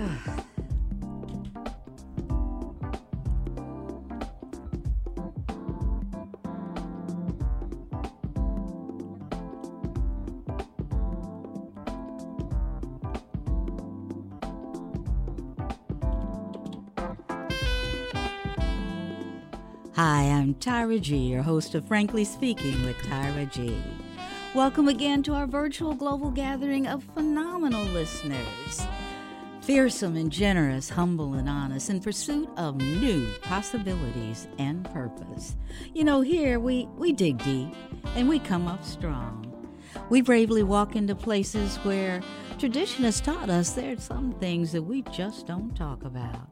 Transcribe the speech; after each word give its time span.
Hi, 0.00 0.06
I'm 20.22 20.54
Tyra 20.54 20.98
G, 20.98 21.16
your 21.18 21.42
host 21.42 21.74
of 21.74 21.84
Frankly 21.84 22.24
Speaking 22.24 22.86
with 22.86 22.96
Tyra 23.02 23.52
G. 23.52 23.76
Welcome 24.54 24.88
again 24.88 25.22
to 25.24 25.34
our 25.34 25.46
virtual 25.46 25.92
global 25.92 26.30
gathering 26.30 26.86
of 26.86 27.04
phenomenal 27.04 27.84
listeners. 27.84 28.80
Fearsome 29.70 30.16
and 30.16 30.32
generous, 30.32 30.90
humble 30.90 31.34
and 31.34 31.48
honest, 31.48 31.90
in 31.90 32.00
pursuit 32.00 32.48
of 32.56 32.74
new 32.74 33.28
possibilities 33.40 34.48
and 34.58 34.84
purpose. 34.92 35.54
You 35.94 36.02
know, 36.02 36.22
here 36.22 36.58
we, 36.58 36.88
we 36.96 37.12
dig 37.12 37.38
deep 37.44 37.72
and 38.16 38.28
we 38.28 38.40
come 38.40 38.66
up 38.66 38.84
strong. 38.84 39.46
We 40.08 40.22
bravely 40.22 40.64
walk 40.64 40.96
into 40.96 41.14
places 41.14 41.76
where 41.84 42.20
tradition 42.58 43.04
has 43.04 43.20
taught 43.20 43.48
us 43.48 43.70
there 43.70 43.92
are 43.92 44.00
some 44.00 44.32
things 44.40 44.72
that 44.72 44.82
we 44.82 45.02
just 45.02 45.46
don't 45.46 45.72
talk 45.76 46.04
about. 46.04 46.48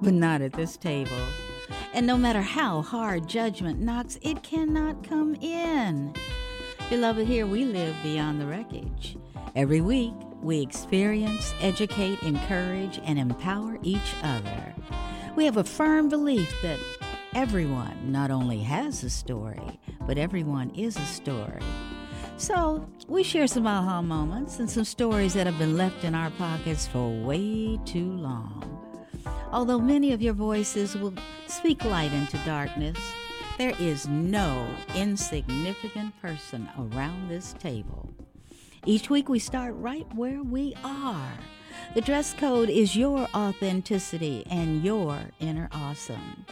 But 0.00 0.14
not 0.14 0.40
at 0.40 0.52
this 0.52 0.76
table. 0.76 1.18
And 1.92 2.06
no 2.06 2.16
matter 2.16 2.42
how 2.42 2.80
hard 2.80 3.28
judgment 3.28 3.80
knocks, 3.80 4.20
it 4.22 4.44
cannot 4.44 5.02
come 5.02 5.34
in. 5.34 6.14
Beloved, 6.88 7.26
here 7.26 7.44
we 7.44 7.64
live 7.64 7.96
beyond 8.04 8.40
the 8.40 8.46
wreckage. 8.46 9.16
Every 9.56 9.80
week, 9.80 10.14
we 10.42 10.60
experience, 10.60 11.54
educate, 11.60 12.22
encourage, 12.22 13.00
and 13.04 13.18
empower 13.18 13.78
each 13.82 14.14
other. 14.22 14.74
We 15.36 15.44
have 15.44 15.56
a 15.56 15.64
firm 15.64 16.08
belief 16.08 16.52
that 16.62 16.78
everyone 17.34 18.10
not 18.10 18.30
only 18.30 18.58
has 18.58 19.04
a 19.04 19.10
story, 19.10 19.80
but 20.06 20.18
everyone 20.18 20.70
is 20.70 20.96
a 20.96 21.06
story. 21.06 21.62
So, 22.36 22.88
we 23.06 23.22
share 23.22 23.46
some 23.46 23.66
aha 23.66 24.02
moments 24.02 24.58
and 24.58 24.68
some 24.68 24.84
stories 24.84 25.34
that 25.34 25.46
have 25.46 25.58
been 25.58 25.76
left 25.76 26.02
in 26.02 26.14
our 26.14 26.30
pockets 26.32 26.88
for 26.88 27.08
way 27.22 27.78
too 27.84 28.10
long. 28.10 28.68
Although 29.52 29.78
many 29.78 30.12
of 30.12 30.20
your 30.20 30.34
voices 30.34 30.96
will 30.96 31.14
speak 31.46 31.84
light 31.84 32.12
into 32.12 32.36
darkness, 32.38 32.98
there 33.58 33.74
is 33.78 34.08
no 34.08 34.66
insignificant 34.96 36.20
person 36.20 36.68
around 36.78 37.28
this 37.28 37.54
table. 37.60 38.08
Each 38.84 39.08
week 39.08 39.28
we 39.28 39.38
start 39.38 39.74
right 39.76 40.06
where 40.14 40.42
we 40.42 40.74
are. 40.82 41.32
The 41.94 42.00
dress 42.00 42.34
code 42.34 42.68
is 42.68 42.96
your 42.96 43.28
authenticity 43.34 44.44
and 44.50 44.82
your 44.82 45.20
inner 45.38 45.68
awesome. 45.72 46.44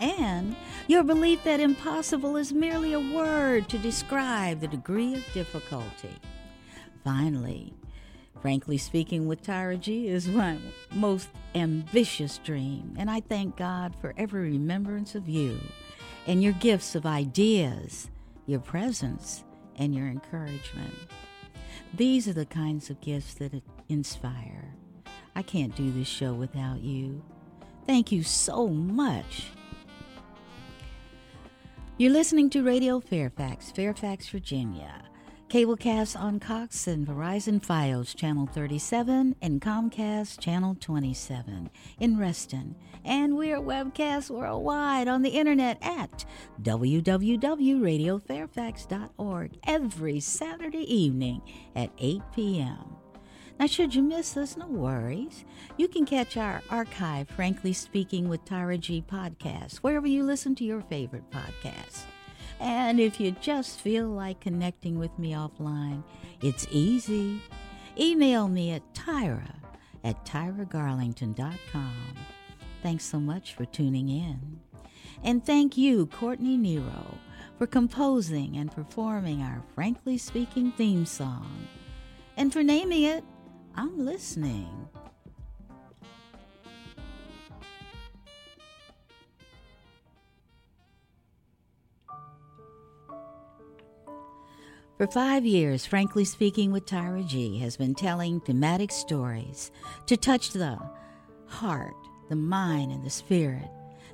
And 0.00 0.56
your 0.88 1.04
belief 1.04 1.44
that 1.44 1.60
impossible 1.60 2.36
is 2.36 2.52
merely 2.52 2.92
a 2.92 3.00
word 3.00 3.68
to 3.68 3.78
describe 3.78 4.60
the 4.60 4.68
degree 4.68 5.14
of 5.14 5.32
difficulty. 5.32 6.16
Finally, 7.04 7.72
Frankly 8.42 8.78
speaking, 8.78 9.26
with 9.26 9.42
Tyra 9.42 9.80
G 9.80 10.08
is 10.08 10.28
my 10.28 10.58
most 10.92 11.28
ambitious 11.54 12.38
dream, 12.38 12.94
and 12.98 13.10
I 13.10 13.20
thank 13.20 13.56
God 13.56 13.94
for 14.00 14.14
every 14.16 14.50
remembrance 14.52 15.14
of 15.14 15.28
you 15.28 15.58
and 16.26 16.42
your 16.42 16.52
gifts 16.52 16.94
of 16.94 17.06
ideas, 17.06 18.10
your 18.46 18.60
presence, 18.60 19.42
and 19.76 19.94
your 19.94 20.06
encouragement. 20.06 20.94
These 21.96 22.28
are 22.28 22.34
the 22.34 22.44
kinds 22.44 22.90
of 22.90 23.00
gifts 23.00 23.32
that 23.34 23.62
inspire. 23.88 24.74
I 25.34 25.40
can't 25.40 25.74
do 25.74 25.90
this 25.90 26.06
show 26.06 26.34
without 26.34 26.80
you. 26.80 27.22
Thank 27.86 28.12
you 28.12 28.22
so 28.22 28.68
much. 28.68 29.46
You're 31.96 32.12
listening 32.12 32.50
to 32.50 32.62
Radio 32.62 33.00
Fairfax, 33.00 33.70
Fairfax, 33.70 34.28
Virginia. 34.28 35.04
Cablecast 35.48 36.18
on 36.18 36.40
Cox 36.40 36.88
and 36.88 37.06
Verizon 37.06 37.64
Fios 37.64 38.16
Channel 38.16 38.48
37 38.48 39.36
and 39.40 39.60
Comcast 39.60 40.40
Channel 40.40 40.76
27 40.80 41.70
in 42.00 42.18
Reston. 42.18 42.74
And 43.04 43.36
we 43.36 43.52
are 43.52 43.60
webcast 43.60 44.28
worldwide 44.28 45.06
on 45.06 45.22
the 45.22 45.30
internet 45.30 45.78
at 45.82 46.24
www.radiofairfax.org 46.62 49.50
every 49.68 50.18
Saturday 50.18 50.94
evening 50.94 51.42
at 51.76 51.92
8 51.96 52.22
p.m. 52.34 52.96
Now, 53.60 53.66
should 53.66 53.94
you 53.94 54.02
miss 54.02 54.36
us, 54.36 54.56
no 54.56 54.66
worries. 54.66 55.44
You 55.76 55.86
can 55.86 56.06
catch 56.06 56.36
our 56.36 56.60
archive, 56.70 57.28
Frankly 57.28 57.72
Speaking 57.72 58.28
with 58.28 58.44
Tyra 58.44 58.80
G 58.80 59.04
podcast, 59.08 59.76
wherever 59.76 60.08
you 60.08 60.24
listen 60.24 60.56
to 60.56 60.64
your 60.64 60.80
favorite 60.82 61.30
podcasts. 61.30 62.02
And 62.60 63.00
if 63.00 63.20
you 63.20 63.32
just 63.32 63.80
feel 63.80 64.08
like 64.08 64.40
connecting 64.40 64.98
with 64.98 65.16
me 65.18 65.32
offline, 65.32 66.02
it's 66.40 66.66
easy. 66.70 67.40
Email 67.98 68.48
me 68.48 68.72
at 68.72 68.94
tyra 68.94 69.56
at 70.04 70.24
tyragarlington.com. 70.24 72.14
Thanks 72.82 73.04
so 73.04 73.18
much 73.18 73.54
for 73.54 73.64
tuning 73.64 74.08
in. 74.08 74.60
And 75.24 75.44
thank 75.44 75.76
you, 75.76 76.06
Courtney 76.06 76.56
Nero, 76.56 77.18
for 77.58 77.66
composing 77.66 78.56
and 78.56 78.70
performing 78.70 79.42
our 79.42 79.62
Frankly 79.74 80.18
Speaking 80.18 80.72
theme 80.72 81.04
song. 81.06 81.66
And 82.36 82.52
for 82.52 82.62
naming 82.62 83.02
it, 83.02 83.24
I'm 83.74 84.04
listening. 84.04 84.88
For 94.96 95.06
five 95.06 95.44
years, 95.44 95.84
Frankly 95.84 96.24
Speaking 96.24 96.72
with 96.72 96.86
Tyra 96.86 97.26
G 97.26 97.58
has 97.58 97.76
been 97.76 97.94
telling 97.94 98.40
thematic 98.40 98.90
stories 98.90 99.70
to 100.06 100.16
touch 100.16 100.52
the 100.52 100.78
heart, 101.44 101.92
the 102.30 102.36
mind, 102.36 102.92
and 102.92 103.04
the 103.04 103.10
spirit. 103.10 103.68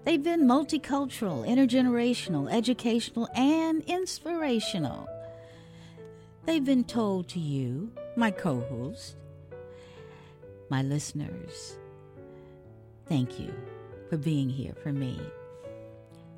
They've 0.05 0.23
been 0.23 0.43
multicultural, 0.43 1.47
intergenerational, 1.47 2.53
educational, 2.53 3.29
and 3.37 3.85
inspirational. 3.85 5.09
They've 6.47 6.65
been 6.65 6.83
told 6.83 7.29
to 7.29 7.39
you, 7.39 7.93
my 8.17 8.33
co 8.33 8.63
host, 8.63 9.15
my 10.69 10.83
listeners, 10.83 11.79
thank 13.07 13.39
you 13.39 13.55
for 14.11 14.17
being 14.17 14.49
here 14.51 14.75
for 14.83 14.93
me. 14.93 15.21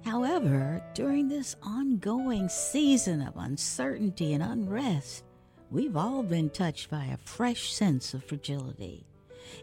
However, 0.05 0.83
during 0.93 1.29
this 1.29 1.57
ongoing 1.63 2.51
season 2.51 3.23
of 3.23 3.39
uncertainty 3.39 4.35
and 4.35 4.43
unrest, 4.43 5.25
we've 5.71 5.97
all 5.97 6.23
been 6.23 6.51
touched 6.51 6.91
by 6.91 7.07
a 7.07 7.17
fresh 7.17 7.73
sense 7.73 8.13
of 8.13 8.23
fragility 8.23 9.07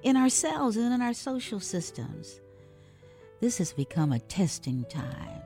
in 0.02 0.18
ourselves 0.18 0.78
and 0.78 0.92
in 0.94 1.02
our 1.02 1.14
social 1.14 1.60
systems. 1.60 2.42
This 3.40 3.60
has 3.60 3.72
become 3.72 4.12
a 4.12 4.20
testing 4.20 4.84
time. 4.86 5.44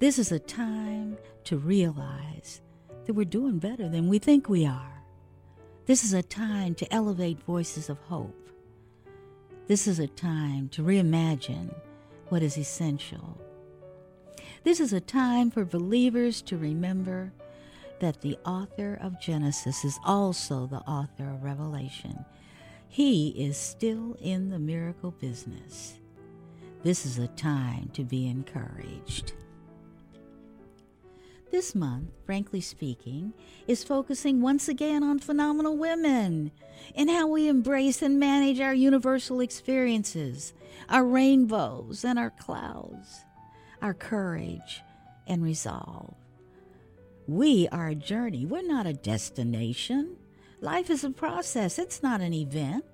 This 0.00 0.18
is 0.18 0.32
a 0.32 0.38
time 0.40 1.16
to 1.44 1.56
realize 1.56 2.60
that 3.06 3.14
we're 3.14 3.24
doing 3.24 3.58
better 3.58 3.88
than 3.88 4.08
we 4.08 4.18
think 4.18 4.48
we 4.48 4.66
are. 4.66 5.02
This 5.86 6.02
is 6.02 6.12
a 6.12 6.24
time 6.24 6.74
to 6.76 6.92
elevate 6.92 7.40
voices 7.44 7.88
of 7.88 7.98
hope. 7.98 8.50
This 9.68 9.86
is 9.86 10.00
a 10.00 10.08
time 10.08 10.68
to 10.70 10.82
reimagine 10.82 11.72
what 12.30 12.42
is 12.42 12.58
essential 12.58 13.38
this 14.64 14.78
is 14.78 14.92
a 14.92 15.00
time 15.00 15.50
for 15.50 15.64
believers 15.64 16.40
to 16.42 16.56
remember 16.56 17.32
that 18.00 18.20
the 18.20 18.38
author 18.44 18.98
of 19.00 19.20
Genesis 19.20 19.84
is 19.84 19.98
also 20.04 20.66
the 20.66 20.80
author 20.80 21.30
of 21.30 21.42
Revelation. 21.42 22.24
He 22.88 23.28
is 23.30 23.56
still 23.56 24.16
in 24.20 24.50
the 24.50 24.58
miracle 24.58 25.12
business. 25.12 25.98
This 26.82 27.06
is 27.06 27.18
a 27.18 27.28
time 27.28 27.90
to 27.94 28.04
be 28.04 28.28
encouraged. 28.28 29.32
This 31.50 31.74
month, 31.74 32.10
frankly 32.24 32.60
speaking, 32.60 33.34
is 33.66 33.84
focusing 33.84 34.40
once 34.40 34.68
again 34.68 35.02
on 35.02 35.18
phenomenal 35.18 35.76
women 35.76 36.50
and 36.94 37.10
how 37.10 37.26
we 37.26 37.48
embrace 37.48 38.00
and 38.00 38.18
manage 38.18 38.60
our 38.60 38.74
universal 38.74 39.40
experiences, 39.40 40.54
our 40.88 41.04
rainbows, 41.04 42.04
and 42.04 42.18
our 42.18 42.30
clouds 42.30 43.24
our 43.82 43.92
courage 43.92 44.82
and 45.26 45.42
resolve. 45.42 46.14
We 47.26 47.68
are 47.68 47.88
a 47.88 47.94
journey, 47.94 48.46
we're 48.46 48.66
not 48.66 48.86
a 48.86 48.92
destination. 48.94 50.16
Life 50.60 50.90
is 50.90 51.04
a 51.04 51.10
process, 51.10 51.78
it's 51.78 52.02
not 52.02 52.20
an 52.20 52.32
event. 52.32 52.84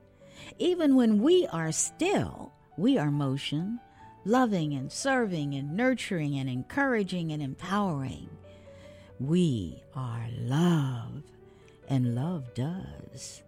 Even 0.59 0.97
when 0.97 1.23
we 1.23 1.47
are 1.49 1.73
still, 1.73 2.53
we 2.77 2.97
are 2.99 3.11
motion, 3.11 3.81
loving 4.25 4.73
and 4.75 4.91
serving 4.91 5.55
and 5.55 5.77
nurturing 5.77 6.39
and 6.39 6.49
encouraging 6.49 7.33
and 7.33 7.43
empowering. 7.43 8.29
We 9.21 9.83
are 9.95 10.27
love, 10.39 11.23
and 11.89 12.15
love 12.15 12.55
does. 12.55 13.43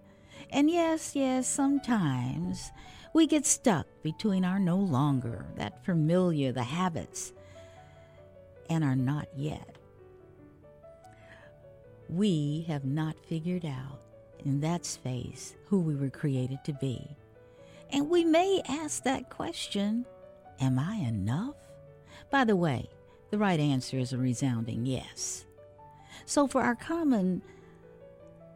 And 0.50 0.70
yes, 0.70 1.14
yes, 1.14 1.48
sometimes 1.48 2.72
we 3.12 3.26
get 3.26 3.46
stuck 3.46 3.86
between 4.02 4.44
our 4.44 4.58
no 4.58 4.76
longer, 4.76 5.46
that 5.56 5.84
familiar, 5.84 6.52
the 6.52 6.62
habits, 6.62 7.32
and 8.68 8.84
our 8.84 8.96
not 8.96 9.28
yet. 9.36 9.76
We 12.08 12.64
have 12.68 12.84
not 12.84 13.16
figured 13.26 13.64
out 13.64 14.00
in 14.44 14.60
that 14.60 14.84
space 14.84 15.56
who 15.66 15.80
we 15.80 15.94
were 15.94 16.10
created 16.10 16.64
to 16.64 16.72
be. 16.72 17.16
And 17.90 18.08
we 18.08 18.24
may 18.24 18.62
ask 18.68 19.02
that 19.04 19.30
question 19.30 20.06
Am 20.60 20.78
I 20.78 20.96
enough? 20.96 21.56
By 22.30 22.44
the 22.44 22.56
way, 22.56 22.90
the 23.30 23.38
right 23.38 23.58
answer 23.58 23.98
is 23.98 24.12
a 24.12 24.18
resounding 24.18 24.86
yes. 24.86 25.46
So, 26.26 26.46
for 26.46 26.62
our 26.62 26.74
common 26.74 27.42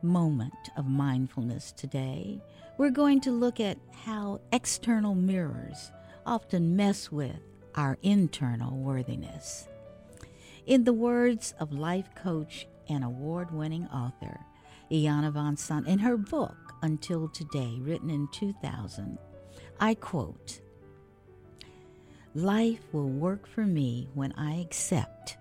moment 0.02 0.52
of 0.76 0.86
mindfulness 0.86 1.72
today, 1.72 2.40
we're 2.76 2.90
going 2.90 3.20
to 3.22 3.30
look 3.30 3.60
at 3.60 3.78
how 4.04 4.40
external 4.52 5.14
mirrors 5.14 5.92
often 6.26 6.76
mess 6.76 7.10
with 7.12 7.38
our 7.74 7.98
internal 8.02 8.76
worthiness. 8.76 9.68
In 10.66 10.84
the 10.84 10.92
words 10.92 11.54
of 11.60 11.72
life 11.72 12.08
coach 12.14 12.66
and 12.88 13.04
award 13.04 13.50
winning 13.50 13.86
author 13.88 14.40
Iyanla 14.90 15.32
Vanzant 15.32 15.86
in 15.86 15.98
her 15.98 16.16
book 16.16 16.56
Until 16.82 17.28
Today, 17.28 17.78
written 17.80 18.10
in 18.10 18.28
2000, 18.32 19.18
I 19.80 19.94
quote 19.94 20.60
Life 22.34 22.80
will 22.92 23.08
work 23.08 23.46
for 23.46 23.64
me 23.64 24.08
when 24.14 24.32
I 24.32 24.60
accept 24.60 25.36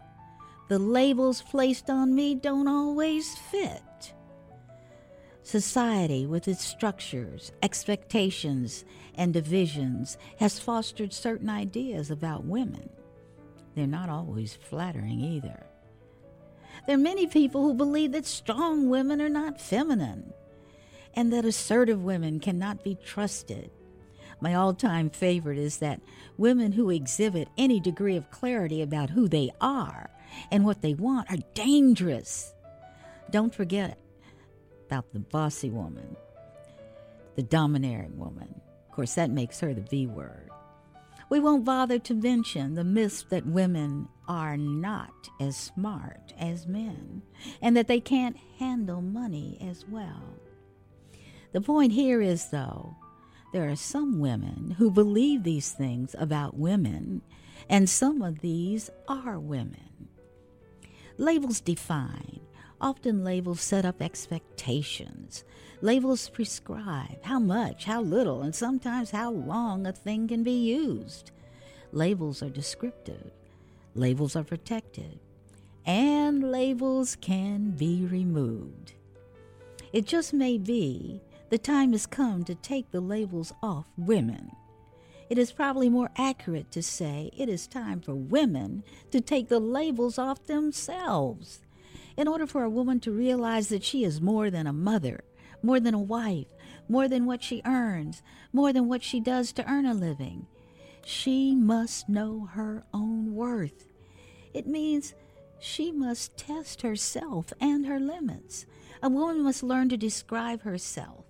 the 0.70 0.80
labels 0.80 1.42
placed 1.42 1.90
on 1.90 2.16
me 2.16 2.36
don't 2.36 2.68
always 2.68 3.36
fit. 3.36 3.82
Society, 5.44 6.26
with 6.26 6.48
its 6.48 6.64
structures, 6.64 7.52
expectations, 7.62 8.86
and 9.16 9.34
divisions, 9.34 10.18
has 10.40 10.58
fostered 10.58 11.14
certain 11.14 11.50
ideas 11.50 12.10
about 12.10 12.46
women. 12.46 12.90
They're 13.76 13.86
not 13.86 14.10
always 14.10 14.56
flattering 14.56 15.20
either. 15.20 15.66
There 16.88 16.96
are 16.96 17.00
many 17.00 17.28
people 17.28 17.62
who 17.62 17.74
believe 17.74 18.14
that 18.14 18.26
strong 18.26 18.90
women 18.90 19.22
are 19.22 19.30
not 19.30 19.60
feminine 19.60 20.34
and 21.14 21.32
that 21.32 21.46
assertive 21.46 22.04
women 22.04 22.40
cannot 22.40 22.84
be 22.84 22.96
trusted. 22.96 23.70
My 24.40 24.56
all 24.56 24.74
time 24.74 25.10
favorite 25.10 25.58
is 25.58 25.78
that 25.78 26.02
women 26.38 26.72
who 26.72 26.90
exhibit 26.90 27.48
any 27.58 27.80
degree 27.80 28.16
of 28.16 28.32
clarity 28.32 28.82
about 28.82 29.12
who 29.12 29.28
they 29.28 29.52
are 29.62 30.10
and 30.52 30.66
what 30.66 30.82
they 30.82 30.94
want 30.94 31.32
are 31.32 31.38
dangerous. 31.54 32.54
Don't 33.30 33.54
forget 33.54 33.98
the 35.14 35.20
bossy 35.20 35.70
woman, 35.70 36.16
the 37.36 37.44
domineering 37.44 38.18
woman. 38.18 38.62
Of 38.88 38.96
course, 38.96 39.16
that 39.16 39.32
makes 39.32 39.60
her 39.60 39.74
the 39.74 39.82
V 39.82 40.08
word. 40.08 40.50
We 41.30 41.40
won't 41.40 41.66
bother 41.66 41.98
to 41.98 42.14
mention 42.14 42.76
the 42.76 42.84
myth 42.84 43.26
that 43.30 43.46
women 43.46 44.08
are 44.28 44.56
not 44.56 45.30
as 45.40 45.58
smart 45.58 46.34
as 46.38 46.68
men 46.68 47.24
and 47.62 47.76
that 47.76 47.88
they 47.88 48.00
can't 48.00 48.38
handle 48.60 49.02
money 49.02 49.58
as 49.60 49.84
well. 49.88 50.38
The 51.54 51.62
point 51.62 51.94
here 51.94 52.22
is, 52.22 52.50
though, 52.50 52.96
there 53.52 53.70
are 53.70 53.76
some 53.76 54.20
women 54.20 54.76
who 54.78 54.92
believe 54.92 55.44
these 55.44 55.72
things 55.72 56.16
about 56.20 56.58
women, 56.58 57.22
and 57.70 57.90
some 57.90 58.22
of 58.22 58.42
these 58.42 58.90
are 59.08 59.40
women. 59.40 60.10
Labels 61.18 61.62
define. 61.62 62.42
Often 62.84 63.24
labels 63.24 63.62
set 63.62 63.86
up 63.86 64.02
expectations. 64.02 65.46
Labels 65.82 66.28
prescribe 66.28 67.24
how 67.24 67.40
much, 67.40 67.86
how 67.86 68.02
little, 68.02 68.42
and 68.42 68.54
sometimes 68.54 69.12
how 69.12 69.32
long 69.32 69.88
a 69.88 69.94
thing 69.94 70.28
can 70.28 70.44
be 70.44 70.52
used. 70.52 71.32
Labels 71.94 72.44
are 72.44 72.50
descriptive, 72.50 73.32
labels 73.96 74.36
are 74.36 74.44
protected, 74.44 75.18
and 75.86 76.52
labels 76.52 77.16
can 77.16 77.72
be 77.72 78.06
removed. 78.06 78.96
It 79.94 80.06
just 80.06 80.34
may 80.34 80.58
be 80.58 81.22
the 81.52 81.58
time 81.58 81.94
has 81.94 82.06
come 82.06 82.44
to 82.44 82.54
take 82.54 82.92
the 82.92 83.00
labels 83.00 83.54
off 83.64 83.86
women. 83.96 84.52
It 85.30 85.38
is 85.38 85.54
probably 85.54 85.88
more 85.88 86.12
accurate 86.18 86.70
to 86.72 86.84
say 86.84 87.32
it 87.38 87.48
is 87.48 87.66
time 87.66 88.02
for 88.02 88.14
women 88.14 88.84
to 89.12 89.22
take 89.22 89.48
the 89.48 89.62
labels 89.62 90.18
off 90.18 90.48
themselves. 90.48 91.62
In 92.16 92.28
order 92.28 92.46
for 92.46 92.64
a 92.64 92.70
woman 92.70 93.00
to 93.02 93.12
realize 93.12 93.70
that 93.70 93.84
she 93.84 94.04
is 94.04 94.22
more 94.22 94.50
than 94.52 94.68
a 94.68 94.74
mother, 94.74 95.24
more 95.62 95.80
than 95.80 95.94
a 95.94 96.00
wife, 96.00 96.48
more 96.88 97.08
than 97.08 97.26
what 97.26 97.42
she 97.44 97.62
earns, 97.66 98.22
more 98.52 98.72
than 98.74 98.88
what 98.88 99.04
she 99.04 99.20
does 99.20 99.52
to 99.54 99.70
earn 99.70 99.86
a 99.86 99.94
living. 99.94 100.46
She 101.06 101.56
must 101.56 102.10
know 102.10 102.46
her 102.52 102.84
own 102.94 103.34
worth. 103.34 103.88
It 104.54 104.68
means 104.68 105.16
she 105.60 105.92
must 105.92 106.38
test 106.38 106.82
herself 106.82 107.52
and 107.60 107.86
her 107.86 108.00
limits. 108.00 108.66
A 109.02 109.10
woman 109.10 109.44
must 109.44 109.64
learn 109.64 109.90
to 109.90 109.98
describe 109.98 110.62
herself 110.62 111.26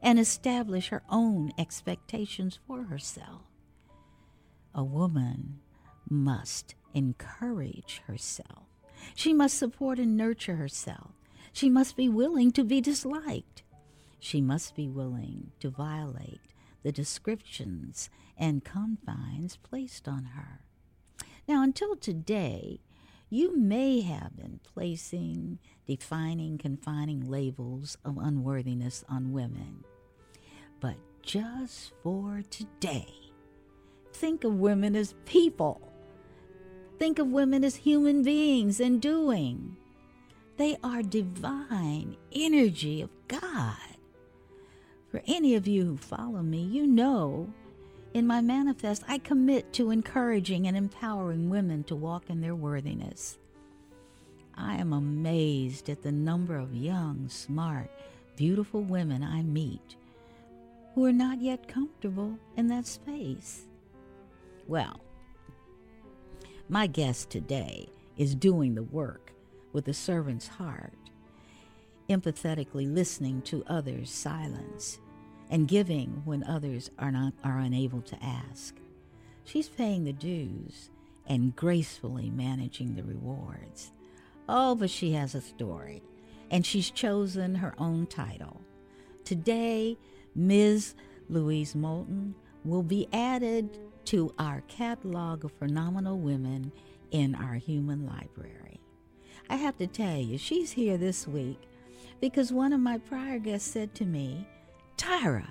and 0.00 0.18
establish 0.18 0.88
her 0.88 1.02
own 1.10 1.52
expectations 1.58 2.58
for 2.66 2.84
herself. 2.84 3.42
A 4.74 4.84
woman 4.84 5.58
must 6.08 6.74
encourage 6.94 8.02
herself. 8.06 8.67
She 9.14 9.32
must 9.32 9.58
support 9.58 9.98
and 9.98 10.16
nurture 10.16 10.56
herself. 10.56 11.12
She 11.52 11.68
must 11.68 11.96
be 11.96 12.08
willing 12.08 12.52
to 12.52 12.64
be 12.64 12.80
disliked. 12.80 13.62
She 14.20 14.40
must 14.40 14.74
be 14.74 14.88
willing 14.88 15.52
to 15.60 15.70
violate 15.70 16.40
the 16.82 16.92
descriptions 16.92 18.10
and 18.36 18.64
confines 18.64 19.56
placed 19.56 20.08
on 20.08 20.24
her. 20.36 20.60
Now, 21.46 21.62
until 21.62 21.96
today, 21.96 22.80
you 23.30 23.56
may 23.56 24.00
have 24.00 24.36
been 24.36 24.60
placing, 24.62 25.58
defining, 25.86 26.58
confining 26.58 27.28
labels 27.28 27.96
of 28.04 28.18
unworthiness 28.18 29.04
on 29.08 29.32
women. 29.32 29.84
But 30.80 30.96
just 31.22 31.92
for 32.02 32.42
today, 32.50 33.12
think 34.12 34.44
of 34.44 34.54
women 34.54 34.96
as 34.96 35.14
people. 35.24 35.87
Think 36.98 37.18
of 37.18 37.28
women 37.28 37.64
as 37.64 37.76
human 37.76 38.22
beings 38.22 38.80
and 38.80 39.00
doing. 39.00 39.76
They 40.56 40.76
are 40.82 41.02
divine 41.02 42.16
energy 42.32 43.00
of 43.00 43.10
God. 43.28 43.76
For 45.10 45.22
any 45.26 45.54
of 45.54 45.68
you 45.68 45.84
who 45.84 45.96
follow 45.96 46.42
me, 46.42 46.60
you 46.60 46.86
know 46.86 47.52
in 48.14 48.26
my 48.26 48.40
manifest, 48.40 49.04
I 49.06 49.18
commit 49.18 49.72
to 49.74 49.90
encouraging 49.90 50.66
and 50.66 50.76
empowering 50.76 51.50
women 51.50 51.84
to 51.84 51.94
walk 51.94 52.24
in 52.28 52.40
their 52.40 52.54
worthiness. 52.54 53.38
I 54.54 54.76
am 54.76 54.92
amazed 54.92 55.88
at 55.88 56.02
the 56.02 56.10
number 56.10 56.56
of 56.56 56.74
young, 56.74 57.28
smart, 57.28 57.90
beautiful 58.36 58.82
women 58.82 59.22
I 59.22 59.42
meet 59.42 59.96
who 60.94 61.04
are 61.04 61.12
not 61.12 61.40
yet 61.40 61.68
comfortable 61.68 62.38
in 62.56 62.66
that 62.68 62.86
space. 62.86 63.66
Well, 64.66 65.00
my 66.68 66.86
guest 66.86 67.30
today 67.30 67.88
is 68.16 68.34
doing 68.34 68.74
the 68.74 68.82
work 68.82 69.32
with 69.72 69.88
a 69.88 69.94
servant's 69.94 70.48
heart, 70.48 70.92
empathetically 72.10 72.92
listening 72.92 73.40
to 73.42 73.64
others' 73.66 74.10
silence 74.10 74.98
and 75.50 75.66
giving 75.66 76.22
when 76.26 76.44
others 76.44 76.90
are 76.98 77.10
not 77.10 77.32
are 77.42 77.58
unable 77.58 78.02
to 78.02 78.22
ask. 78.22 78.74
She's 79.44 79.68
paying 79.68 80.04
the 80.04 80.12
dues 80.12 80.90
and 81.26 81.56
gracefully 81.56 82.28
managing 82.28 82.94
the 82.94 83.02
rewards. 83.02 83.92
Oh, 84.46 84.74
but 84.74 84.90
she 84.90 85.12
has 85.12 85.34
a 85.34 85.40
story, 85.40 86.02
and 86.50 86.66
she's 86.66 86.90
chosen 86.90 87.54
her 87.56 87.74
own 87.78 88.06
title. 88.06 88.60
Today, 89.24 89.96
Ms. 90.34 90.94
Louise 91.30 91.74
Molton 91.74 92.34
will 92.64 92.82
be 92.82 93.08
added 93.12 93.78
to 94.08 94.32
our 94.38 94.62
catalog 94.68 95.44
of 95.44 95.52
phenomenal 95.52 96.18
women 96.18 96.72
in 97.10 97.34
our 97.34 97.56
human 97.56 98.06
library. 98.06 98.80
I 99.50 99.56
have 99.56 99.76
to 99.76 99.86
tell 99.86 100.16
you, 100.16 100.38
she's 100.38 100.72
here 100.72 100.96
this 100.96 101.28
week 101.28 101.60
because 102.18 102.50
one 102.50 102.72
of 102.72 102.80
my 102.80 102.96
prior 102.96 103.38
guests 103.38 103.70
said 103.70 103.94
to 103.96 104.06
me, 104.06 104.48
Tyra, 104.96 105.46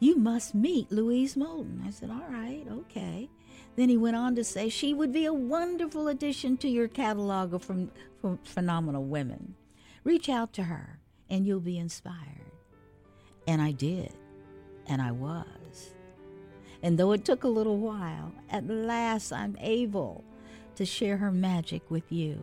you 0.00 0.16
must 0.16 0.54
meet 0.54 0.92
Louise 0.92 1.34
Molton. 1.34 1.86
I 1.86 1.88
said, 1.88 2.10
All 2.10 2.26
right, 2.28 2.66
okay. 2.70 3.30
Then 3.74 3.88
he 3.88 3.96
went 3.96 4.16
on 4.16 4.34
to 4.34 4.44
say 4.44 4.68
she 4.68 4.92
would 4.92 5.10
be 5.10 5.24
a 5.24 5.32
wonderful 5.32 6.08
addition 6.08 6.58
to 6.58 6.68
your 6.68 6.88
catalog 6.88 7.54
of 7.54 7.64
from, 7.64 7.90
from 8.20 8.38
phenomenal 8.44 9.04
women. 9.04 9.54
Reach 10.04 10.28
out 10.28 10.52
to 10.52 10.64
her 10.64 10.98
and 11.30 11.46
you'll 11.46 11.58
be 11.58 11.78
inspired. 11.78 12.52
And 13.48 13.62
I 13.62 13.72
did, 13.72 14.12
and 14.86 15.00
I 15.00 15.12
was. 15.12 15.63
And 16.84 16.98
though 16.98 17.12
it 17.12 17.24
took 17.24 17.44
a 17.44 17.48
little 17.48 17.78
while, 17.78 18.30
at 18.50 18.68
last 18.68 19.32
I'm 19.32 19.56
able 19.58 20.22
to 20.76 20.84
share 20.84 21.16
her 21.16 21.32
magic 21.32 21.90
with 21.90 22.12
you. 22.12 22.38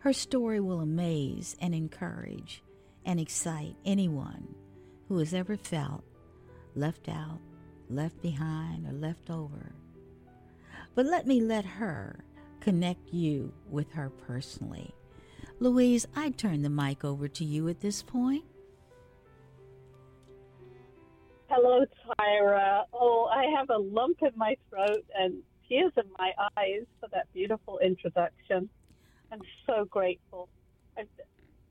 Her 0.00 0.12
story 0.12 0.60
will 0.60 0.80
amaze 0.80 1.56
and 1.58 1.74
encourage 1.74 2.62
and 3.06 3.18
excite 3.18 3.74
anyone 3.86 4.54
who 5.08 5.16
has 5.16 5.32
ever 5.32 5.56
felt 5.56 6.04
left 6.74 7.08
out, 7.08 7.38
left 7.88 8.20
behind, 8.20 8.86
or 8.86 8.92
left 8.92 9.30
over. 9.30 9.72
But 10.94 11.06
let 11.06 11.26
me 11.26 11.40
let 11.40 11.64
her 11.64 12.26
connect 12.60 13.14
you 13.14 13.54
with 13.70 13.92
her 13.92 14.10
personally. 14.10 14.94
Louise, 15.58 16.06
I 16.14 16.30
turn 16.30 16.60
the 16.60 16.68
mic 16.68 17.02
over 17.02 17.28
to 17.28 17.44
you 17.46 17.66
at 17.68 17.80
this 17.80 18.02
point. 18.02 18.44
Hello, 21.54 21.84
Tyra. 22.18 22.84
Oh, 22.94 23.28
I 23.30 23.44
have 23.58 23.68
a 23.68 23.76
lump 23.76 24.16
in 24.22 24.30
my 24.36 24.56
throat 24.70 25.04
and 25.14 25.34
tears 25.68 25.92
in 25.98 26.10
my 26.18 26.32
eyes 26.56 26.86
for 26.98 27.10
that 27.12 27.26
beautiful 27.34 27.78
introduction. 27.80 28.70
I'm 29.30 29.42
so 29.66 29.84
grateful. 29.84 30.48
I, 30.96 31.02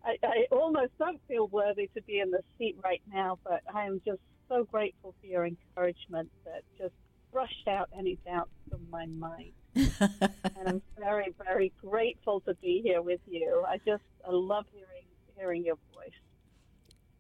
I, 0.06 0.18
I 0.22 0.46
almost 0.52 0.92
don't 1.00 1.20
feel 1.28 1.48
worthy 1.48 1.90
to 1.96 2.04
be 2.04 2.20
in 2.20 2.30
the 2.30 2.42
seat 2.60 2.76
right 2.84 3.02
now, 3.12 3.40
but 3.44 3.62
I 3.74 3.86
am 3.86 4.00
just 4.06 4.20
so 4.48 4.66
grateful 4.72 5.16
for 5.20 5.26
your 5.26 5.48
encouragement 5.48 6.30
that 6.46 6.62
just 6.78 6.94
brushed 7.34 7.68
out 7.68 7.90
any 7.98 8.20
doubts 8.24 8.52
from 8.70 8.82
my 8.92 9.08
mind. 9.08 9.54
and 9.76 10.68
I'm 10.68 10.82
very, 11.00 11.34
very 11.44 11.74
grateful 11.84 12.42
to 12.42 12.54
be 12.62 12.82
here 12.84 13.02
with 13.02 13.22
you. 13.26 13.66
I 13.68 13.78
just 13.78 14.04
I 14.24 14.30
love 14.30 14.66
hearing 14.72 15.08
hearing 15.36 15.66
your 15.66 15.78
voice. 15.96 16.12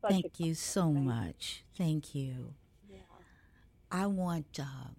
Such 0.01 0.12
Thank 0.12 0.39
you 0.39 0.55
so 0.55 0.91
much. 0.91 1.63
Thank 1.77 2.15
you. 2.15 2.53
Yeah. 2.89 2.98
I 3.91 4.08
want. 4.08 4.60
Uh, 4.60 4.89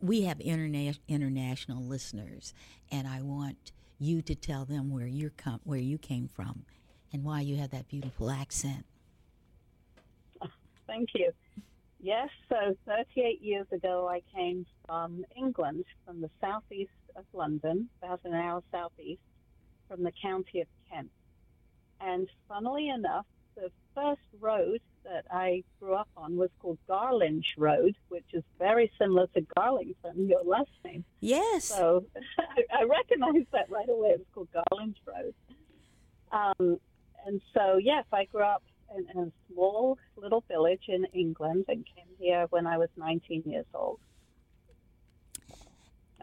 we 0.00 0.22
have 0.22 0.38
interna- 0.38 0.98
international 1.08 1.82
listeners, 1.82 2.52
and 2.92 3.08
I 3.08 3.22
want 3.22 3.72
you 3.98 4.20
to 4.22 4.34
tell 4.34 4.66
them 4.66 4.90
where 4.90 5.06
you're 5.06 5.30
com- 5.30 5.60
where 5.64 5.78
you 5.78 5.96
came 5.96 6.28
from, 6.28 6.64
and 7.12 7.24
why 7.24 7.40
you 7.40 7.56
have 7.56 7.70
that 7.70 7.88
beautiful 7.88 8.30
accent. 8.30 8.84
Thank 10.86 11.10
you. 11.14 11.32
Yes, 12.00 12.28
so 12.50 12.76
38 12.86 13.40
years 13.40 13.66
ago, 13.72 14.06
I 14.06 14.20
came 14.36 14.66
from 14.84 15.24
England, 15.34 15.86
from 16.04 16.20
the 16.20 16.28
southeast 16.38 16.90
of 17.16 17.24
London, 17.32 17.88
about 18.02 18.20
an 18.24 18.34
hour 18.34 18.62
southeast, 18.70 19.22
from 19.88 20.02
the 20.02 20.12
county 20.20 20.60
of 20.60 20.66
Kent. 20.90 21.10
And 22.02 22.28
funnily 22.46 22.90
enough, 22.90 23.24
the 23.56 23.70
first 23.94 24.20
road 24.40 24.80
that 25.04 25.24
I 25.30 25.62
grew 25.80 25.94
up 25.94 26.08
on 26.16 26.36
was 26.36 26.50
called 26.60 26.78
Garlinge 26.88 27.44
Road, 27.56 27.96
which 28.08 28.24
is 28.32 28.42
very 28.58 28.90
similar 28.98 29.26
to 29.28 29.42
Garlington, 29.56 30.28
your 30.28 30.42
last 30.44 30.70
name. 30.84 31.04
Yes. 31.20 31.64
So 31.64 32.04
I, 32.72 32.84
recognized 32.84 33.48
that 33.52 33.70
right 33.70 33.88
away. 33.88 34.10
It 34.10 34.18
was 34.18 34.26
called 34.34 34.48
Garlinge 34.54 34.96
Road. 35.06 35.34
Um, 36.32 36.78
and 37.26 37.40
so, 37.52 37.78
yes, 37.78 38.04
I 38.12 38.24
grew 38.24 38.42
up 38.42 38.62
in, 38.96 39.06
in 39.14 39.28
a 39.28 39.52
small 39.52 39.98
little 40.16 40.42
village 40.48 40.84
in 40.88 41.06
England 41.12 41.66
and 41.68 41.84
came 41.84 42.12
here 42.18 42.46
when 42.50 42.66
I 42.66 42.78
was 42.78 42.88
19 42.96 43.44
years 43.46 43.66
old. 43.74 44.00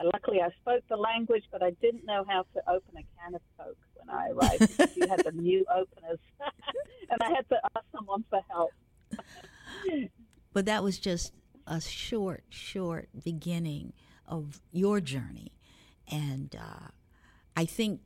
And 0.01 0.09
luckily, 0.11 0.41
I 0.41 0.49
spoke 0.61 0.83
the 0.89 0.97
language, 0.97 1.43
but 1.51 1.61
I 1.61 1.69
didn't 1.79 2.05
know 2.07 2.25
how 2.27 2.43
to 2.55 2.61
open 2.67 2.95
a 2.97 3.05
can 3.21 3.35
of 3.35 3.41
Coke 3.55 3.77
when 3.93 4.09
I 4.09 4.29
arrived 4.29 4.95
you 4.95 5.07
had 5.07 5.23
the 5.23 5.31
new 5.31 5.63
openers, 5.71 6.17
and 7.11 7.21
I 7.21 7.29
had 7.29 7.47
to 7.49 7.57
ask 7.75 7.85
someone 7.95 8.25
for 8.27 8.41
help. 8.49 8.71
but 10.53 10.65
that 10.65 10.83
was 10.83 10.97
just 10.97 11.33
a 11.67 11.79
short, 11.79 12.45
short 12.49 13.09
beginning 13.23 13.93
of 14.25 14.59
your 14.71 15.01
journey, 15.01 15.51
and 16.07 16.55
uh, 16.55 16.87
I 17.55 17.65
think 17.65 18.01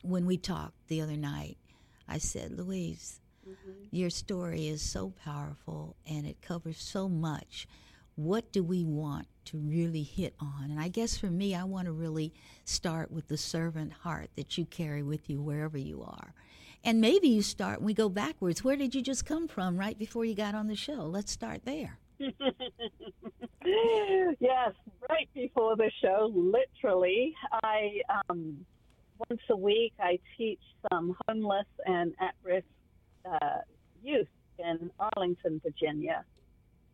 when 0.00 0.24
we 0.24 0.38
talked 0.38 0.88
the 0.88 1.02
other 1.02 1.18
night, 1.18 1.58
I 2.08 2.16
said, 2.16 2.52
Louise, 2.52 3.20
Mm-hmm. 3.48 3.96
Your 3.96 4.10
story 4.10 4.66
is 4.66 4.82
so 4.82 5.12
powerful 5.24 5.96
and 6.06 6.26
it 6.26 6.42
covers 6.42 6.78
so 6.78 7.08
much. 7.08 7.68
What 8.16 8.50
do 8.50 8.64
we 8.64 8.82
want 8.82 9.28
to 9.46 9.58
really 9.58 10.02
hit 10.02 10.34
on? 10.40 10.70
And 10.70 10.80
I 10.80 10.88
guess 10.88 11.18
for 11.18 11.26
me, 11.26 11.54
I 11.54 11.64
want 11.64 11.84
to 11.84 11.92
really 11.92 12.32
start 12.64 13.10
with 13.10 13.28
the 13.28 13.36
servant 13.36 13.92
heart 13.92 14.30
that 14.36 14.56
you 14.56 14.64
carry 14.64 15.02
with 15.02 15.28
you 15.28 15.40
wherever 15.40 15.76
you 15.76 16.02
are. 16.02 16.32
And 16.82 17.00
maybe 17.00 17.28
you 17.28 17.42
start, 17.42 17.82
we 17.82 17.92
go 17.92 18.08
backwards. 18.08 18.64
Where 18.64 18.76
did 18.76 18.94
you 18.94 19.02
just 19.02 19.26
come 19.26 19.48
from 19.48 19.76
right 19.76 19.98
before 19.98 20.24
you 20.24 20.34
got 20.34 20.54
on 20.54 20.66
the 20.66 20.76
show? 20.76 21.02
Let's 21.02 21.30
start 21.30 21.66
there. 21.66 21.98
yes, 22.18 22.32
right 25.10 25.28
before 25.34 25.76
the 25.76 25.90
show, 26.00 26.32
literally. 26.34 27.34
I, 27.62 28.00
um, 28.30 28.64
once 29.28 29.42
a 29.50 29.56
week, 29.56 29.92
I 30.00 30.18
teach 30.38 30.60
some 30.90 31.14
homeless 31.28 31.66
and 31.84 32.14
at 32.18 32.34
risk 32.42 32.66
uh, 33.30 33.58
youth 34.02 34.28
in 34.58 34.90
Arlington, 34.98 35.60
Virginia. 35.62 36.24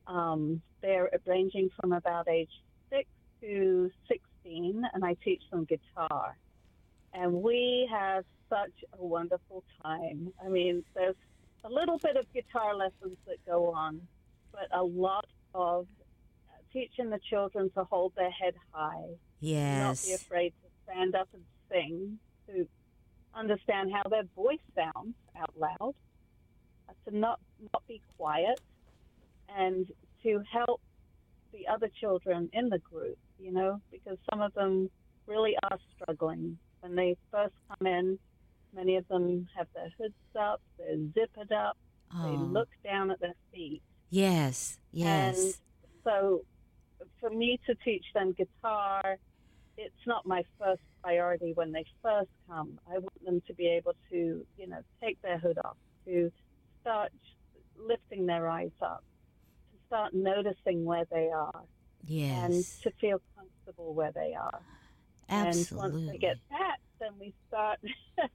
Um, 0.06 0.61
they're 0.80 1.11
ranging 1.26 1.71
from 1.80 1.92
about 1.92 2.28
age 2.28 2.50
six 2.90 3.09
to 3.40 3.90
16, 4.09 4.82
and 4.92 5.04
I 5.04 5.14
teach 5.25 5.42
them 5.50 5.64
guitar. 5.64 6.37
And 7.14 7.35
we 7.35 7.88
have 7.90 8.25
such 8.49 8.73
a 8.99 9.04
wonderful 9.04 9.64
time. 9.82 10.32
I 10.44 10.49
mean, 10.49 10.85
there's 10.94 11.14
a 11.64 11.68
little 11.68 11.99
bit 11.99 12.16
of 12.16 12.30
guitar 12.32 12.75
lessons 12.75 13.16
that 13.26 13.44
go 13.47 13.73
on, 13.73 14.00
but 14.50 14.68
a 14.73 14.82
lot 14.82 15.26
of 15.54 15.87
teaching 16.73 17.11
the 17.11 17.21
children 17.30 17.71
to 17.76 17.85
hold 17.85 18.12
their 18.16 18.30
head 18.30 18.54
high. 18.71 19.11
Yes. 19.40 20.04
Not 20.04 20.09
be 20.09 20.14
afraid 20.14 20.52
to 20.62 20.68
stand 20.85 21.14
up 21.14 21.28
and 21.32 21.42
sing, 21.71 22.18
to 22.49 22.66
understand 23.35 23.92
how 23.92 24.09
their 24.09 24.25
voice 24.35 24.59
sounds 24.75 25.14
out 25.38 25.52
loud 25.59 25.94
to 27.06 27.16
not 27.16 27.40
not 27.73 27.82
be 27.87 28.00
quiet 28.16 28.61
and 29.56 29.87
to 30.23 30.42
help 30.50 30.80
the 31.52 31.66
other 31.68 31.88
children 32.00 32.49
in 32.52 32.68
the 32.68 32.78
group, 32.78 33.18
you 33.38 33.52
know, 33.52 33.80
because 33.90 34.18
some 34.30 34.40
of 34.40 34.54
them 34.54 34.90
really 35.26 35.54
are 35.71 35.78
struggling. 35.94 36.59
When 36.80 36.94
they 36.94 37.16
first 37.30 37.54
come 37.68 37.87
in, 37.87 38.18
many 38.75 38.97
of 38.97 39.06
them 39.09 39.49
have 39.56 39.66
their 39.75 39.90
hoods 39.99 40.14
up, 40.38 40.61
they're 40.78 40.97
zippered 40.97 41.52
up, 41.52 41.76
oh. 42.14 42.30
they 42.30 42.37
look 42.37 42.68
down 42.85 43.11
at 43.11 43.21
their 43.21 43.35
feet. 43.52 43.82
Yes, 44.11 44.78
yes. 44.92 45.38
And 45.38 45.54
so 46.04 46.44
for 47.21 47.30
me 47.30 47.61
to 47.66 47.75
teach 47.85 48.04
them 48.14 48.32
guitar, 48.32 49.16
it's 49.76 50.06
not 50.06 50.26
my 50.26 50.42
first 50.59 50.82
priority 51.02 51.52
when 51.54 51.73
they 51.73 51.85
first 52.02 52.30
come. 52.49 52.78
I 52.88 52.99
want 52.99 53.25
them 53.25 53.42
to 53.47 53.54
be 53.54 53.68
able 53.68 53.94
to, 54.11 54.47
you 54.59 54.66
know, 54.66 54.80
take 55.02 55.21
their 55.23 55.38
hood 55.38 55.59
off, 55.64 55.76
to 56.06 56.30
start 56.80 57.12
lifting 57.78 58.26
their 58.26 58.49
eyes 58.49 58.71
up, 58.80 59.02
start 59.92 60.14
noticing 60.14 60.84
where 60.87 61.04
they 61.11 61.28
are, 61.28 61.62
yes. 62.06 62.40
and 62.42 62.64
to 62.82 62.99
feel 62.99 63.20
comfortable 63.37 63.92
where 63.92 64.12
they 64.12 64.34
are. 64.34 64.61
Absolutely. 65.28 65.84
And 65.84 65.94
once 65.94 66.12
they 66.12 66.18
get 66.18 66.37
that, 66.50 66.76
then 66.99 67.11
we 67.20 67.34
start 67.49 67.78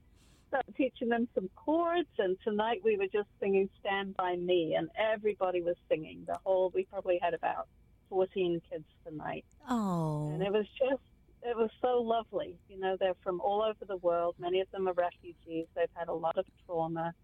start 0.48 0.64
teaching 0.76 1.08
them 1.08 1.26
some 1.34 1.50
chords. 1.56 2.08
And 2.18 2.36
tonight 2.44 2.80
we 2.84 2.96
were 2.96 3.08
just 3.12 3.28
singing 3.40 3.68
"Stand 3.80 4.16
by 4.16 4.36
Me," 4.36 4.76
and 4.78 4.88
everybody 4.96 5.60
was 5.60 5.76
singing. 5.88 6.22
The 6.26 6.38
whole 6.44 6.70
we 6.72 6.84
probably 6.84 7.18
had 7.20 7.34
about 7.34 7.66
fourteen 8.08 8.62
kids 8.70 8.86
tonight. 9.04 9.44
Oh, 9.68 10.30
and 10.32 10.42
it 10.42 10.48
oh. 10.48 10.58
was 10.58 10.66
just 10.78 11.02
it 11.42 11.56
was 11.56 11.70
so 11.82 12.00
lovely. 12.00 12.56
You 12.68 12.78
know, 12.78 12.96
they're 12.98 13.16
from 13.24 13.40
all 13.40 13.62
over 13.62 13.84
the 13.86 13.96
world. 13.96 14.36
Many 14.38 14.60
of 14.60 14.70
them 14.70 14.88
are 14.88 14.92
refugees. 14.92 15.66
They've 15.74 15.88
had 15.94 16.08
a 16.08 16.14
lot 16.14 16.38
of 16.38 16.44
trauma 16.66 17.14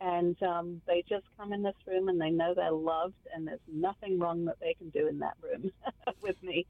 and 0.00 0.42
um, 0.42 0.80
they 0.86 1.04
just 1.08 1.24
come 1.36 1.52
in 1.52 1.62
this 1.62 1.74
room 1.86 2.08
and 2.08 2.20
they 2.20 2.30
know 2.30 2.54
they're 2.54 2.70
loved 2.70 3.14
and 3.34 3.46
there's 3.46 3.60
nothing 3.70 4.18
wrong 4.18 4.46
that 4.46 4.58
they 4.60 4.74
can 4.74 4.88
do 4.90 5.06
in 5.06 5.18
that 5.18 5.34
room 5.42 5.70
with 6.22 6.42
me. 6.42 6.66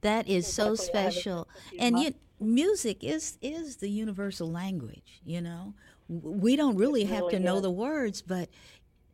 That 0.00 0.26
is 0.26 0.52
so 0.52 0.74
special. 0.74 1.48
and 1.78 1.98
you, 1.98 2.14
music 2.40 3.04
is 3.04 3.38
is 3.40 3.76
the 3.76 3.88
universal 3.88 4.50
language 4.50 5.20
you 5.24 5.40
know? 5.40 5.74
We 6.08 6.56
don't 6.56 6.76
really, 6.76 7.04
have 7.04 7.28
to 7.28 7.38
know 7.38 7.60
the 7.60 7.70
words 7.70 8.22
but 8.22 8.48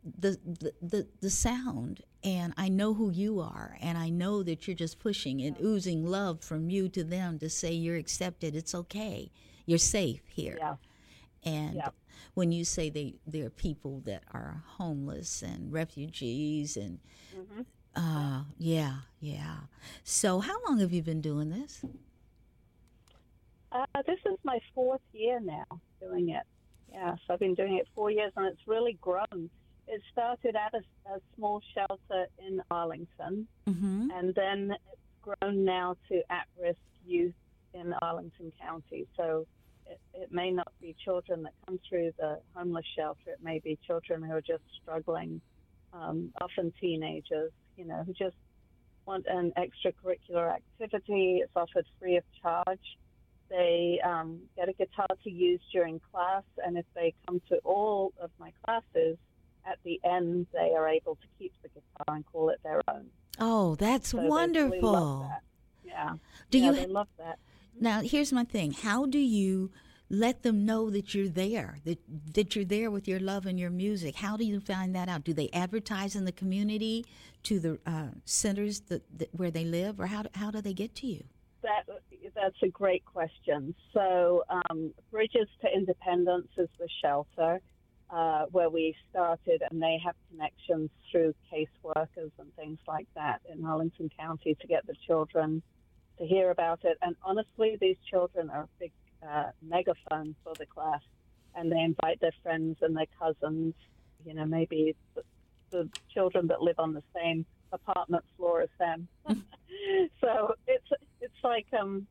the, 0.03 0.39
the, 0.45 0.73
the 0.81 1.07
the 1.19 1.29
sound 1.29 2.01
and 2.23 2.53
I 2.57 2.69
know 2.69 2.93
who 2.93 3.11
you 3.11 3.39
are 3.39 3.77
and 3.81 3.97
I 3.97 4.09
know 4.09 4.41
that 4.43 4.67
you're 4.67 4.75
just 4.75 4.99
pushing 4.99 5.41
and 5.41 5.57
oozing 5.61 6.05
love 6.05 6.41
from 6.41 6.69
you 6.69 6.89
to 6.89 7.03
them 7.03 7.37
to 7.39 7.49
say 7.49 7.71
you're 7.73 7.97
accepted. 7.97 8.55
It's 8.55 8.73
okay. 8.73 9.31
You're 9.65 9.77
safe 9.77 10.21
here. 10.29 10.57
Yeah. 10.59 10.75
and 11.43 11.75
yeah 11.75 11.89
when 12.33 12.51
you 12.51 12.63
say 12.65 12.89
they 12.89 13.15
there 13.25 13.45
are 13.45 13.49
people 13.49 14.01
that 14.05 14.23
are 14.33 14.63
homeless 14.77 15.41
and 15.41 15.71
refugees 15.71 16.77
and 16.77 16.99
mm-hmm. 17.35 17.61
uh, 17.95 18.43
yeah, 18.57 18.97
yeah. 19.19 19.57
So 20.03 20.39
how 20.39 20.57
long 20.67 20.79
have 20.79 20.91
you 20.91 21.03
been 21.03 21.21
doing 21.21 21.49
this? 21.49 21.83
Uh, 23.71 23.85
this 24.07 24.19
is 24.25 24.37
my 24.43 24.59
fourth 24.73 25.01
year 25.13 25.39
now 25.39 25.65
doing 26.01 26.29
it. 26.29 26.43
Yeah, 26.91 27.15
so 27.27 27.33
I've 27.33 27.39
been 27.39 27.53
doing 27.53 27.75
it 27.75 27.87
four 27.93 28.09
years, 28.09 28.31
and 28.35 28.47
it's 28.47 28.67
really 28.67 28.97
grown. 28.99 29.49
It 29.87 30.01
started 30.11 30.55
at 30.55 30.73
a, 30.73 31.13
a 31.13 31.19
small 31.35 31.61
shelter 31.73 32.27
in 32.45 32.61
Arlington, 32.71 33.47
mm-hmm. 33.67 34.09
and 34.15 34.33
then 34.33 34.75
it's 34.91 35.01
grown 35.21 35.65
now 35.65 35.97
to 36.09 36.21
at-risk 36.31 36.79
youth 37.05 37.33
in 37.73 37.93
Arlington 38.01 38.51
County. 38.59 39.07
So 39.15 39.45
it, 39.89 39.99
it 40.13 40.31
may 40.31 40.51
not 40.51 40.71
be 40.81 40.95
children 41.03 41.43
that 41.43 41.53
come 41.65 41.79
through 41.87 42.13
the 42.19 42.39
homeless 42.53 42.85
shelter. 42.95 43.31
It 43.31 43.43
may 43.43 43.59
be 43.59 43.77
children 43.85 44.23
who 44.23 44.31
are 44.33 44.41
just 44.41 44.63
struggling 44.81 45.41
um, 45.93 46.31
often 46.41 46.71
teenagers, 46.79 47.51
you 47.77 47.85
know, 47.85 48.03
who 48.05 48.13
just 48.13 48.35
want 49.05 49.25
an 49.27 49.51
extracurricular 49.57 50.53
activity. 50.53 51.39
It's 51.43 51.51
offered 51.55 51.85
free 51.99 52.17
of 52.17 52.23
charge. 52.41 52.97
They 53.49 53.99
um, 54.05 54.41
get 54.55 54.69
a 54.69 54.73
guitar 54.73 55.07
to 55.23 55.29
use 55.29 55.61
during 55.71 55.99
class, 56.11 56.43
and 56.63 56.77
if 56.77 56.85
they 56.93 57.15
come 57.25 57.41
to 57.49 57.57
all 57.63 58.13
of 58.21 58.29
my 58.39 58.51
classes, 58.63 59.17
at 59.65 59.79
the 59.83 59.99
end 60.03 60.47
they 60.53 60.73
are 60.75 60.87
able 60.87 61.15
to 61.15 61.27
keep 61.37 61.51
the 61.63 61.69
guitar 61.69 62.15
and 62.15 62.25
call 62.27 62.49
it 62.49 62.59
their 62.63 62.81
own. 62.87 63.07
Oh, 63.39 63.75
that's 63.75 64.09
So 64.09 64.19
wonderful. 64.19 64.69
really 64.71 65.29
that. 65.29 65.41
Yeah. 65.83 66.13
Do 66.51 66.59
yeah, 66.59 66.65
you 66.65 66.75
they 66.75 66.85
love 66.85 67.07
that. 67.17 67.39
Now, 67.79 68.01
here's 68.01 68.31
my 68.31 68.43
thing. 68.43 68.71
How 68.71 69.05
do 69.05 69.19
you 69.19 69.71
let 70.09 70.43
them 70.43 70.65
know 70.65 70.89
that 70.89 71.13
you're 71.13 71.29
there, 71.29 71.77
that 71.85 71.99
that 72.33 72.55
you're 72.55 72.65
there 72.65 72.89
with 72.89 73.07
your 73.07 73.19
love 73.19 73.45
and 73.45 73.59
your 73.59 73.69
music? 73.69 74.15
How 74.15 74.37
do 74.37 74.45
you 74.45 74.59
find 74.59 74.95
that 74.95 75.07
out? 75.07 75.23
Do 75.23 75.33
they 75.33 75.49
advertise 75.53 76.15
in 76.15 76.25
the 76.25 76.31
community 76.31 77.05
to 77.43 77.59
the 77.59 77.79
uh, 77.85 78.07
centers 78.25 78.81
that, 78.81 79.03
that 79.19 79.29
where 79.33 79.51
they 79.51 79.65
live, 79.65 79.99
or 79.99 80.07
how 80.07 80.23
do, 80.23 80.29
how 80.33 80.51
do 80.51 80.61
they 80.61 80.73
get 80.73 80.95
to 80.95 81.07
you? 81.07 81.23
That 81.61 81.85
that's 82.35 82.61
a 82.63 82.69
great 82.69 83.05
question. 83.05 83.75
So, 83.93 84.43
um, 84.49 84.93
Bridges 85.11 85.47
to 85.61 85.67
Independence 85.73 86.47
is 86.57 86.69
the 86.79 86.87
shelter 87.03 87.59
uh, 88.09 88.45
where 88.51 88.69
we 88.69 88.95
started, 89.09 89.61
and 89.69 89.81
they 89.81 89.99
have 90.03 90.15
connections 90.31 90.89
through 91.11 91.33
caseworkers 91.51 92.31
and 92.39 92.53
things 92.55 92.79
like 92.87 93.07
that 93.15 93.41
in 93.51 93.65
Arlington 93.65 94.09
County 94.17 94.55
to 94.59 94.67
get 94.67 94.87
the 94.87 94.95
children 95.05 95.61
to 96.19 96.25
hear 96.25 96.51
about 96.51 96.79
it. 96.83 96.97
And 97.01 97.15
honestly, 97.23 97.77
these 97.79 97.97
children 98.09 98.49
are 98.49 98.63
a 98.63 98.69
big 98.79 98.91
uh, 99.27 99.51
megaphone 99.61 100.35
for 100.43 100.53
the 100.57 100.65
class, 100.65 101.01
and 101.55 101.71
they 101.71 101.79
invite 101.79 102.19
their 102.21 102.33
friends 102.43 102.77
and 102.81 102.95
their 102.95 103.07
cousins. 103.19 103.73
You 104.25 104.33
know, 104.33 104.45
maybe 104.45 104.95
the, 105.15 105.23
the 105.71 105.89
children 106.13 106.47
that 106.47 106.61
live 106.61 106.79
on 106.79 106.93
the 106.93 107.03
same 107.15 107.45
apartment 107.71 108.23
floor 108.37 108.61
as 108.61 108.69
them. 108.79 109.07
so 110.21 110.55
it's 110.67 110.87
it's 111.21 111.43
like 111.43 111.67
um, 111.79 112.07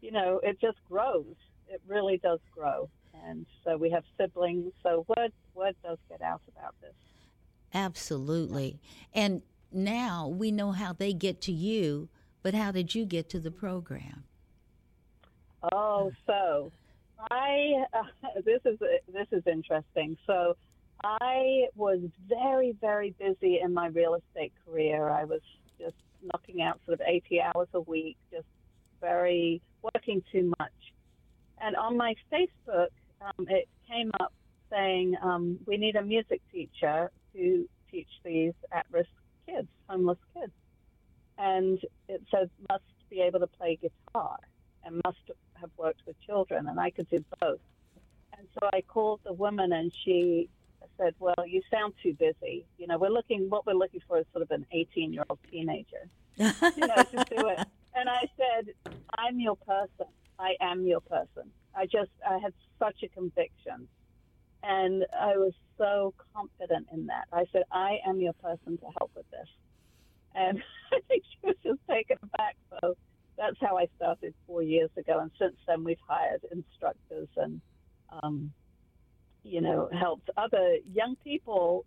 you 0.00 0.10
know, 0.10 0.40
it 0.42 0.60
just 0.60 0.78
grows. 0.88 1.34
It 1.68 1.80
really 1.86 2.18
does 2.18 2.40
grow, 2.56 2.88
and 3.26 3.46
so 3.64 3.76
we 3.76 3.90
have 3.90 4.04
siblings. 4.18 4.72
So 4.82 5.04
word 5.16 5.32
word 5.54 5.76
does 5.82 5.98
get 6.08 6.22
out 6.22 6.42
about 6.56 6.74
this. 6.80 6.94
Absolutely. 7.72 8.80
And 9.14 9.42
now 9.72 10.26
we 10.26 10.50
know 10.50 10.72
how 10.72 10.92
they 10.92 11.12
get 11.12 11.40
to 11.42 11.52
you, 11.52 12.08
but 12.42 12.54
how 12.54 12.70
did 12.70 12.94
you 12.94 13.04
get 13.04 13.28
to 13.30 13.40
the 13.40 13.50
program? 13.50 14.24
Oh, 15.72 16.10
so 16.26 16.72
I 17.30 17.84
uh, 17.92 18.02
this 18.44 18.60
is 18.64 18.78
this 19.12 19.26
is 19.32 19.42
interesting. 19.46 20.16
So 20.26 20.56
I 21.02 21.66
was 21.76 22.00
very 22.28 22.76
very 22.80 23.14
busy 23.18 23.60
in 23.62 23.74
my 23.74 23.88
real 23.88 24.14
estate 24.14 24.52
career. 24.66 25.08
I 25.08 25.24
was 25.24 25.40
just 25.78 25.96
knocking 26.22 26.62
out 26.62 26.80
sort 26.86 27.00
of 27.00 27.06
80 27.06 27.40
hours 27.40 27.68
a 27.74 27.80
week, 27.80 28.16
just 28.30 28.46
very 29.00 29.60
working 29.82 30.22
too 30.32 30.52
much. 30.58 30.72
And 31.60 31.76
on 31.76 31.96
my 31.96 32.14
Facebook, 32.32 32.88
um, 33.20 33.46
it 33.48 33.68
came 33.88 34.10
up 34.20 34.32
saying 34.70 35.16
um, 35.22 35.58
we 35.66 35.76
need 35.76 35.96
a 35.96 36.02
music 36.02 36.40
teacher 36.52 37.10
to 37.34 37.68
teach 37.90 38.08
these 38.24 38.52
at-risk 38.72 39.08
kids, 39.46 39.68
homeless 39.88 40.18
kids, 40.34 40.52
and 41.40 41.78
it 42.08 42.22
said 42.30 42.50
must 42.70 42.84
be 43.08 43.20
able 43.22 43.40
to 43.40 43.46
play 43.46 43.78
guitar 43.80 44.36
and 44.84 45.00
must 45.04 45.18
have 45.54 45.70
worked 45.76 46.02
with 46.06 46.16
children, 46.20 46.68
and 46.68 46.78
I 46.78 46.90
could 46.90 47.08
do 47.08 47.24
both. 47.40 47.60
And 48.36 48.46
so 48.54 48.68
I 48.72 48.82
called 48.82 49.20
the 49.24 49.32
woman, 49.32 49.72
and 49.72 49.92
she 50.04 50.48
said, 50.96 51.14
"Well, 51.18 51.46
you 51.46 51.62
sound 51.70 51.94
too 52.02 52.14
busy. 52.14 52.66
You 52.78 52.86
know, 52.86 52.98
we're 52.98 53.08
looking. 53.10 53.48
What 53.48 53.66
we're 53.66 53.72
looking 53.72 54.00
for 54.06 54.18
is 54.18 54.26
sort 54.32 54.42
of 54.42 54.50
an 54.50 54.66
18-year-old 54.74 55.38
teenager, 55.50 56.08
you 56.36 56.86
know, 56.86 57.02
to 57.10 57.24
do 57.30 57.48
it." 57.48 57.58
And 57.94 58.08
I 58.08 58.22
said, 58.36 58.72
"I'm 59.18 59.40
your 59.40 59.56
person. 59.56 60.12
I 60.38 60.54
am 60.60 60.86
your 60.86 61.00
person. 61.00 61.50
I 61.74 61.84
just, 61.84 62.10
I 62.28 62.38
had 62.38 62.52
such 62.78 63.02
a 63.02 63.08
conviction, 63.08 63.88
and 64.62 65.04
I 65.18 65.36
was 65.36 65.52
so 65.76 66.14
confident 66.34 66.86
in 66.92 67.06
that. 67.06 67.26
I 67.32 67.44
said, 67.52 67.64
I 67.70 67.98
am 68.06 68.20
your 68.20 68.32
person 68.34 68.76
to 68.78 68.86
help 68.98 69.10
with 69.16 69.28
this." 69.30 69.48
And 70.34 70.62
I 70.92 71.00
think 71.08 71.24
she 71.30 71.46
was 71.46 71.56
just 71.62 71.80
taken 71.88 72.16
aback. 72.22 72.56
So 72.80 72.96
that's 73.36 73.56
how 73.60 73.78
I 73.78 73.86
started 73.96 74.34
four 74.46 74.62
years 74.62 74.90
ago, 74.96 75.18
and 75.18 75.30
since 75.38 75.56
then 75.66 75.82
we've 75.82 75.96
hired 76.06 76.42
instructors 76.52 77.28
and, 77.36 77.60
um, 78.22 78.52
you 79.42 79.62
know, 79.62 79.88
helped 79.98 80.28
other 80.36 80.76
young 80.92 81.16
people 81.24 81.84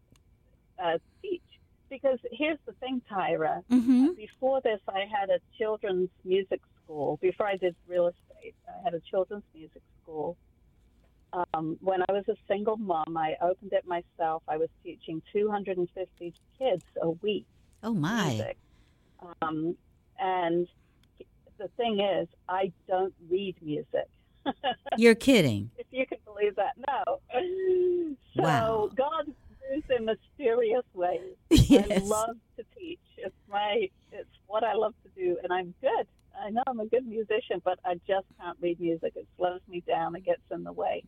uh, 0.83 0.97
teach. 1.21 1.41
Because 1.89 2.17
here's 2.31 2.57
the 2.65 2.71
thing, 2.73 3.03
Tyra. 3.11 3.61
Mm-hmm. 3.71 4.13
Before 4.17 4.61
this, 4.61 4.79
I 4.87 5.01
had 5.01 5.29
a 5.29 5.37
children's 5.59 6.09
music 6.25 6.59
school. 6.83 7.19
Before 7.21 7.45
I 7.45 7.55
did 7.55 7.75
real 7.87 8.07
estate, 8.07 8.55
I 8.67 8.83
had 8.83 8.95
a 8.95 8.99
children's 8.99 9.43
music 9.53 9.83
school. 10.01 10.35
Um, 11.33 11.77
when 11.81 12.01
I 12.01 12.11
was 12.11 12.23
a 12.29 12.35
single 12.47 12.77
mom, 12.77 13.15
I 13.15 13.35
opened 13.41 13.73
it 13.73 13.85
myself. 13.85 14.41
I 14.47 14.57
was 14.57 14.69
teaching 14.83 15.21
250 15.31 16.33
kids 16.57 16.83
a 16.99 17.11
week 17.11 17.45
Oh 17.83 17.93
my! 17.93 18.29
music. 18.29 18.57
Um, 19.41 19.75
and 20.19 20.67
the 21.57 21.67
thing 21.77 21.99
is, 21.99 22.27
I 22.49 22.71
don't 22.87 23.13
read 23.29 23.55
music. 23.61 24.07
You're 24.97 25.15
kidding. 25.15 25.71
if 25.77 25.85
you 25.91 26.05
can 26.05 26.17
believe 26.25 26.55
that, 26.55 26.73
no. 26.87 27.19
So 28.35 28.41
Wow. 28.41 28.89
God 28.95 29.27
moves 29.71 29.85
in 29.95 30.05
mysterious 30.05 30.85
ways. 30.93 31.35
Yes. 31.51 31.89
I 31.91 32.05
love 32.05 32.35
to 32.57 32.63
teach. 32.77 32.99
It's 33.17 33.35
my, 33.49 33.87
it's 34.11 34.29
what 34.47 34.63
I 34.63 34.73
love 34.73 34.93
to 35.03 35.09
do, 35.21 35.37
and 35.43 35.51
I'm 35.53 35.73
good. 35.81 36.07
I 36.39 36.49
know 36.49 36.63
I'm 36.67 36.79
a 36.79 36.85
good 36.87 37.05
musician, 37.07 37.61
but 37.63 37.79
I 37.85 37.95
just 38.07 38.25
can't 38.41 38.57
read 38.59 38.79
music. 38.79 39.13
It 39.15 39.27
slows 39.37 39.61
me 39.67 39.83
down. 39.87 40.15
It 40.15 40.25
gets 40.25 40.41
in 40.51 40.63
the 40.63 40.73
way, 40.73 41.03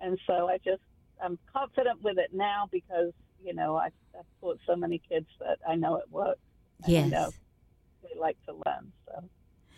and 0.00 0.18
so 0.26 0.48
I 0.48 0.58
just, 0.58 0.82
I'm 1.22 1.38
confident 1.52 2.02
with 2.02 2.18
it 2.18 2.30
now 2.32 2.68
because 2.70 3.12
you 3.42 3.54
know 3.54 3.76
I've, 3.76 3.92
Taught 4.48 4.60
so 4.66 4.76
many 4.76 5.00
kids 5.06 5.26
that 5.40 5.58
I 5.68 5.74
know 5.74 5.96
it 5.96 6.10
works. 6.10 6.40
I 6.84 6.88
Yes. 6.90 7.10
know 7.12 7.30
they 8.02 8.18
like 8.18 8.38
to 8.48 8.54
learn, 8.54 8.92
so 9.06 9.28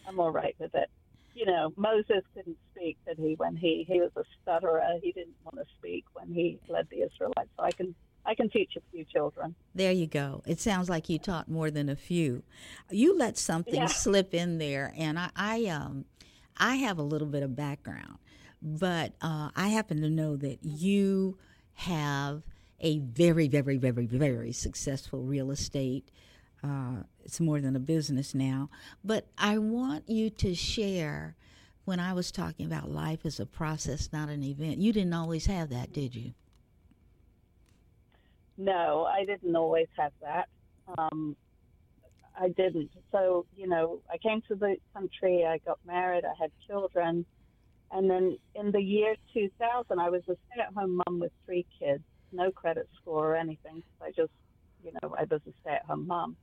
I'm 0.06 0.20
all 0.20 0.30
right 0.30 0.54
with 0.60 0.74
it. 0.74 0.88
You 1.34 1.46
know, 1.46 1.72
Moses 1.76 2.22
couldn't 2.34 2.56
speak, 2.72 2.98
did 3.06 3.18
he? 3.18 3.34
When 3.36 3.56
he 3.56 3.84
he 3.88 4.00
was 4.00 4.10
a 4.16 4.22
stutterer, 4.42 4.82
he 5.02 5.12
didn't 5.12 5.34
want 5.42 5.56
to 5.56 5.64
speak 5.78 6.04
when 6.12 6.32
he 6.32 6.60
led 6.68 6.86
the 6.90 6.98
Israelites. 6.98 7.50
So 7.58 7.64
I 7.64 7.72
can 7.72 7.94
I 8.24 8.34
can 8.34 8.48
teach 8.50 8.72
a 8.76 8.80
few 8.92 9.04
children. 9.12 9.56
There 9.74 9.92
you 9.92 10.06
go. 10.06 10.42
It 10.46 10.60
sounds 10.60 10.88
like 10.88 11.08
you 11.08 11.18
taught 11.18 11.48
more 11.48 11.70
than 11.70 11.88
a 11.88 11.96
few. 11.96 12.42
You 12.90 13.16
let 13.16 13.38
something 13.38 13.74
Yeah. 13.74 13.86
slip 13.88 14.34
in 14.34 14.58
there, 14.58 14.92
and 14.96 15.18
I, 15.18 15.30
I, 15.34 15.66
um, 15.66 16.04
I 16.56 16.76
have 16.76 16.98
a 16.98 17.02
little 17.02 17.28
bit 17.28 17.42
of 17.42 17.54
background, 17.56 18.18
but 18.60 19.14
uh, 19.20 19.50
I 19.56 19.68
happen 19.68 20.00
to 20.02 20.10
know 20.10 20.36
that 20.36 20.58
you 20.62 21.38
have 21.74 22.42
a 22.80 22.98
very, 22.98 23.48
very, 23.48 23.76
very, 23.76 24.06
very 24.06 24.52
successful 24.52 25.22
real 25.22 25.50
estate. 25.50 26.10
Uh, 26.62 27.04
it's 27.24 27.40
more 27.40 27.60
than 27.60 27.76
a 27.76 27.80
business 27.80 28.34
now, 28.34 28.68
but 29.04 29.26
I 29.38 29.58
want 29.58 30.08
you 30.08 30.30
to 30.30 30.54
share. 30.54 31.36
When 31.86 31.98
I 31.98 32.12
was 32.12 32.30
talking 32.30 32.66
about 32.66 32.90
life 32.90 33.24
as 33.24 33.40
a 33.40 33.46
process, 33.46 34.10
not 34.12 34.28
an 34.28 34.44
event, 34.44 34.78
you 34.78 34.92
didn't 34.92 35.14
always 35.14 35.46
have 35.46 35.70
that, 35.70 35.92
did 35.92 36.14
you? 36.14 36.34
No, 38.56 39.06
I 39.06 39.24
didn't 39.24 39.56
always 39.56 39.88
have 39.96 40.12
that. 40.20 40.48
Um, 40.98 41.34
I 42.38 42.48
didn't. 42.48 42.90
So, 43.10 43.46
you 43.56 43.66
know, 43.66 44.00
I 44.12 44.18
came 44.18 44.42
to 44.48 44.54
the 44.54 44.76
country, 44.94 45.44
I 45.46 45.58
got 45.58 45.78
married, 45.86 46.24
I 46.24 46.34
had 46.40 46.50
children. 46.66 47.24
And 47.90 48.08
then 48.08 48.38
in 48.54 48.70
the 48.70 48.80
year 48.80 49.14
2000, 49.34 49.98
I 49.98 50.10
was 50.10 50.22
a 50.28 50.36
stay 50.52 50.60
at 50.60 50.74
home 50.74 51.00
mom 51.06 51.20
with 51.20 51.32
three 51.44 51.66
kids, 51.78 52.04
no 52.32 52.50
credit 52.50 52.88
score 53.00 53.32
or 53.32 53.36
anything. 53.36 53.82
I 54.02 54.08
just, 54.08 54.32
you 54.84 54.92
know, 55.02 55.14
I 55.18 55.24
was 55.30 55.40
a 55.46 55.52
stay 55.60 55.74
at 55.74 55.84
home 55.84 56.06
mom. 56.06 56.36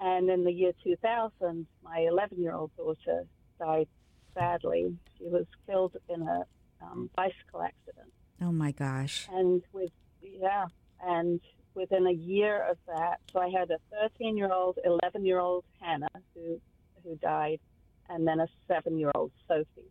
And 0.00 0.28
in 0.28 0.44
the 0.44 0.52
year 0.52 0.72
2000, 0.82 1.66
my 1.82 1.98
11 2.00 2.40
year 2.40 2.54
old 2.54 2.70
daughter 2.76 3.24
died 3.58 3.88
sadly. 4.34 4.96
She 5.18 5.24
was 5.24 5.46
killed 5.66 5.94
in 6.08 6.22
a 6.22 6.42
um, 6.82 7.08
bicycle 7.16 7.62
accident 7.62 8.12
Oh 8.42 8.52
my 8.52 8.72
gosh. 8.72 9.28
and 9.32 9.62
with 9.72 9.90
yeah 10.20 10.66
and 11.02 11.40
within 11.74 12.06
a 12.06 12.12
year 12.12 12.62
of 12.70 12.76
that 12.86 13.20
so 13.32 13.40
i 13.40 13.48
had 13.48 13.70
a 13.70 13.78
13 14.18 14.36
year 14.36 14.52
old 14.52 14.78
11 14.84 15.24
year 15.24 15.38
old 15.38 15.64
hannah 15.80 16.08
who 16.34 16.60
who 17.02 17.16
died 17.16 17.60
and 18.08 18.26
then 18.26 18.40
a 18.40 18.46
7 18.68 18.98
year 18.98 19.10
old 19.14 19.32
sophie 19.48 19.90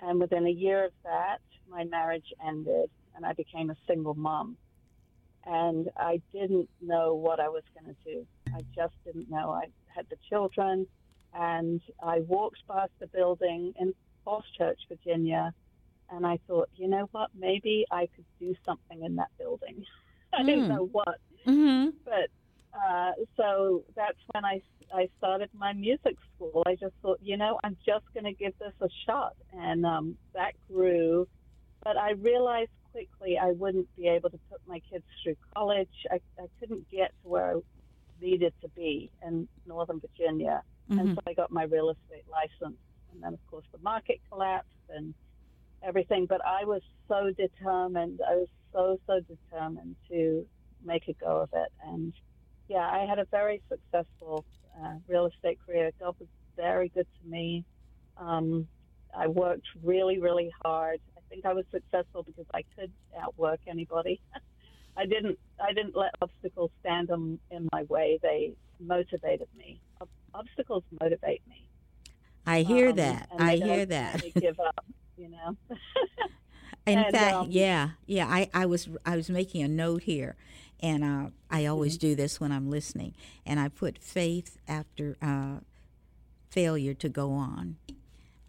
and 0.00 0.20
within 0.20 0.46
a 0.46 0.50
year 0.50 0.84
of 0.84 0.92
that 1.04 1.38
my 1.68 1.84
marriage 1.84 2.32
ended 2.46 2.90
and 3.14 3.24
i 3.24 3.32
became 3.32 3.70
a 3.70 3.76
single 3.86 4.14
mom 4.14 4.56
and 5.46 5.90
i 5.96 6.20
didn't 6.32 6.68
know 6.80 7.14
what 7.14 7.40
i 7.40 7.48
was 7.48 7.62
going 7.78 7.94
to 7.94 8.12
do 8.12 8.26
i 8.54 8.60
just 8.74 8.94
didn't 9.04 9.30
know 9.30 9.50
i 9.50 9.64
had 9.86 10.06
the 10.10 10.16
children 10.28 10.86
and 11.34 11.80
i 12.02 12.20
walked 12.20 12.58
past 12.68 12.92
the 13.00 13.06
building 13.08 13.72
in 13.78 13.92
falls 14.24 14.44
church 14.56 14.80
virginia 14.88 15.52
and 16.10 16.26
I 16.26 16.38
thought, 16.46 16.68
you 16.76 16.86
know 16.88 17.08
what, 17.12 17.30
maybe 17.34 17.86
I 17.90 18.06
could 18.14 18.26
do 18.38 18.54
something 18.66 19.02
in 19.02 19.16
that 19.16 19.30
building. 19.38 19.84
I 20.32 20.42
didn't 20.42 20.64
Hmm. 20.64 20.68
know 20.68 20.88
what. 20.92 21.18
Mm-hmm. 21.46 21.90
But 22.04 22.28
uh, 22.78 23.12
so 23.36 23.84
that's 23.96 24.18
when 24.32 24.44
I, 24.44 24.60
I 24.92 25.08
started 25.18 25.48
my 25.54 25.72
music 25.72 26.16
school. 26.34 26.62
I 26.66 26.74
just 26.74 26.94
thought, 27.02 27.18
you 27.22 27.36
know, 27.36 27.58
I'm 27.64 27.76
just 27.86 28.04
going 28.12 28.24
to 28.24 28.32
give 28.32 28.52
this 28.58 28.72
a 28.80 28.88
shot. 29.06 29.32
And 29.52 29.86
um, 29.86 30.16
that 30.34 30.52
grew. 30.70 31.26
But 31.82 31.96
I 31.96 32.12
realized 32.12 32.70
quickly 32.94 33.36
I 33.36 33.50
wouldn't 33.50 33.88
be 33.96 34.06
able 34.06 34.30
to 34.30 34.38
put 34.50 34.60
my 34.66 34.80
kids 34.90 35.04
through 35.22 35.36
college. 35.54 36.06
I, 36.10 36.20
I 36.38 36.46
couldn't 36.60 36.88
get 36.90 37.12
to 37.22 37.28
where 37.28 37.56
I 37.56 37.60
needed 38.20 38.54
to 38.62 38.68
be 38.68 39.10
in 39.26 39.48
Northern 39.66 40.00
Virginia. 40.00 40.62
Mm-hmm. 40.88 41.00
And 41.00 41.14
so 41.16 41.20
I 41.26 41.34
got 41.34 41.50
my 41.50 41.64
real 41.64 41.90
estate 41.90 42.24
license. 42.30 42.78
And 43.12 43.22
then, 43.22 43.32
of 43.34 43.46
course, 43.50 43.64
the 43.72 43.78
market 43.78 44.20
collapsed 44.30 44.68
and 44.90 45.12
everything. 45.82 46.26
But 46.26 46.40
I 46.46 46.64
was 46.64 46.82
so 47.08 47.32
determined. 47.36 48.20
I 48.28 48.36
was 48.36 48.48
so, 48.72 49.00
so 49.06 49.20
determined 49.20 49.96
to 50.10 50.46
make 50.84 51.08
a 51.08 51.14
go 51.14 51.38
of 51.38 51.50
it. 51.52 51.72
And 51.84 52.12
yeah, 52.68 52.88
I 52.88 53.06
had 53.08 53.18
a 53.18 53.26
very 53.26 53.60
successful 53.68 54.44
uh, 54.80 54.94
real 55.08 55.26
estate 55.26 55.58
career. 55.66 55.90
God 55.98 56.14
was 56.20 56.28
very 56.56 56.90
good 56.90 57.06
to 57.22 57.28
me. 57.28 57.64
Um, 58.16 58.68
I 59.16 59.26
worked 59.26 59.66
really, 59.82 60.18
really 60.18 60.50
hard. 60.64 61.00
I 61.30 61.34
think 61.34 61.46
I 61.46 61.52
was 61.54 61.64
successful 61.70 62.22
because 62.22 62.46
I 62.54 62.62
could 62.78 62.92
outwork 63.20 63.60
anybody. 63.66 64.20
I 64.96 65.06
didn't. 65.06 65.38
I 65.60 65.72
didn't 65.72 65.96
let 65.96 66.12
obstacles 66.22 66.70
stand 66.80 67.10
in, 67.10 67.38
in 67.50 67.68
my 67.72 67.82
way. 67.84 68.18
They 68.22 68.52
motivated 68.80 69.48
me. 69.56 69.80
Ob- 70.00 70.08
obstacles 70.34 70.84
motivate 71.00 71.42
me. 71.48 71.68
I 72.46 72.62
hear 72.62 72.90
Um, 72.90 72.96
that. 72.96 73.28
I 73.38 73.56
hear 73.56 73.86
that. 73.86 74.22
give 74.40 74.60
up. 74.60 74.84
You 75.16 75.30
know. 75.30 75.56
In 76.86 76.98
And, 76.98 77.14
fact, 77.14 77.34
um, 77.34 77.48
yeah, 77.50 77.90
yeah. 78.06 78.26
I, 78.28 78.50
I 78.52 78.66
was 78.66 78.88
I 79.06 79.16
was 79.16 79.30
making 79.30 79.62
a 79.62 79.68
note 79.68 80.02
here, 80.02 80.36
and 80.80 81.02
uh, 81.02 81.30
I 81.50 81.64
always 81.64 81.94
Mm-hmm. 81.94 82.08
do 82.08 82.14
this 82.14 82.38
when 82.40 82.52
I'm 82.52 82.68
listening, 82.70 83.14
and 83.46 83.58
I 83.58 83.68
put 83.68 83.98
faith 83.98 84.58
after 84.68 85.16
uh, 85.22 85.60
failure 86.50 86.92
to 86.92 87.08
go 87.08 87.32
on. 87.32 87.76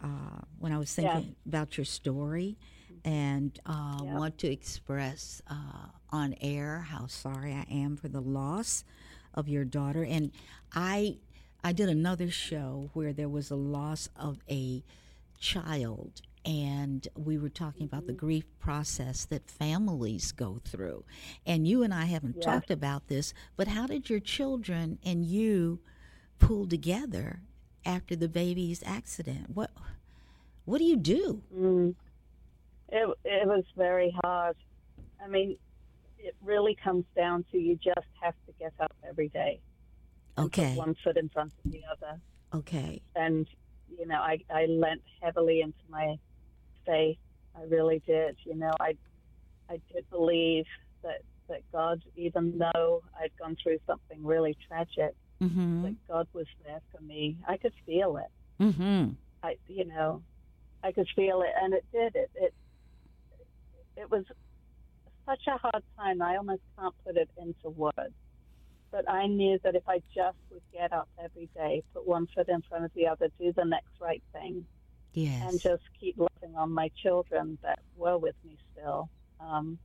Uh, 0.01 0.41
when 0.60 0.71
I 0.71 0.77
was 0.77 0.93
Yeah. 0.97 1.21
thinking 1.21 1.36
about 1.45 1.77
your 1.77 1.86
story, 1.86 2.58
and 3.03 3.58
uh, 3.65 4.03
Yeah. 4.03 4.13
want 4.13 4.38
to 4.39 4.47
express 4.51 5.41
uh, 5.49 5.88
on 6.10 6.36
air 6.41 6.81
how 6.89 7.08
sorry 7.08 7.53
I 7.53 7.65
am 7.71 7.95
for 7.97 8.08
the 8.10 8.21
loss 8.21 8.84
of 9.34 9.47
your 9.47 9.63
daughter, 9.65 10.03
and 10.03 10.31
I 10.73 11.17
I 11.63 11.71
did 11.73 11.89
another 11.89 12.29
show 12.29 12.89
where 12.93 13.13
there 13.13 13.29
was 13.29 13.49
a 13.51 13.55
loss 13.55 14.10
of 14.15 14.39
a 14.49 14.84
child 15.39 16.21
and 16.45 17.08
we 17.15 17.38
were 17.38 17.49
talking 17.49 17.86
about 17.86 18.05
the 18.05 18.13
grief 18.13 18.45
process 18.60 19.25
that 19.25 19.49
families 19.49 20.31
go 20.31 20.60
through. 20.63 21.03
And 21.45 21.67
you 21.67 21.84
and 21.84 21.93
I 21.93 22.05
haven't 22.05 22.39
Yeah. 22.39 22.41
talked 22.41 22.69
about 22.69 23.08
this, 23.08 23.34
but 23.55 23.67
how 23.67 23.88
did 23.88 24.10
your 24.10 24.19
children 24.19 24.99
and 25.03 25.25
you 25.25 25.79
pull 26.39 26.67
together 26.67 27.41
after 27.85 28.15
the 28.15 28.27
baby's 28.27 28.83
accident? 28.85 29.51
What 29.53 29.71
what 30.65 30.79
do 30.79 30.83
you 30.83 30.97
do? 30.97 31.41
Mm. 31.55 31.95
It 32.89 33.17
it 33.23 33.47
was 33.47 33.63
very 33.75 34.15
hard. 34.23 34.55
I 35.23 35.27
mean, 35.27 35.57
it 36.19 36.35
really 36.43 36.75
comes 36.75 37.05
down 37.15 37.45
to 37.51 37.57
you 37.57 37.75
just 37.75 38.07
have 38.21 38.33
to 38.47 38.53
get 38.59 38.73
up 38.79 38.93
every 39.07 39.29
day. 39.29 39.59
Okay. 40.37 40.75
one 40.75 40.95
foot 41.03 41.15
in 41.15 41.29
front 41.29 41.53
of 41.63 41.71
the 41.71 41.81
other. 41.91 42.19
Okay. 42.53 43.01
And 43.15 43.47
you 43.97 44.05
know, 44.05 44.19
I 44.19 44.39
I 44.49 44.65
lent 44.65 45.01
heavily 45.21 45.61
into 45.61 45.77
my 45.89 46.17
faith. 46.85 47.17
I 47.57 47.63
really 47.63 48.01
did. 48.05 48.37
You 48.43 48.55
know, 48.55 48.73
I 48.79 48.97
I 49.69 49.79
did 49.93 50.09
believe 50.09 50.65
that 51.03 51.21
that 51.47 51.61
God, 51.71 52.03
even 52.15 52.57
though 52.57 53.03
I'd 53.19 53.31
gone 53.39 53.55
through 53.61 53.79
something 53.87 54.23
really 54.23 54.57
tragic, 54.67 55.15
Mhm. 55.41 55.83
that 55.83 55.95
God 56.07 56.27
was 56.33 56.47
there 56.63 56.81
for 56.91 57.01
me. 57.01 57.37
I 57.47 57.57
could 57.57 57.73
feel 57.85 58.17
it. 58.17 58.31
Mhm. 58.59 59.17
I, 59.43 59.57
you 59.67 59.85
know, 59.85 60.23
I 60.83 60.91
could 60.91 61.07
feel 61.15 61.41
it, 61.41 61.51
and 61.61 61.73
it 61.73 61.85
did. 61.91 62.15
It, 62.15 62.31
it, 62.35 62.53
it 63.97 64.09
was 64.11 64.25
such 65.25 65.41
a 65.47 65.57
hard 65.57 65.83
time. 65.97 66.21
I 66.21 66.37
almost 66.37 66.61
can't 66.77 66.95
put 67.05 67.17
it 67.17 67.29
into 67.37 67.69
words. 67.69 68.15
But 68.91 69.09
I 69.09 69.27
knew 69.27 69.59
that 69.63 69.75
if 69.75 69.83
I 69.87 69.99
just 70.15 70.37
would 70.51 70.61
get 70.71 70.93
up 70.93 71.09
every 71.21 71.49
day, 71.55 71.83
put 71.93 72.07
one 72.07 72.27
foot 72.33 72.47
in 72.47 72.61
front 72.61 72.85
of 72.85 72.91
the 72.95 73.07
other, 73.07 73.29
do 73.39 73.51
the 73.51 73.65
next 73.65 73.91
right 73.99 74.23
thing, 74.31 74.65
Yes. 75.13 75.43
and 75.43 75.59
just 75.61 75.83
keep 75.99 76.17
loving 76.17 76.55
on 76.55 76.71
my 76.71 76.89
children 77.01 77.57
that 77.61 77.79
were 77.95 78.17
with 78.17 78.35
me 78.43 78.57
still, 78.71 79.09
um, 79.39 79.79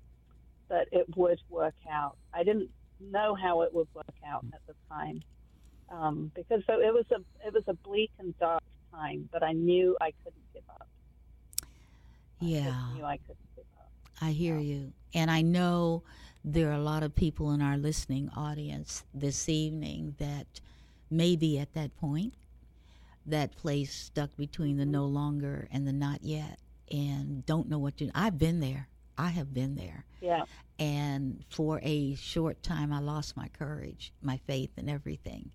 that 0.68 0.86
it 0.92 1.06
would 1.16 1.40
work 1.48 1.74
out. 1.90 2.16
I 2.32 2.44
didn't 2.44 2.70
know 3.00 3.34
how 3.34 3.62
it 3.62 3.74
would 3.74 3.88
work 3.94 4.04
out 4.24 4.44
at 4.52 4.60
the 4.68 4.74
time 4.88 5.22
um, 5.90 6.30
because 6.34 6.62
so 6.66 6.74
it 6.80 6.92
was 6.92 7.04
a 7.12 7.16
it 7.46 7.52
was 7.52 7.64
a 7.66 7.74
bleak 7.74 8.10
and 8.18 8.36
dark 8.38 8.62
time, 8.92 9.28
but 9.32 9.42
I 9.42 9.52
knew 9.52 9.96
I 10.00 10.12
couldn't 10.24 10.42
give 10.54 10.62
up. 10.70 10.88
Yeah, 12.40 12.58
I 12.60 12.62
yeah. 12.62 12.94
knew 12.94 13.04
I 13.04 13.18
couldn't 13.18 13.54
give 13.56 13.64
up. 13.78 13.90
I 14.20 14.30
hear 14.30 14.58
you. 14.58 14.92
And 15.14 15.30
I 15.30 15.42
know 15.42 16.02
there 16.44 16.70
are 16.70 16.74
a 16.74 16.82
lot 16.82 17.02
of 17.02 17.14
people 17.14 17.50
in 17.52 17.60
our 17.60 17.76
listening 17.76 18.30
audience 18.36 19.04
this 19.12 19.48
evening 19.48 20.14
that 20.18 20.60
may 21.10 21.36
be 21.36 21.58
at 21.58 21.74
that 21.74 21.96
point, 21.96 22.34
that 23.26 23.56
place 23.56 23.92
stuck 23.92 24.36
between 24.36 24.76
the 24.76 24.86
no 24.86 25.04
longer 25.06 25.68
and 25.72 25.86
the 25.86 25.92
not 25.92 26.22
yet, 26.22 26.58
and 26.90 27.44
don't 27.46 27.68
know 27.68 27.78
what 27.78 27.96
to 27.98 28.10
I've 28.14 28.38
been 28.38 28.60
there. 28.60 28.88
I 29.18 29.28
have 29.30 29.52
been 29.52 29.74
there. 29.74 30.04
Yeah, 30.20 30.44
And 30.78 31.44
for 31.50 31.80
a 31.82 32.14
short 32.14 32.62
time, 32.62 32.92
I 32.92 33.00
lost 33.00 33.36
my 33.36 33.48
courage, 33.48 34.12
my 34.22 34.38
faith, 34.46 34.70
and 34.78 34.88
everything. 34.88 35.50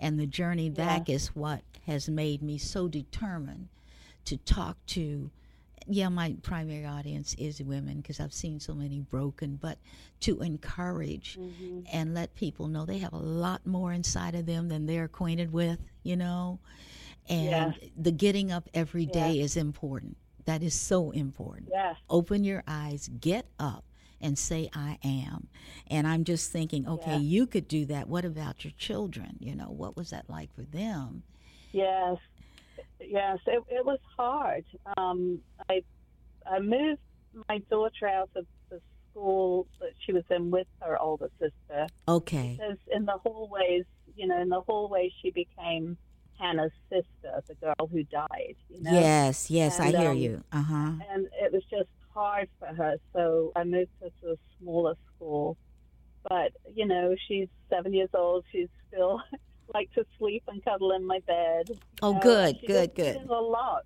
And 0.00 0.18
the 0.18 0.26
journey 0.26 0.70
back 0.70 1.08
is 1.08 1.28
what 1.28 1.62
has 1.86 2.08
made 2.08 2.42
me 2.42 2.58
so 2.58 2.88
determined 2.88 3.68
to 4.26 4.36
talk 4.36 4.76
to. 4.88 5.30
Yeah, 5.90 6.08
my 6.10 6.36
primary 6.42 6.84
audience 6.84 7.34
is 7.38 7.62
women 7.62 7.96
because 8.02 8.20
I've 8.20 8.32
seen 8.34 8.60
so 8.60 8.74
many 8.74 9.00
broken, 9.00 9.58
but 9.60 9.78
to 10.20 10.40
encourage 10.42 11.38
Mm-hmm. 11.38 11.80
and 11.92 12.14
let 12.14 12.34
people 12.34 12.68
know 12.68 12.84
they 12.84 12.98
have 12.98 13.12
a 13.14 13.18
lot 13.18 13.66
more 13.66 13.92
inside 13.92 14.34
of 14.34 14.44
them 14.46 14.68
than 14.68 14.86
they're 14.86 15.04
acquainted 15.04 15.52
with, 15.52 15.78
you 16.02 16.16
know? 16.16 16.58
And 17.28 17.74
Yeah. 17.80 17.88
the 17.96 18.12
getting 18.12 18.52
up 18.52 18.68
every 18.74 19.06
day 19.06 19.40
is 19.40 19.56
important. 19.56 20.16
That 20.44 20.62
is 20.62 20.74
so 20.74 21.10
important 21.10 21.68
yeah, 21.70 21.94
open 22.08 22.42
your 22.44 22.62
eyes, 22.66 23.10
get 23.20 23.46
up, 23.58 23.84
and 24.20 24.38
say, 24.38 24.68
I 24.74 24.98
am. 25.04 25.48
And 25.88 26.06
I'm 26.06 26.24
just 26.24 26.50
thinking, 26.52 26.86
okay, 26.88 27.12
Yeah. 27.12 27.18
you 27.18 27.46
could 27.46 27.68
do 27.68 27.84
that. 27.86 28.08
What 28.08 28.24
about 28.24 28.64
your 28.64 28.72
children? 28.76 29.36
You 29.40 29.54
know, 29.54 29.70
what 29.70 29.96
was 29.96 30.10
that 30.10 30.28
like 30.28 30.52
for 30.54 30.62
them? 30.62 31.22
yes, 31.72 32.16
yes. 33.00 33.38
It, 33.46 33.62
it 33.68 33.84
was 33.84 33.98
hard. 34.16 34.64
Um, 34.96 35.40
I 35.68 35.82
I 36.50 36.60
moved 36.60 37.00
my 37.48 37.58
daughter 37.70 38.08
out 38.08 38.30
of 38.34 38.46
the 38.70 38.80
school 39.10 39.66
that 39.80 39.90
she 40.04 40.12
was 40.12 40.24
in 40.30 40.50
with 40.50 40.66
her 40.80 40.98
older 41.00 41.30
sister 41.38 41.86
Okay. 42.08 42.56
because 42.58 42.78
in 42.90 43.04
the 43.04 43.18
hallways, 43.24 43.84
you 44.16 44.26
know, 44.26 44.40
in 44.40 44.48
the 44.48 44.60
hallways, 44.62 45.12
she 45.22 45.30
became 45.30 45.96
Hannah's 46.38 46.72
sister, 46.88 47.42
the 47.48 47.54
girl 47.56 47.88
who 47.90 48.02
died. 48.04 48.54
You 48.70 48.82
know, 48.82 48.92
Yes, 48.92 49.50
yes, 49.50 49.78
And, 49.78 49.94
I 49.94 50.00
hear 50.00 50.10
um, 50.12 50.16
you. 50.18 50.44
Uh 50.52 50.62
huh. 50.62 50.90
and 51.12 51.26
it 51.42 51.52
was 51.52 51.62
just 51.70 51.88
hard 52.12 52.48
for 52.58 52.66
her. 52.66 52.96
So 53.12 53.52
I 53.56 53.64
moved 53.64 53.90
her 54.00 54.08
to 54.22 54.32
a 54.32 54.36
smaller 54.60 54.94
school. 55.14 55.56
But 56.28 56.52
you 56.74 56.86
know, 56.86 57.14
she's 57.26 57.48
seven 57.70 57.92
years 57.92 58.10
old. 58.14 58.44
She's 58.52 58.68
still 58.88 59.20
like 59.74 59.92
to 59.94 60.04
sleep 60.18 60.44
and 60.48 60.64
cuddle 60.64 60.92
in 60.92 61.06
my 61.06 61.20
bed. 61.26 61.70
Oh, 62.02 62.12
know, 62.12 62.20
good, 62.20 62.56
she 62.60 62.66
good, 62.66 62.94
good. 62.94 63.16
A 63.16 63.34
lot. 63.34 63.84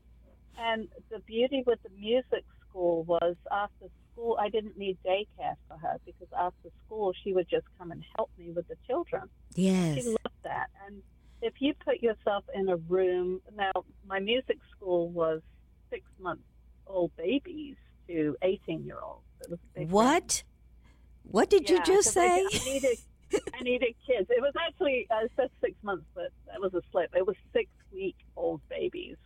And 0.59 0.89
the 1.11 1.19
beauty 1.21 1.63
with 1.67 1.83
the 1.83 1.91
music 1.99 2.45
school 2.69 3.05
was 3.05 3.37
after 3.51 3.87
school, 4.13 4.37
I 4.41 4.49
didn't 4.49 4.79
need 4.79 4.99
daycare 5.05 5.55
for 5.69 5.77
her 5.79 5.97
because 6.05 6.29
after 6.39 6.69
school, 6.85 7.13
she 7.23 7.33
would 7.33 7.49
just 7.49 7.67
come 7.79 7.91
and 7.91 8.03
help 8.17 8.31
me 8.39 8.51
with 8.51 8.69
the 8.69 8.77
children. 8.87 9.23
Yes. 9.55 9.97
She 9.97 10.09
loved 10.09 10.43
that. 10.45 10.69
And 10.87 11.03
if 11.41 11.55
you 11.61 11.75
put 11.85 12.03
yourself 12.03 12.45
in 12.55 12.69
a 12.69 12.77
room, 12.77 13.41
now 13.57 13.73
my 14.07 14.21
music 14.21 14.59
school 14.77 15.09
was 15.09 15.41
six 15.91 16.05
month 16.21 16.41
old 16.87 17.11
babies 17.17 17.77
to 18.09 18.37
18 18.43 18.85
year 18.85 18.99
olds. 19.03 19.23
It 19.43 19.51
was 19.51 19.59
a 19.59 19.67
big 19.75 19.81
range. 19.81 19.93
What? 19.93 20.43
What 21.25 21.51
did 21.51 21.69
you 21.71 21.77
Yeah, 21.77 21.83
just 21.85 22.15
'cause 22.15 22.17
I- 22.17 22.47
say? 22.51 22.61
I, 22.61 22.65
needed, 22.73 22.99
I 23.55 23.63
needed 23.63 23.95
kids. 24.07 24.29
It 24.31 24.41
was 24.43 24.53
actually, 24.59 25.07
uh, 25.11 25.15
I 25.15 25.27
said 25.37 25.51
six 25.61 25.75
months, 25.83 26.05
but 26.15 26.31
that 26.47 26.61
was 26.61 26.75
a 26.75 26.83
slip. 26.91 27.15
It 27.15 27.27
was 27.27 27.37
six 27.53 27.71
week 27.93 28.17
old 28.37 28.61
babies. 28.69 29.17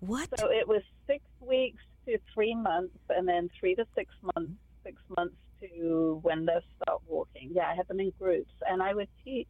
What? 0.00 0.28
So 0.38 0.50
it 0.50 0.66
was 0.68 0.82
six 1.06 1.24
weeks 1.40 1.82
to 2.06 2.18
three 2.34 2.54
months, 2.54 2.96
and 3.08 3.26
then 3.28 3.48
three 3.58 3.74
to 3.76 3.86
six 3.94 4.12
months, 4.34 4.52
six 4.84 5.00
months 5.16 5.36
to 5.60 6.18
when 6.22 6.44
they 6.46 6.58
start 6.82 7.00
walking. 7.06 7.50
Yeah, 7.54 7.68
I 7.70 7.74
had 7.74 7.86
them 7.88 8.00
in 8.00 8.10
groups, 8.18 8.50
and 8.68 8.82
I 8.82 8.94
would 8.94 9.08
teach 9.24 9.48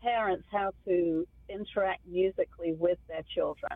parents 0.00 0.46
how 0.50 0.72
to 0.86 1.26
interact 1.48 2.06
musically 2.06 2.72
with 2.72 2.98
their 3.08 3.22
children 3.34 3.72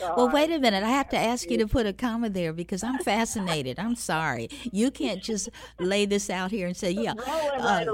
Yes. 0.00 0.16
Well, 0.16 0.28
wait 0.28 0.50
a 0.50 0.58
minute. 0.58 0.82
I 0.82 0.88
have 0.88 1.08
to 1.10 1.16
ask 1.16 1.48
you 1.48 1.58
to 1.58 1.68
put 1.68 1.86
a 1.86 1.92
comma 1.92 2.28
there 2.28 2.52
because 2.52 2.82
I'm 2.82 2.98
fascinated. 2.98 3.78
I'm 3.78 3.94
sorry. 3.94 4.48
You 4.72 4.90
can't 4.90 5.22
just 5.22 5.48
lay 5.78 6.04
this 6.04 6.28
out 6.28 6.50
here 6.50 6.66
and 6.66 6.76
say, 6.76 6.90
"Yeah." 7.06 7.12
Uh, 7.12 7.84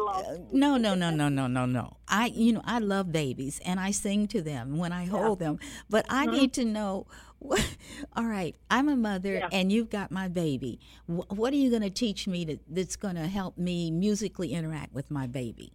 no, 0.51 0.77
no, 0.77 0.95
no, 0.95 1.11
no, 1.11 1.29
no, 1.29 1.47
no, 1.47 1.67
no. 1.67 1.97
I, 2.09 2.27
you 2.27 2.55
know, 2.55 2.63
I 2.65 2.79
love 2.79 3.13
babies 3.13 3.61
and 3.65 3.79
I 3.79 3.91
sing 3.91 4.29
to 4.29 4.41
them 4.41 4.79
when 4.79 4.93
I 4.93 5.05
hold 5.05 5.41
yeah. 5.41 5.49
them, 5.49 5.59
but 5.91 6.07
I 6.09 6.27
mm-hmm. 6.27 6.37
need 6.37 6.53
to 6.55 6.65
know. 6.65 7.07
all 8.17 8.27
right, 8.27 8.55
I'm 8.71 8.89
a 8.91 8.97
mother 8.97 9.35
yeah. 9.35 9.49
and 9.51 9.73
you've 9.73 9.89
got 9.89 10.11
my 10.11 10.29
baby. 10.29 10.79
What 11.07 11.55
are 11.55 11.57
you 11.57 11.71
going 11.71 11.81
to 11.81 11.89
teach 11.89 12.29
me 12.29 12.45
to, 12.45 12.59
that's 12.69 12.97
going 12.97 13.15
to 13.15 13.29
help 13.29 13.57
me 13.57 13.91
musically 13.91 14.53
interact 14.53 14.93
with 14.93 15.11
my 15.11 15.27
baby? 15.27 15.73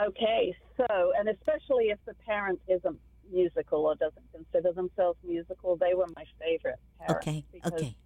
Okay, 0.00 0.56
so, 0.76 1.12
and 1.16 1.28
especially 1.28 1.90
if 1.90 1.98
the 2.06 2.14
parent 2.26 2.60
isn't 2.68 2.98
musical 3.30 3.86
or 3.86 3.94
doesn't 3.94 4.26
consider 4.32 4.72
themselves 4.72 5.18
musical, 5.24 5.76
they 5.76 5.94
were 5.94 6.06
my 6.16 6.24
favorite 6.40 6.78
parents. 6.98 7.26
Okay, 7.26 7.44
okay. 7.64 7.96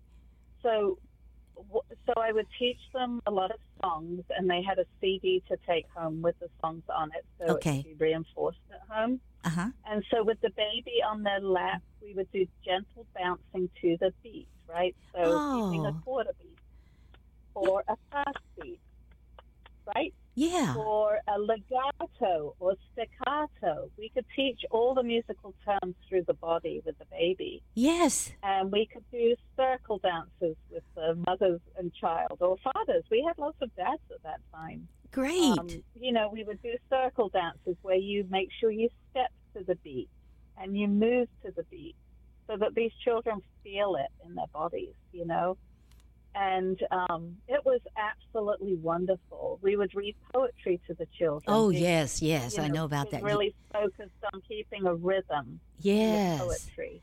So, 0.63 0.99
so 2.07 2.13
I 2.17 2.33
would 2.33 2.47
teach 2.59 2.81
them 2.93 3.21
a 3.27 3.31
lot 3.31 3.51
of 3.51 3.59
songs, 3.83 4.23
and 4.37 4.51
they 4.51 4.63
had 4.63 4.79
a 4.79 4.85
CD 5.01 5.43
to 5.49 5.57
take 5.67 5.87
home 5.95 6.21
with 6.21 6.39
the 6.41 6.49
songs 6.61 6.83
on 6.95 7.11
it, 7.17 7.25
so 7.39 7.55
okay. 7.55 7.79
it 7.79 7.83
could 7.85 7.99
be 7.99 8.05
reinforced 8.05 8.59
at 8.71 8.81
home. 8.95 9.21
Uh-huh. 9.45 9.69
And 9.87 10.05
so, 10.13 10.25
with 10.25 10.41
the 10.43 10.51
baby 10.51 10.97
on 11.09 11.23
their 11.23 11.41
lap, 11.41 11.83
we 12.03 12.13
would 12.15 12.31
do 12.33 12.47
gentle 12.65 13.07
bouncing 13.15 13.71
to 13.81 13.97
the 13.99 14.13
beat, 14.23 14.49
right? 14.69 14.95
So, 15.15 15.21
oh. 15.23 15.65
using 15.65 15.87
a 15.87 15.93
quarter 16.05 16.33
beat 16.39 16.59
or 17.55 17.83
a 17.89 17.97
fast 18.11 18.39
beat, 18.61 18.81
right? 19.95 20.13
Yeah. 20.39 20.77
Or 20.77 21.19
a 21.27 21.37
legato 21.37 22.55
or 22.61 22.75
staccato. 22.93 23.91
We 23.99 24.09
could 24.11 24.25
teach 24.37 24.61
all 24.71 24.95
the 24.95 25.03
musical 25.03 25.53
terms 25.65 25.97
through 26.09 26.25
the 26.29 26.35
body 26.35 26.81
with 26.87 26.97
the 26.99 27.07
baby. 27.07 27.61
Yes. 27.75 28.31
And 28.45 28.71
we 28.71 28.87
could 28.87 29.03
do 29.11 29.35
circle 29.57 29.99
dances 29.99 30.57
with 30.71 30.85
the 30.95 31.17
mothers 31.27 31.61
and 31.77 31.93
child 31.93 32.39
or 32.41 32.57
fathers. 32.63 33.03
We 33.11 33.25
had 33.27 33.37
lots 33.37 33.57
of 33.61 33.75
dads 33.75 34.01
at 34.15 34.23
that 34.23 34.41
time. 34.55 34.87
Great. 35.11 35.59
Um, 35.59 35.69
you 35.99 36.13
know, 36.13 36.31
we 36.33 36.45
would 36.45 36.63
do 36.63 36.75
circle 36.89 37.31
dances 37.31 37.77
where 37.83 37.97
you 37.97 38.25
make 38.31 38.51
sure 38.61 38.71
you 38.71 38.91
step 39.11 39.33
to 39.57 39.65
the 39.65 39.75
beat 39.83 40.09
and 40.57 40.79
you 40.79 40.87
move 40.87 41.27
to 41.45 41.51
the 41.51 41.65
beat 41.65 41.97
so 42.47 42.57
that 42.59 42.77
these 42.77 42.93
children 43.05 43.41
feel 43.65 43.97
it 43.97 44.11
in 44.25 44.37
their 44.37 44.47
bodies, 44.53 44.95
you 45.13 45.27
know 45.27 45.57
and 46.39 46.79
um, 46.93 47.37
it 47.49 47.61
was 47.65 47.81
absolutely 47.97 48.77
wonderful. 48.77 49.59
We 49.61 49.77
would 49.77 49.95
read 49.95 50.15
poetry 50.33 50.81
to 50.87 50.95
the 50.95 51.07
children. 51.19 51.43
Oh 51.49 51.71
yes, 51.71 52.23
yes, 52.23 52.57
know, 52.57 52.63
I 52.65 52.69
know 52.69 52.85
about 52.85 53.11
that. 53.11 53.23
Really 53.23 53.55
focused 53.73 54.11
on 54.33 54.41
keeping 54.47 54.87
a 54.87 54.95
rhythm. 54.95 55.61
Yes, 55.81 56.41
poetry, 56.41 57.03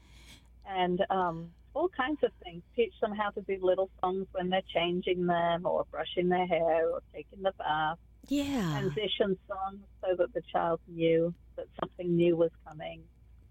and 0.65 1.02
um, 1.10 1.50
all 1.74 1.89
kinds 1.89 2.19
of 2.24 2.32
things. 2.43 2.63
Teach 2.76 2.93
them 3.02 3.13
how 3.13 3.30
to 3.32 3.41
do 3.41 3.58
little 3.62 3.89
songs 4.02 4.28
when 4.32 4.50
they're 4.50 4.62
changing 4.74 5.26
them, 5.26 5.65
or 5.65 5.86
brushing 5.91 6.30
their 6.30 6.48
hair, 6.48 6.89
or 6.89 7.02
taking 7.13 7.41
the 7.41 7.52
bath. 7.58 7.98
Yeah, 8.28 8.80
transition 8.80 9.38
songs 9.48 9.80
so 10.02 10.15
that 10.17 10.34
the 10.34 10.41
child 10.52 10.80
knew 10.88 11.34
that 11.58 11.65
something 11.82 12.15
new 12.15 12.38
was 12.38 12.52
coming. 12.65 13.02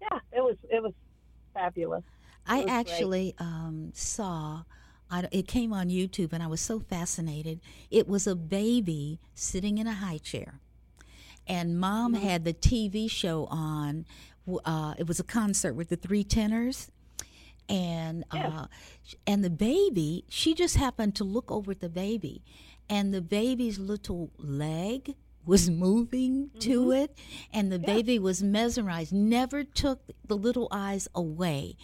Yeah, 0.01 0.19
it 0.31 0.41
was 0.41 0.57
it 0.63 0.81
was 0.81 0.93
fabulous. 1.53 2.03
It 2.47 2.51
I 2.51 2.57
was 2.61 2.69
actually 2.69 3.35
um, 3.37 3.91
saw 3.93 4.63
I, 5.09 5.27
it 5.31 5.47
came 5.47 5.73
on 5.73 5.89
YouTube 5.89 6.33
and 6.33 6.41
I 6.41 6.47
was 6.47 6.61
so 6.61 6.79
fascinated. 6.79 7.59
It 7.91 8.07
was 8.07 8.27
a 8.27 8.35
baby 8.35 9.19
sitting 9.33 9.77
in 9.77 9.87
a 9.87 9.93
high 9.93 10.17
chair, 10.17 10.59
and 11.47 11.79
mom 11.79 12.15
mm-hmm. 12.15 12.25
had 12.25 12.45
the 12.45 12.53
TV 12.53 13.09
show 13.09 13.45
on. 13.45 14.05
Uh, 14.63 14.93
it 14.99 15.07
was 15.07 15.19
a 15.19 15.23
concert 15.23 15.73
with 15.73 15.89
the 15.89 15.95
three 15.95 16.23
tenors, 16.23 16.91
and 17.67 18.23
yeah. 18.33 18.47
uh, 18.47 18.65
and 19.25 19.43
the 19.43 19.49
baby. 19.49 20.25
She 20.29 20.53
just 20.53 20.77
happened 20.77 21.15
to 21.15 21.23
look 21.23 21.51
over 21.51 21.71
at 21.71 21.79
the 21.79 21.89
baby, 21.89 22.43
and 22.89 23.13
the 23.13 23.21
baby's 23.21 23.79
little 23.79 24.31
leg 24.37 25.15
was 25.45 25.69
moving 25.69 26.47
mm-hmm. 26.47 26.59
to 26.59 26.91
it 26.91 27.17
and 27.53 27.71
the 27.71 27.79
yeah. 27.79 27.85
baby 27.85 28.19
was 28.19 28.41
mesmerized 28.41 29.13
never 29.13 29.63
took 29.63 29.99
the 30.27 30.35
little 30.35 30.67
eyes 30.71 31.07
away 31.13 31.75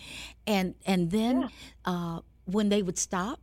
and 0.48 0.74
and 0.86 1.12
then 1.12 1.42
yeah. 1.42 1.48
uh, 1.86 2.20
when 2.52 2.70
they 2.70 2.82
would 2.82 2.98
stop, 2.98 3.40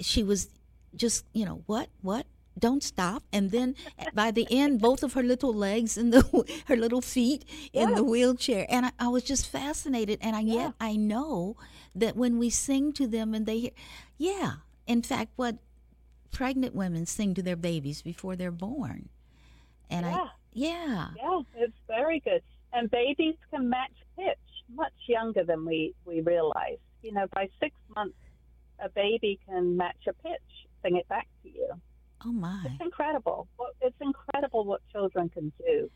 she 0.00 0.22
was 0.22 0.48
just, 0.94 1.24
you 1.32 1.44
know, 1.44 1.62
what, 1.66 1.88
what? 2.02 2.26
Don't 2.58 2.82
stop. 2.82 3.22
And 3.32 3.50
then 3.50 3.74
by 4.14 4.30
the 4.30 4.46
end, 4.50 4.80
both 4.80 5.02
of 5.02 5.12
her 5.12 5.22
little 5.22 5.52
legs 5.52 5.96
and 5.96 6.12
the 6.12 6.44
her 6.66 6.76
little 6.76 7.02
feet 7.02 7.44
in 7.72 7.94
the 7.94 8.02
wheelchair. 8.02 8.66
And 8.68 8.86
I, 8.86 8.92
I, 8.98 9.08
was 9.08 9.22
just 9.22 9.46
fascinated. 9.48 10.18
And 10.22 10.34
I, 10.34 10.40
yeah. 10.40 10.54
yet 10.54 10.74
I 10.80 10.96
know 10.96 11.56
that 11.94 12.16
when 12.16 12.38
we 12.38 12.50
sing 12.50 12.92
to 12.94 13.06
them 13.06 13.34
and 13.34 13.46
they 13.46 13.58
hear, 13.58 13.70
yeah, 14.18 14.52
in 14.86 15.02
fact, 15.02 15.32
what 15.36 15.56
pregnant 16.32 16.74
women 16.74 17.06
sing 17.06 17.34
to 17.34 17.42
their 17.42 17.56
babies 17.56 18.02
before 18.02 18.36
they're 18.36 18.50
born. 18.50 19.08
And 19.90 20.06
yeah. 20.06 20.16
I, 20.16 20.28
yeah. 20.52 21.08
Yeah, 21.16 21.40
it's 21.56 21.76
very 21.86 22.20
good. 22.20 22.42
And 22.72 22.90
babies 22.90 23.36
can 23.50 23.68
match 23.68 23.92
pitch 24.16 24.38
much 24.74 24.92
younger 25.06 25.44
than 25.44 25.64
we, 25.64 25.94
we 26.04 26.20
realize 26.20 26.78
you 27.06 27.12
know, 27.12 27.26
by 27.32 27.48
six 27.60 27.74
months, 27.96 28.16
a 28.78 28.88
baby 28.88 29.40
can 29.48 29.76
match 29.76 30.06
a 30.06 30.12
pitch, 30.12 30.68
sing 30.82 30.96
it 30.96 31.08
back 31.08 31.26
to 31.42 31.48
you. 31.48 31.68
Oh 32.24 32.32
my! 32.32 32.62
It's 32.64 32.80
incredible. 32.80 33.48
It's 33.80 33.96
incredible 34.00 34.64
what 34.64 34.80
children 34.92 35.28
can 35.28 35.52
do, 35.58 35.90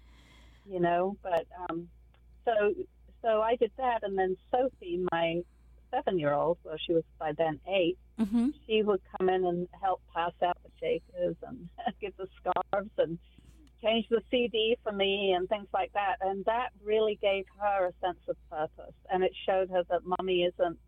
you 0.67 0.81
know. 0.81 1.17
But 1.23 1.47
um, 1.69 1.89
so 2.45 2.75
so 3.23 3.43
I 3.43 3.57
did 3.57 3.71
that, 3.79 4.01
and 4.03 4.19
then 4.19 4.37
Sophie, 4.51 5.05
my 5.13 5.43
seven-year-old, 5.91 6.59
well, 6.63 6.77
she 6.87 6.93
was 6.93 7.03
by 7.19 7.33
then 7.37 7.59
8 7.67 7.99
mm-hmm. 8.21 8.49
she 8.65 8.83
would 8.83 9.01
come 9.19 9.29
in 9.29 9.45
and 9.45 9.69
help 9.83 10.01
pass 10.15 10.33
out 10.41 10.57
the 10.63 10.71
shakers 10.81 11.35
and 11.45 11.69
give 12.01 12.13
the 12.17 12.29
scarves 12.39 12.91
and 12.97 13.19
change 13.83 14.07
the 14.09 14.23
CD 14.31 14.77
for 14.85 14.93
me 14.93 15.33
and 15.37 15.49
things 15.49 15.67
like 15.73 15.93
that. 15.95 16.17
And 16.21 16.45
that 16.45 16.69
really 16.85 17.19
gave 17.21 17.47
her 17.59 17.87
a 17.87 18.07
sense 18.07 18.21
of 18.29 18.37
purpose, 18.51 18.95
and 19.11 19.25
it 19.25 19.33
showed 19.47 19.71
her 19.71 19.83
that 19.91 20.03
mommy 20.05 20.43
isn't 20.43 20.79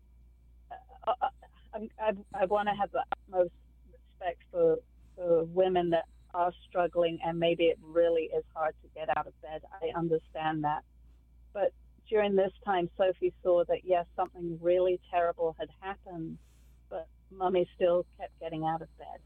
I, 1.07 1.89
I, 1.99 2.11
I 2.33 2.45
want 2.45 2.69
to 2.69 2.75
have 2.75 2.91
the 2.91 3.03
utmost 3.11 3.51
respect 3.91 4.41
for, 4.51 4.77
for 5.15 5.43
women 5.45 5.89
that 5.91 6.05
are 6.33 6.51
struggling 6.67 7.19
and 7.23 7.39
maybe 7.39 7.65
it 7.65 7.77
really 7.81 8.23
is 8.35 8.43
hard 8.55 8.73
to 8.81 8.89
get 8.95 9.15
out 9.17 9.27
of 9.27 9.41
bed. 9.41 9.61
I 9.81 9.97
understand 9.97 10.63
that. 10.63 10.83
But 11.53 11.71
during 12.09 12.35
this 12.35 12.51
time, 12.65 12.89
Sophie 12.97 13.33
saw 13.43 13.63
that, 13.65 13.79
yes, 13.83 14.05
something 14.15 14.57
really 14.61 14.99
terrible 15.11 15.55
had 15.59 15.69
happened, 15.79 16.37
but 16.89 17.07
mommy 17.31 17.67
still 17.75 18.05
kept 18.19 18.39
getting 18.39 18.63
out 18.65 18.81
of 18.81 18.97
bed. 18.97 19.19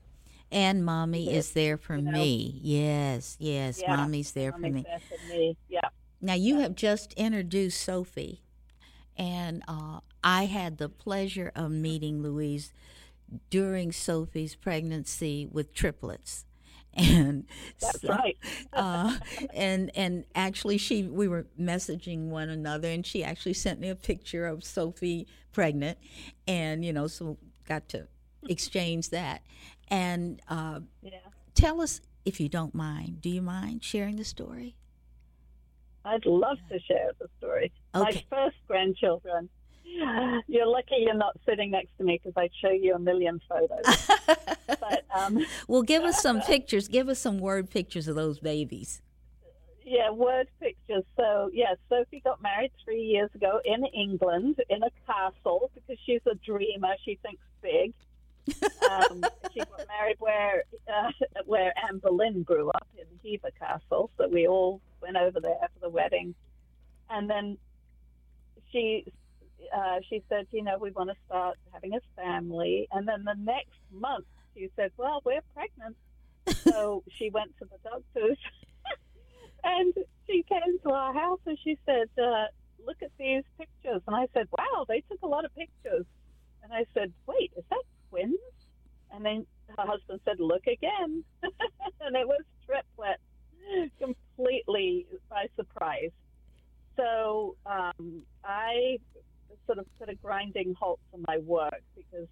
And 0.51 0.85
mommy 0.85 1.29
is 1.29 1.51
there 1.51 1.77
for 1.77 1.97
you 1.97 2.03
know? 2.03 2.11
me. 2.11 2.59
Yes, 2.61 3.35
yes, 3.39 3.81
yeah, 3.81 3.95
mommy's 3.95 4.31
there 4.31 4.51
mommy's 4.51 4.69
for 4.69 4.75
me. 4.75 4.83
There 4.83 5.17
for 5.17 5.33
me. 5.33 5.57
Yeah. 5.67 5.89
Now 6.21 6.33
you 6.33 6.55
yeah. 6.55 6.61
have 6.63 6.75
just 6.75 7.13
introduced 7.13 7.81
Sophie, 7.81 8.41
and 9.17 9.63
uh, 9.67 9.99
I 10.23 10.45
had 10.45 10.77
the 10.77 10.89
pleasure 10.89 11.51
of 11.55 11.71
meeting 11.71 12.21
Louise 12.21 12.73
during 13.49 13.91
Sophie's 13.91 14.55
pregnancy 14.55 15.47
with 15.51 15.73
triplets. 15.73 16.45
And 16.99 17.45
that's 17.79 18.01
so, 18.01 18.07
right. 18.07 18.35
uh, 18.73 19.17
and 19.53 19.91
and 19.95 20.25
actually, 20.33 20.79
she 20.79 21.03
we 21.03 21.27
were 21.27 21.45
messaging 21.59 22.29
one 22.29 22.49
another, 22.49 22.87
and 22.89 23.05
she 23.05 23.23
actually 23.23 23.53
sent 23.53 23.79
me 23.79 23.89
a 23.89 23.95
picture 23.95 24.47
of 24.47 24.63
Sophie 24.63 25.27
pregnant, 25.51 25.99
and 26.47 26.83
you 26.83 26.91
know, 26.91 27.05
so 27.05 27.37
got 27.67 27.87
to 27.89 28.07
exchange 28.49 29.11
that. 29.11 29.43
And 29.89 30.41
uh, 30.47 30.79
yeah. 31.03 31.19
tell 31.53 31.81
us 31.81 32.01
if 32.25 32.39
you 32.39 32.49
don't 32.49 32.73
mind. 32.73 33.21
Do 33.21 33.29
you 33.29 33.43
mind 33.43 33.83
sharing 33.83 34.15
the 34.15 34.25
story? 34.25 34.75
I'd 36.03 36.25
love 36.25 36.57
to 36.71 36.79
share 36.79 37.11
the 37.19 37.27
story. 37.37 37.71
Okay. 38.01 38.25
My 38.31 38.37
first 38.37 38.57
grandchildren 38.67 39.49
You're 40.47 40.67
lucky 40.67 40.97
you're 40.99 41.13
not 41.13 41.37
sitting 41.45 41.71
next 41.71 41.89
to 41.97 42.03
me 42.03 42.19
because 42.21 42.33
I'd 42.37 42.51
show 42.61 42.71
you 42.71 42.95
a 42.95 42.99
million 42.99 43.41
photos. 43.49 44.09
but, 44.67 45.05
um, 45.15 45.45
well, 45.67 45.81
give 45.81 46.03
us 46.03 46.21
some 46.21 46.41
pictures. 46.47 46.87
Give 46.87 47.09
us 47.09 47.19
some 47.19 47.39
word 47.39 47.69
pictures 47.69 48.07
of 48.07 48.15
those 48.15 48.39
babies. 48.39 49.01
Yeah, 49.85 50.11
word 50.11 50.47
pictures. 50.59 51.03
So, 51.15 51.49
yeah, 51.53 51.75
Sophie 51.89 52.21
got 52.23 52.41
married 52.41 52.71
three 52.83 53.03
years 53.03 53.29
ago 53.33 53.61
in 53.63 53.85
England 53.85 54.61
in 54.69 54.83
a 54.83 54.89
castle 55.05 55.71
because 55.73 55.97
she's 56.05 56.21
a 56.29 56.35
dreamer. 56.35 56.93
She 57.05 57.17
thinks 57.23 57.43
big. 57.61 57.93
um, 58.89 59.23
she 59.53 59.59
got 59.59 59.87
married 59.87 60.17
where 60.19 60.63
uh, 60.87 61.11
where 61.45 61.73
Anne 61.87 61.99
Boleyn 61.99 62.43
grew 62.43 62.69
up 62.69 62.87
in 62.97 63.05
Hever 63.23 63.51
Castle. 63.57 64.09
So 64.17 64.27
we 64.27 64.47
all 64.47 64.81
went 65.01 65.17
over 65.17 65.39
there 65.39 65.69
for 65.73 65.79
the 65.81 65.89
wedding, 65.89 66.35
and 67.09 67.29
then 67.29 67.57
she 68.71 69.05
uh, 69.75 69.99
she 70.09 70.23
said, 70.29 70.47
you 70.51 70.63
know, 70.63 70.77
we 70.77 70.91
want 70.91 71.09
to 71.09 71.15
start 71.25 71.57
having 71.73 71.93
a 71.93 71.99
family. 72.15 72.87
And 72.91 73.07
then 73.07 73.23
the 73.23 73.35
next 73.37 73.79
month, 73.91 74.25
she 74.55 74.69
said, 74.75 74.91
well, 74.97 75.21
we're 75.25 75.41
pregnant. 75.53 75.95
so 76.63 77.03
she 77.17 77.29
went 77.29 77.57
to 77.59 77.65
the 77.65 77.77
doctors 77.83 78.37
and 79.63 79.93
she 80.25 80.43
came 80.43 80.79
to 80.83 80.89
our 80.91 81.13
house 81.13 81.39
and 81.45 81.57
she 81.63 81.77
said, 81.85 82.07
uh, 82.21 82.45
look 82.85 82.97
at 83.01 83.11
these 83.19 83.43
pictures. 83.57 84.01
And 84.07 84.15
I 84.15 84.27
said, 84.33 84.47
wow, 84.57 84.85
they 84.87 85.03
took 85.09 85.21
a 85.23 85.27
lot 85.27 85.45
of 85.45 85.53
pictures. 85.55 86.05
And 86.63 86.73
I 86.73 86.85
said, 86.93 87.13
wait, 87.27 87.51
is 87.57 87.63
that 87.69 87.83
twins? 88.09 88.39
And 89.11 89.25
then 89.25 89.45
her 89.77 89.85
husband 89.85 90.19
said, 90.25 90.39
look 90.39 90.67
again. 90.67 91.23
and 91.43 92.15
it 92.15 92.27
was 92.27 92.41
triplet, 92.65 93.19
completely 93.99 95.07
by 95.29 95.47
surprise. 95.55 96.11
So 96.97 97.55
um, 97.65 98.23
I 98.43 98.97
sort 99.65 99.77
of 99.77 99.85
put 99.99 100.09
a 100.09 100.15
grinding 100.15 100.73
halt 100.79 100.99
to 101.13 101.19
my 101.27 101.37
work 101.39 101.81
because, 101.95 102.27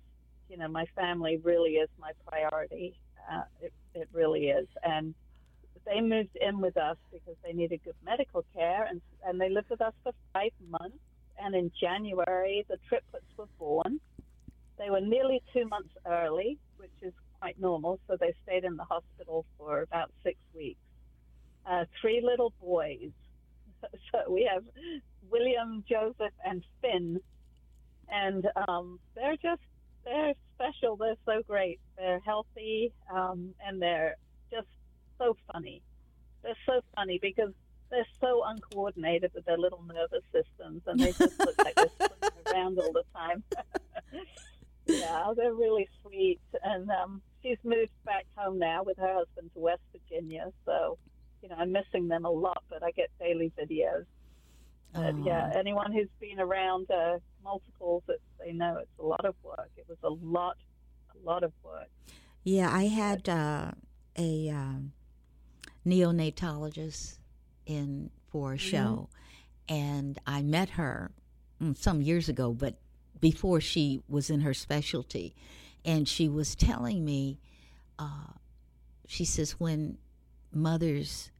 you 0.50 0.58
know, 0.58 0.68
my 0.68 0.86
family 0.96 1.40
really 1.44 1.72
is 1.72 1.90
my 2.00 2.12
priority. 2.28 2.98
Uh, 3.32 3.44
it, 3.62 3.74
it 3.94 4.10
really 4.12 4.48
is. 4.48 4.68
And 4.84 5.14
they 5.86 6.02
moved 6.02 6.36
in 6.42 6.60
with 6.60 6.78
us 6.78 6.98
because 7.12 7.36
they 7.46 7.54
needed 7.54 7.82
good 7.84 7.96
medical 8.04 8.44
care, 8.54 8.86
and, 8.90 9.02
and 9.24 9.40
they 9.40 9.50
lived 9.50 9.70
with 9.70 9.82
us 9.82 9.94
for 10.04 10.12
five 10.34 10.52
months. 10.70 10.98
And 11.38 11.54
in 11.54 11.72
January, 11.80 12.66
the 12.70 12.78
triplets 12.90 13.26
were 13.38 13.48
born. 13.60 14.00
They 14.80 14.90
were 14.90 15.02
nearly 15.02 15.42
two 15.54 15.68
months 15.68 15.94
early, 16.08 16.58
which 16.78 16.92
is 17.02 17.14
quite 17.40 17.60
normal, 17.60 18.00
so 18.08 18.18
they 18.20 18.34
stayed 18.44 18.64
in 18.64 18.78
the 18.78 18.84
hospital 18.84 19.46
for 19.58 19.82
about 19.82 20.12
six 20.24 20.38
weeks. 20.56 20.80
Uh, 21.70 21.86
three 22.02 22.22
little 22.24 22.54
boys. 22.62 23.12
So 24.12 24.32
we 24.32 24.50
have 24.52 24.64
William, 25.30 25.84
Joseph, 25.88 26.34
and 26.46 26.64
Finn, 26.82 27.20
and 28.10 28.48
um, 28.68 29.00
they're 29.16 29.38
just 29.38 29.62
they're 30.04 30.34
special. 30.56 30.96
They're 30.96 31.16
so 31.26 31.42
great. 31.48 31.80
They're 31.98 32.20
healthy, 32.20 32.94
um, 33.14 33.54
and 33.66 33.82
they're 33.82 34.16
just 34.52 34.68
so 35.18 35.36
funny. 35.52 35.82
They're 36.44 36.56
so 36.66 36.82
funny 36.96 37.20
because 37.22 37.52
they're 37.90 38.06
so 38.20 38.44
uncoordinated 38.46 39.32
with 39.34 39.46
their 39.46 39.58
little 39.58 39.84
nervous 39.84 40.24
systems, 40.32 40.82
and 40.86 41.00
they 41.00 41.12
just 41.12 41.40
look 41.40 41.58
like 41.58 41.76
they're 41.76 41.90
swimming 41.98 42.36
around 42.54 42.80
all 42.80 42.92
the 42.92 43.04
time. 43.16 43.44
yeah, 44.86 45.32
they're 45.36 45.54
really 45.54 45.88
sweet, 46.02 46.40
and 46.64 46.90
um, 46.90 47.22
she's 47.42 47.58
moved 47.64 47.92
back 48.06 48.26
home 48.36 48.60
now 48.60 48.84
with 48.84 48.98
her 48.98 49.14
husband 49.14 49.52
to 49.54 49.60
West 49.60 49.82
Virginia. 49.92 50.52
So, 50.66 50.98
you 51.46 51.50
know, 51.50 51.58
I'm 51.60 51.72
missing 51.72 52.08
them 52.08 52.26
a 52.26 52.30
lot, 52.32 52.64
but 52.72 52.82
I 52.82 52.90
get 52.90 53.12
daily 53.20 53.52
videos. 53.60 54.06
But 54.94 55.24
yeah, 55.24 55.52
anyone 55.56 55.92
who's 55.92 56.08
been 56.20 56.40
around 56.40 56.90
uh, 56.90 57.20
multiples, 57.44 58.02
they 58.40 58.52
know 58.52 58.78
it's 58.82 59.00
a 59.00 59.06
lot 59.06 59.26
of 59.26 59.36
work. 59.44 59.70
It 59.78 59.86
was 59.88 59.98
a 60.04 60.10
lot, 60.10 60.58
a 61.14 61.30
lot 61.30 61.44
of 61.44 61.52
work. 61.64 61.90
Yeah, 62.44 62.74
I 62.74 62.86
had 62.86 63.30
uh, 63.30 63.72
a 64.18 64.50
um, 64.50 64.94
neonatologist 65.86 67.18
in 67.68 68.10
for 68.32 68.54
a 68.54 68.58
show, 68.58 69.10
mm-hmm. 69.70 69.76
and 69.76 70.20
I 70.26 70.42
met 70.42 70.70
her 70.72 71.12
mm, 71.62 71.78
some 71.78 72.02
years 72.02 72.28
ago, 72.28 72.54
but 72.54 72.76
before 73.20 73.62
she 73.62 74.02
was 74.08 74.32
in 74.32 74.42
her 74.42 74.54
specialty, 74.54 75.36
and 75.84 76.08
she 76.08 76.28
was 76.28 76.56
telling 76.56 77.06
me, 77.06 77.38
uh, 78.00 78.32
she 79.08 79.26
says 79.26 79.60
when 79.60 79.98
mothers, 80.54 81.32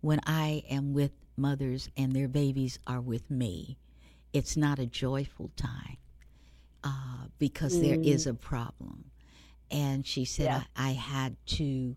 when 0.00 0.20
I 0.26 0.62
am 0.70 0.92
with 0.92 1.12
mothers 1.36 1.88
and 1.96 2.12
their 2.12 2.28
babies 2.28 2.78
are 2.86 3.00
with 3.00 3.30
me, 3.30 3.78
it's 4.32 4.56
not 4.56 4.78
a 4.78 4.86
joyful 4.86 5.50
time 5.56 5.98
uh, 6.84 7.26
because 7.38 7.76
mm. 7.76 7.82
there 7.82 8.00
is 8.00 8.26
a 8.26 8.34
problem. 8.34 9.10
And 9.70 10.06
she 10.06 10.24
said, 10.24 10.46
yeah. 10.46 10.62
I, 10.76 10.90
I, 10.90 10.92
had 10.92 11.36
to 11.46 11.96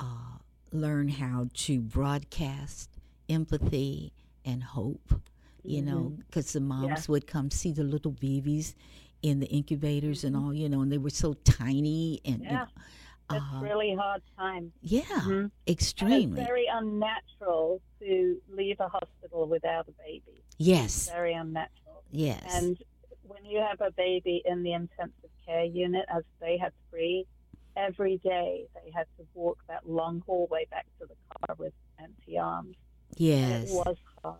uh, 0.00 0.38
learn 0.72 1.08
how 1.08 1.48
to 1.52 1.80
broadcast 1.80 2.88
empathy 3.28 4.12
and 4.44 4.62
hope, 4.62 5.20
you 5.62 5.82
mm-hmm. 5.82 5.90
know, 5.90 6.16
because 6.26 6.52
the 6.52 6.60
moms 6.60 6.88
yeah. 6.88 7.04
would 7.08 7.26
come 7.26 7.50
see 7.50 7.72
the 7.72 7.84
little 7.84 8.12
babies 8.12 8.74
in 9.22 9.40
the 9.40 9.46
incubators 9.46 10.18
mm-hmm. 10.18 10.28
and 10.28 10.36
all, 10.36 10.54
you 10.54 10.68
know, 10.68 10.80
and 10.80 10.90
they 10.90 10.98
were 10.98 11.10
so 11.10 11.34
tiny 11.44 12.20
and. 12.24 12.42
Yeah. 12.42 12.50
You 12.50 12.56
know, 12.56 12.66
it's 13.30 13.44
uh, 13.54 13.60
really 13.60 13.94
hard 13.94 14.22
time. 14.38 14.72
Yeah, 14.80 15.02
mm-hmm. 15.02 15.46
extremely. 15.66 16.42
Very 16.42 16.66
unnatural 16.72 17.80
to 18.00 18.40
leave 18.50 18.80
a 18.80 18.88
hospital 18.88 19.46
without 19.48 19.88
a 19.88 19.92
baby. 20.02 20.42
Yes. 20.58 20.84
It's 20.84 21.10
very 21.10 21.34
unnatural. 21.34 22.02
Yes. 22.10 22.42
And 22.54 22.78
when 23.22 23.44
you 23.44 23.60
have 23.60 23.80
a 23.80 23.90
baby 23.92 24.42
in 24.44 24.62
the 24.62 24.72
intensive 24.72 25.30
care 25.46 25.64
unit, 25.64 26.04
as 26.14 26.24
they 26.40 26.58
had 26.58 26.72
three, 26.90 27.26
every 27.76 28.18
day 28.18 28.66
they 28.74 28.90
had 28.90 29.06
to 29.18 29.26
walk 29.34 29.58
that 29.68 29.88
long 29.88 30.22
hallway 30.26 30.66
back 30.70 30.86
to 31.00 31.06
the 31.06 31.14
car 31.46 31.56
with 31.58 31.72
empty 32.00 32.38
arms. 32.38 32.76
Yes. 33.16 33.52
And 33.52 33.68
it 33.68 33.72
was 33.72 33.96
hard. 34.22 34.38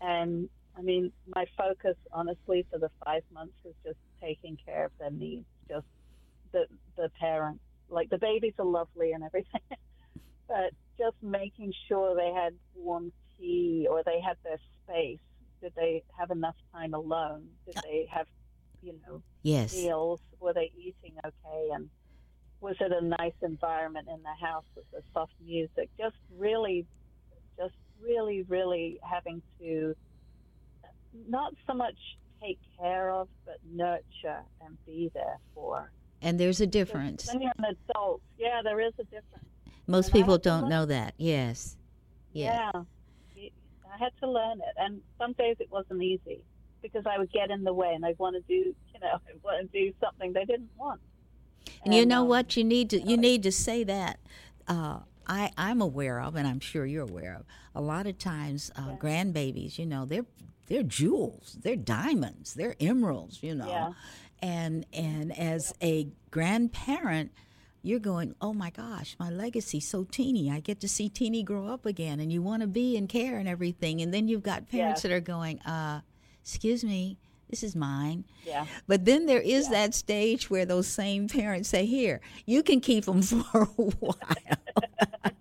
And 0.00 0.48
I 0.76 0.82
mean, 0.82 1.12
my 1.34 1.46
focus, 1.56 1.96
honestly, 2.12 2.66
for 2.70 2.78
the 2.78 2.90
five 3.04 3.22
months 3.32 3.54
was 3.64 3.74
just 3.84 3.98
taking 4.20 4.58
care 4.64 4.86
of 4.86 4.92
their 4.98 5.10
needs, 5.10 5.46
just 5.68 5.86
the 6.52 6.66
the 6.96 7.10
parents 7.20 7.62
like 7.88 8.10
the 8.10 8.18
babies 8.18 8.54
are 8.58 8.64
lovely 8.64 9.12
and 9.12 9.24
everything, 9.24 9.60
but 10.48 10.72
just 10.98 11.16
making 11.22 11.72
sure 11.88 12.16
they 12.16 12.32
had 12.32 12.54
warm 12.74 13.12
tea 13.38 13.86
or 13.90 14.02
they 14.04 14.20
had 14.20 14.36
their 14.44 14.58
space. 14.84 15.18
Did 15.62 15.72
they 15.76 16.02
have 16.18 16.30
enough 16.30 16.56
time 16.72 16.94
alone? 16.94 17.48
Did 17.66 17.76
they 17.82 18.06
have, 18.12 18.26
you 18.82 18.94
know, 19.06 19.22
yes. 19.42 19.74
meals? 19.74 20.20
Were 20.40 20.52
they 20.52 20.70
eating 20.76 21.16
okay? 21.24 21.68
And 21.74 21.88
was 22.60 22.76
it 22.80 22.92
a 22.92 23.04
nice 23.04 23.34
environment 23.42 24.08
in 24.08 24.22
the 24.22 24.46
house 24.46 24.64
with 24.76 24.84
the 24.92 25.00
soft 25.12 25.32
music? 25.44 25.88
Just 25.98 26.16
really, 26.36 26.86
just 27.58 27.74
really, 28.02 28.42
really 28.48 28.98
having 29.02 29.42
to 29.60 29.94
not 31.28 31.54
so 31.66 31.74
much 31.74 31.96
take 32.42 32.58
care 32.78 33.10
of, 33.10 33.28
but 33.46 33.56
nurture 33.70 34.42
and 34.60 34.76
be 34.86 35.10
there 35.14 35.38
for. 35.54 35.90
And 36.24 36.40
there's 36.40 36.60
a 36.62 36.66
difference. 36.66 37.28
When 37.30 37.42
you're 37.42 37.52
an 37.58 37.76
adult, 37.90 38.22
yeah, 38.38 38.62
there 38.64 38.80
is 38.80 38.94
a 38.98 39.04
difference. 39.04 39.44
Most 39.86 40.06
and 40.06 40.14
people 40.14 40.38
don't 40.38 40.70
know 40.70 40.86
that. 40.86 41.12
Yes. 41.18 41.76
Yeah. 42.32 42.70
yeah. 42.74 43.48
I 43.94 43.98
had 43.98 44.12
to 44.20 44.28
learn 44.28 44.58
it, 44.58 44.74
and 44.76 45.00
some 45.18 45.34
days 45.34 45.56
it 45.60 45.70
wasn't 45.70 46.02
easy 46.02 46.40
because 46.82 47.04
I 47.06 47.18
would 47.18 47.30
get 47.30 47.50
in 47.50 47.62
the 47.62 47.72
way 47.72 47.92
and 47.94 48.04
I'd 48.04 48.18
want 48.18 48.34
to 48.34 48.40
do, 48.42 48.54
you 48.54 49.00
know, 49.00 49.18
want 49.44 49.70
to 49.70 49.78
do 49.78 49.92
something 50.02 50.32
they 50.32 50.44
didn't 50.44 50.70
want. 50.76 51.00
And, 51.66 51.76
and 51.86 51.94
you 51.94 52.06
know 52.06 52.22
um, 52.22 52.28
what? 52.28 52.56
You 52.56 52.64
need 52.64 52.90
to 52.90 53.00
you 53.00 53.16
need 53.16 53.42
to 53.44 53.52
say 53.52 53.84
that. 53.84 54.18
Uh, 54.66 55.00
I, 55.26 55.52
I'm 55.56 55.80
aware 55.80 56.20
of, 56.20 56.36
and 56.36 56.46
I'm 56.46 56.60
sure 56.60 56.84
you're 56.84 57.04
aware 57.04 57.36
of. 57.36 57.44
A 57.74 57.80
lot 57.80 58.06
of 58.06 58.18
times, 58.18 58.70
uh, 58.76 58.82
yeah. 58.88 58.96
grandbabies, 58.96 59.78
you 59.78 59.86
know, 59.86 60.06
they're 60.06 60.26
they're 60.66 60.82
jewels, 60.82 61.58
they're 61.62 61.76
diamonds, 61.76 62.54
they're 62.54 62.74
emeralds, 62.80 63.42
you 63.42 63.54
know. 63.54 63.68
Yeah 63.68 63.92
and 64.42 64.86
and 64.92 65.36
as 65.38 65.74
a 65.82 66.08
grandparent 66.30 67.30
you're 67.82 67.98
going 67.98 68.34
oh 68.40 68.52
my 68.52 68.70
gosh 68.70 69.16
my 69.18 69.30
legacy's 69.30 69.86
so 69.86 70.04
teeny 70.04 70.50
i 70.50 70.60
get 70.60 70.80
to 70.80 70.88
see 70.88 71.08
teeny 71.08 71.42
grow 71.42 71.66
up 71.66 71.86
again 71.86 72.20
and 72.20 72.32
you 72.32 72.42
want 72.42 72.62
to 72.62 72.66
be 72.66 72.96
and 72.96 73.08
care 73.08 73.38
and 73.38 73.48
everything 73.48 74.00
and 74.00 74.12
then 74.12 74.28
you've 74.28 74.42
got 74.42 74.68
parents 74.70 75.02
that 75.02 75.12
are 75.12 75.20
going 75.20 75.60
uh 75.62 76.00
excuse 76.42 76.84
me 76.84 77.18
this 77.50 77.62
is 77.62 77.76
mine. 77.76 78.24
Yeah. 78.44 78.66
But 78.88 79.04
then 79.04 79.26
there 79.26 79.40
is 79.40 79.66
yeah. 79.66 79.72
that 79.72 79.94
stage 79.94 80.50
where 80.50 80.66
those 80.66 80.88
same 80.88 81.28
parents 81.28 81.68
say, 81.68 81.86
"Here, 81.86 82.20
you 82.46 82.64
can 82.64 82.80
keep 82.80 83.04
them 83.04 83.22
for 83.22 83.62
a 83.62 83.66
while." 83.66 84.16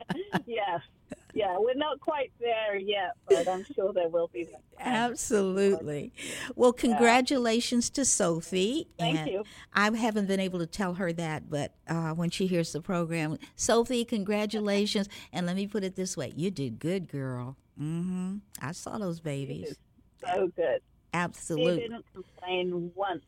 yeah, 1.34 1.56
we're 1.58 1.74
not 1.74 2.00
quite 2.00 2.32
there 2.39 2.78
yet, 2.78 3.13
but 3.28 3.48
I'm 3.48 3.65
sure 3.74 3.91
there 3.91 4.10
will 4.10 4.30
be. 4.32 4.48
Absolutely. 4.80 6.13
Well, 6.56 6.74
congratulations 6.74 7.89
yeah. 7.89 7.96
to 7.96 8.06
Sophie. 8.06 8.88
Thank 9.00 9.19
and 9.19 9.30
you. 9.30 9.43
I 9.74 9.89
haven't 9.96 10.28
been 10.28 10.39
able 10.39 10.60
to 10.60 10.67
tell 10.67 10.93
her 10.96 11.12
that, 11.13 11.50
but 11.50 11.74
uh, 11.88 12.12
when 12.12 12.30
she 12.30 12.46
hears 12.46 12.72
the 12.72 12.82
program, 12.82 13.38
Sophie, 13.56 14.06
congratulations. 14.06 15.10
and 15.34 15.48
let 15.48 15.56
me 15.56 15.65
put 15.65 15.84
it 15.84 15.96
this 15.96 16.15
way: 16.15 16.34
you 16.36 16.52
did 16.52 16.80
good, 16.80 17.10
girl. 17.10 17.58
Mm-hmm. 17.82 18.38
I 18.62 18.71
saw 18.71 19.00
those 19.00 19.19
babies. 19.19 19.75
So 20.23 20.52
good. 20.56 20.81
Absolutely. 21.13 21.75
She 21.75 21.81
didn't 21.81 22.06
complain 22.13 22.92
once. 22.96 23.23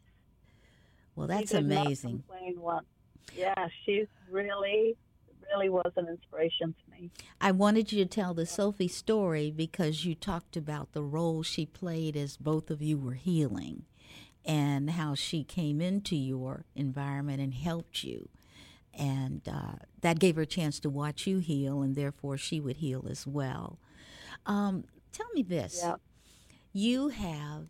Well, 1.15 1.27
that's 1.27 1.53
amazing. 1.53 2.23
complain 2.27 2.59
once. 2.59 2.85
Yeah, 3.35 3.67
she's 3.85 4.07
really 4.29 4.95
really 5.53 5.69
was 5.69 5.91
an 5.95 6.07
inspiration 6.07 6.73
me. 6.99 7.11
I 7.39 7.51
wanted 7.51 7.91
you 7.91 8.03
to 8.03 8.09
tell 8.09 8.33
the 8.33 8.45
Sophie 8.45 8.87
story 8.87 9.51
because 9.51 10.05
you 10.05 10.15
talked 10.15 10.57
about 10.57 10.93
the 10.93 11.03
role 11.03 11.43
she 11.43 11.65
played 11.65 12.15
as 12.15 12.37
both 12.37 12.69
of 12.69 12.81
you 12.81 12.97
were 12.97 13.13
healing 13.13 13.83
and 14.43 14.91
how 14.91 15.15
she 15.15 15.43
came 15.43 15.81
into 15.81 16.15
your 16.15 16.65
environment 16.75 17.41
and 17.41 17.53
helped 17.53 18.03
you. 18.03 18.29
And 18.93 19.41
uh, 19.47 19.83
that 20.01 20.19
gave 20.19 20.35
her 20.35 20.43
a 20.43 20.47
chance 20.47 20.79
to 20.81 20.89
watch 20.89 21.27
you 21.27 21.39
heal, 21.39 21.81
and 21.81 21.95
therefore 21.95 22.37
she 22.37 22.61
would 22.61 22.77
heal 22.77 23.05
as 23.09 23.27
well. 23.27 23.77
Um, 24.45 24.85
tell 25.11 25.27
me 25.33 25.43
this 25.43 25.81
yeah. 25.83 25.95
you 26.71 27.09
have 27.09 27.67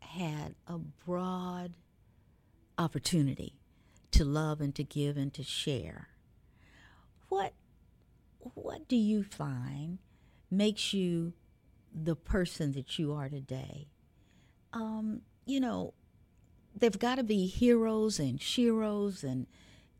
had 0.00 0.54
a 0.66 0.78
broad 0.78 1.72
opportunity 2.78 3.54
to 4.12 4.24
love 4.24 4.60
and 4.60 4.74
to 4.74 4.84
give 4.84 5.16
and 5.16 5.32
to 5.34 5.42
share 5.42 6.08
what 7.28 7.52
what 8.54 8.88
do 8.88 8.96
you 8.96 9.22
find 9.22 9.98
makes 10.50 10.92
you 10.92 11.32
the 11.94 12.16
person 12.16 12.72
that 12.72 12.98
you 12.98 13.12
are 13.12 13.28
today, 13.28 13.88
um, 14.72 15.22
you 15.46 15.60
know, 15.60 15.94
there've 16.74 16.98
got 16.98 17.16
to 17.16 17.22
be 17.22 17.46
heroes 17.46 18.18
and 18.18 18.38
sheroes 18.38 19.22
and 19.22 19.46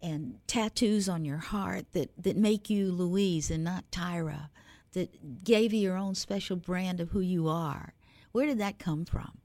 and 0.03 0.39
tattoos 0.49 1.09
on 1.09 1.25
your 1.25 1.39
heart 1.39 1.87
that, 1.93 2.11
that 2.21 2.37
make 2.37 2.69
you 2.69 2.91
Louise 2.91 3.53
and 3.53 3.63
not 3.63 3.89
Tyra, 3.93 4.49
that 4.95 5.45
gave 5.45 5.73
you 5.73 5.79
your 5.79 5.97
own 5.97 6.17
special 6.17 6.57
brand 6.57 6.99
of 6.99 7.11
who 7.11 7.21
you 7.21 7.47
are. 7.47 7.95
Where 8.33 8.47
did 8.47 8.59
that 8.59 8.81
come 8.81 9.05
from? 9.05 9.39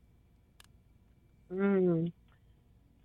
Mm. 1.54 2.12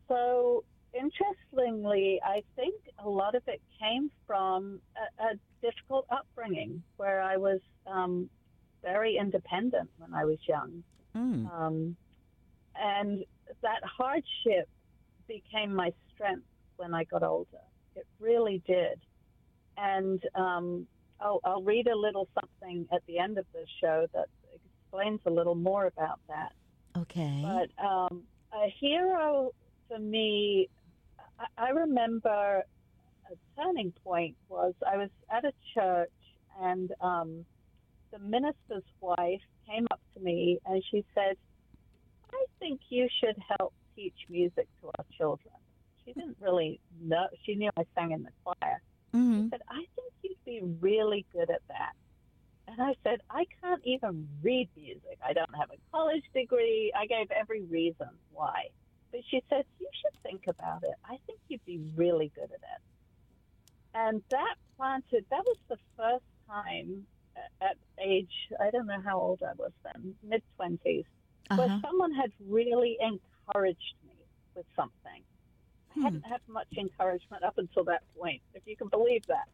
So, 0.09 0.64
interestingly, 0.95 2.20
I 2.24 2.43
think 2.57 2.74
a 2.99 3.09
lot 3.09 3.34
of 3.34 3.43
it 3.47 3.61
came 3.78 4.11
from 4.26 4.80
a, 4.97 5.24
a 5.24 5.34
difficult 5.62 6.06
upbringing 6.10 6.82
where 6.96 7.22
I 7.22 7.36
was 7.36 7.60
um, 7.86 8.28
very 8.82 9.16
independent 9.16 9.88
when 9.98 10.12
I 10.12 10.24
was 10.24 10.38
young. 10.46 10.82
Mm. 11.16 11.50
Um, 11.52 11.96
and 12.74 13.24
that 13.62 13.82
hardship 13.84 14.68
became 15.28 15.74
my 15.74 15.92
strength 16.12 16.46
when 16.76 16.94
I 16.94 17.04
got 17.04 17.22
older. 17.22 17.58
It 17.94 18.06
really 18.18 18.62
did. 18.66 19.00
And 19.76 20.22
um, 20.34 20.86
I'll, 21.20 21.40
I'll 21.44 21.62
read 21.62 21.86
a 21.86 21.96
little 21.96 22.28
something 22.34 22.86
at 22.92 23.02
the 23.06 23.18
end 23.18 23.38
of 23.38 23.46
the 23.52 23.64
show 23.80 24.06
that 24.14 24.26
explains 24.54 25.20
a 25.26 25.30
little 25.30 25.54
more 25.54 25.86
about 25.86 26.20
that. 26.28 26.52
Okay. 26.96 27.42
But 27.42 27.84
um, 27.84 28.22
a 28.52 28.72
hero 28.80 29.50
for 29.88 29.98
me, 29.98 30.68
I, 31.38 31.66
I 31.66 31.68
remember 31.70 32.62
a 33.31 33.61
turning 33.61 33.93
point 34.05 34.37
was 34.49 34.75
I 34.87 34.97
was 34.97 35.11
at 35.31 35.45
a 35.45 35.53
church 35.75 36.11
and 36.61 36.93
um, 37.01 37.45
the 38.12 38.18
minister's 38.18 38.85
wife 39.01 39.41
came 39.68 39.87
up 39.91 40.01
to 40.14 40.20
me 40.20 40.59
and 40.66 40.83
she 40.91 41.05
said, 41.14 41.37
I 42.33 42.45
think 42.59 42.81
you 42.89 43.09
should 43.20 43.37
help 43.59 43.73
teach 43.97 44.14
music 44.29 44.66
to 44.81 44.89
our 44.99 45.05
children. 45.16 45.55
She 46.05 46.12
didn't 46.12 46.37
really 46.41 46.81
know. 47.01 47.27
She 47.45 47.55
knew 47.55 47.70
I 47.77 47.85
sang 47.95 48.12
in 48.12 48.23
the 48.23 48.31
choir. 48.45 48.83
Mm-hmm. 49.14 49.45
She 49.45 49.51
said, 49.51 49.62
I 49.68 49.85
think 49.95 50.12
you'd 50.23 50.45
be 50.45 50.61
really 50.81 51.27
good 51.33 51.51
at 51.51 51.62
that. 51.68 51.93
And 52.68 52.81
I 52.81 52.95
said, 53.05 53.20
I 53.31 53.45
can't 53.61 53.83
even 53.85 54.29
read 54.43 54.68
music. 54.77 55.18
I 55.25 55.33
don't 55.33 55.55
have 55.59 55.70
a 55.70 55.79
college 55.93 56.25
degree. 56.35 56.93
I 56.97 57.07
gave 57.07 57.31
every 57.31 57.62
reason 57.64 58.09
why. 58.33 58.68
But 59.11 59.20
she 59.31 59.43
said, 59.51 59.64
You 59.79 59.89
should 60.01 60.23
think 60.23 60.47
about 60.49 60.83
it. 60.83 60.95
I 61.05 61.18
think 61.27 61.39
you'd 61.49 61.64
be 61.66 61.81
really 61.97 62.33
good 62.35 62.45
at 62.45 62.51
it. 62.51 62.83
And 63.95 64.22
that 64.30 64.55
planted, 64.76 65.24
that 65.30 65.45
was 65.45 65.57
the 65.68 65.76
first 65.97 66.24
time 66.49 67.07
at 67.61 67.76
age, 68.03 68.32
I 68.61 68.70
don't 68.70 68.86
know 68.86 69.01
how 69.05 69.18
old 69.18 69.43
I 69.43 69.53
was 69.57 69.72
then, 69.84 70.14
mid 70.22 70.43
20s, 70.59 71.05
uh-huh. 71.51 71.57
where 71.57 71.80
someone 71.82 72.12
had 72.12 72.32
really 72.49 72.99
encouraged 73.01 73.95
me 74.07 74.14
with 74.55 74.66
something. 74.76 75.22
I 75.90 75.95
hmm. 75.95 76.03
hadn't 76.03 76.26
had 76.26 76.40
much 76.49 76.68
encouragement 76.76 77.43
up 77.43 77.59
until 77.59 77.84
that 77.84 78.03
point, 78.18 78.43
if 78.55 78.62
you 78.66 78.76
can 78.76 78.88
believe 78.88 79.26
that. 79.26 79.49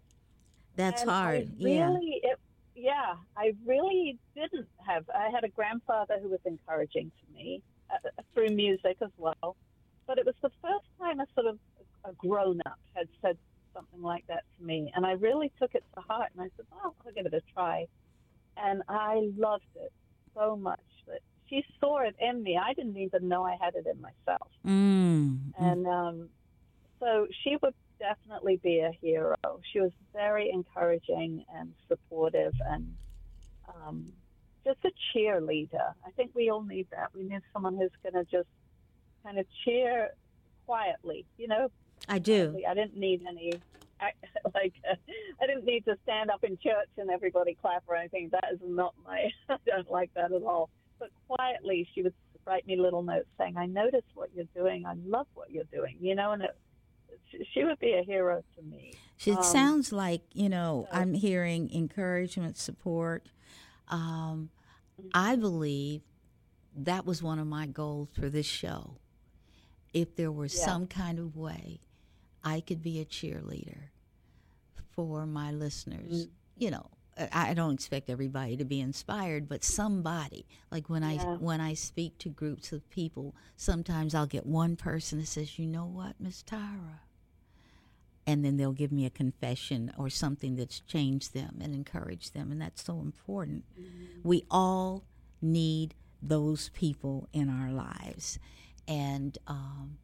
That's 0.77 1.03
and 1.03 1.11
hard. 1.11 1.51
Really, 1.61 2.21
yeah. 2.23 2.31
It, 2.31 2.39
yeah, 2.75 3.15
I 3.37 3.55
really 3.67 4.19
didn't 4.37 4.69
have. 4.87 5.05
I 5.13 5.31
had 5.31 5.43
a 5.43 5.49
grandfather 5.49 6.19
who 6.23 6.29
was 6.29 6.39
encouraging 6.45 7.11
to 7.11 7.35
me 7.35 7.61
uh, 7.91 8.23
through 8.33 8.51
music 8.51 8.99
as 9.03 9.11
well, 9.17 9.57
but 10.07 10.19
it 10.19 10.25
was 10.25 10.37
the 10.43 10.51
first 10.63 10.87
time 11.01 11.19
a 11.19 11.27
sort 11.35 11.47
of 11.47 11.59
a 12.05 12.13
grown 12.13 12.61
up 12.67 12.79
had 12.95 13.09
said 13.21 13.37
something 13.75 14.03
like 14.03 14.27
that 14.29 14.45
to 14.59 14.65
me, 14.65 14.93
and 14.95 15.05
I 15.07 15.13
really 15.13 15.53
took 15.59 15.75
it 15.75 15.85
to 15.95 16.01
heart. 16.01 16.31
And 16.35 16.43
I 16.43 16.51
said, 16.57 16.67
"Well, 16.71 16.95
I'll 17.05 17.13
give 17.13 17.27
it 17.27 17.35
a 17.35 17.43
try," 17.53 17.87
and 18.57 18.83
I 18.89 19.31
loved 19.37 19.65
it 19.77 19.93
so 20.35 20.57
much 20.57 20.81
that 21.07 21.21
she 21.49 21.65
saw 21.81 22.01
it 22.01 22.17
in 22.21 22.43
me. 22.43 22.59
I 22.59 22.75
didn't 22.75 22.97
even 22.97 23.29
know 23.29 23.45
I 23.45 23.57
had 23.61 23.75
it 23.75 23.87
in 23.87 24.01
myself. 24.01 24.51
Mm. 24.67 25.53
And 25.59 25.87
um, 25.87 26.29
so 27.01 27.27
she 27.43 27.57
would 27.63 27.75
definitely 27.99 28.61
be 28.63 28.81
a 28.81 28.93
hero. 29.01 29.37
She 29.73 29.81
was 29.81 29.93
very 30.13 30.51
encouraging 30.51 31.45
and 31.55 31.73
supportive 31.89 32.55
and 32.69 32.95
um, 33.69 34.13
just 34.65 34.79
a 34.85 34.91
cheerleader. 35.13 35.93
I 36.07 36.11
think 36.17 36.33
we 36.35 36.51
all 36.51 36.63
need 36.63 36.87
that. 36.91 37.11
We 37.15 37.25
need 37.25 37.43
someone 37.53 37.77
who's 37.77 37.91
going 38.03 38.25
to 38.25 38.31
just 38.31 38.49
kind 39.25 39.39
of 39.39 39.47
cheer 39.65 40.11
quietly, 40.67 41.25
you 41.37 41.49
know? 41.49 41.69
I 42.09 42.19
do. 42.19 42.61
I 42.69 42.75
didn't 42.75 42.97
need 42.97 43.23
any 43.29 43.53
I, 44.01 44.11
like 44.55 44.75
uh, 44.89 44.95
I 45.43 45.47
didn't 45.47 45.65
need 45.65 45.85
to 45.87 45.97
stand 46.05 46.31
up 46.31 46.45
in 46.45 46.59
church 46.59 46.89
and 46.97 47.11
everybody 47.11 47.57
clap 47.61 47.85
or 47.87 47.97
anything. 47.97 48.31
That 48.33 48.45
is 48.53 48.61
not 48.65 48.95
my. 49.05 49.31
I 49.49 49.57
don't 49.67 49.91
like 49.91 50.13
that 50.15 50.33
at 50.33 50.43
all. 50.43 50.71
But 50.99 51.11
quietly, 51.29 51.89
she 51.95 52.03
would 52.03 52.15
write 52.47 52.67
me 52.67 52.77
little 52.77 53.03
notes 53.03 53.29
saying, 53.39 53.57
"I 53.57 53.67
notice 53.67 54.05
what 54.15 54.31
you're 54.35 54.47
doing. 54.55 54.87
I 54.87 54.95
love 55.07 55.27
what 55.35 55.51
you're 55.51 55.65
doing." 55.73 55.97
You 56.01 56.15
know, 56.15 56.33
and 56.33 56.43
it, 56.43 56.57
she 57.53 57.65
would 57.65 57.79
be 57.79 57.95
a 57.95 58.03
hero 58.03 58.43
to 58.57 58.63
me. 58.63 58.95
It 59.25 59.37
um, 59.37 59.43
sounds 59.43 59.93
like 59.93 60.23
you 60.33 60.49
know 60.49 60.89
so, 60.91 60.99
I'm 60.99 61.15
hearing 61.15 61.71
encouragement, 61.73 62.57
support. 62.57 63.27
Um, 63.89 64.51
mm-hmm. 65.01 65.09
I 65.15 65.37
believe 65.37 66.03
that 66.77 67.07
was 67.07 67.23
one 67.23 67.39
of 67.39 67.47
my 67.47 67.67
goals 67.67 68.09
for 68.19 68.29
this 68.29 68.47
show. 68.47 68.97
If 69.95 70.17
there 70.17 70.31
was 70.31 70.55
yeah. 70.57 70.67
some 70.67 70.87
kind 70.87 71.19
of 71.19 71.35
way 71.35 71.81
I 72.45 72.61
could 72.61 72.83
be 72.83 73.01
a 73.01 73.05
cheerleader 73.05 73.91
for 74.95 75.27
my 75.27 75.53
listeners, 75.53 76.27
mm-hmm. 76.27 76.33
you 76.57 76.71
know, 76.71 76.91
I 77.33 77.55
don't 77.55 77.75
expect 77.75 78.11
everybody 78.11 78.57
to 78.57 78.65
be 78.65 78.81
inspired, 78.81 79.49
but 79.49 79.65
somebody. 79.65 80.47
Like 80.71 80.89
when 80.89 81.03
yeah. 81.03 81.23
I 81.23 81.37
when 81.37 81.61
I 81.61 81.75
speak 81.75 82.19
to 82.19 82.29
groups 82.29 82.73
of 82.73 82.89
people, 82.91 83.35
sometimes 83.57 84.15
I'll 84.15 84.27
get 84.27 84.47
one 84.47 84.77
person 84.77 85.19
that 85.19 85.27
says, 85.27 85.59
"You 85.59 85.67
know 85.67 85.87
what, 85.87 86.21
Miss 86.21 86.43
Tyra," 86.43 87.01
and 88.27 88.45
then 88.45 88.57
they'll 88.57 88.73
give 88.73 88.93
me 88.93 89.05
a 89.05 89.11
confession 89.11 89.93
or 89.99 90.11
something 90.11 90.57
that's 90.57 90.81
changed 90.81 91.35
them 91.35 91.59
and 91.61 91.75
encouraged 91.75 92.35
them, 92.35 92.53
and 92.53 92.61
that's 92.61 92.85
so 92.85 93.01
important. 93.01 93.65
Mm-hmm. 93.79 94.29
We 94.29 94.45
all 94.51 95.05
need 95.43 95.95
those 96.23 96.69
people 96.71 97.29
in 97.33 97.49
our 97.49 97.73
lives, 97.73 98.39
and 98.87 99.37
um, 99.49 99.99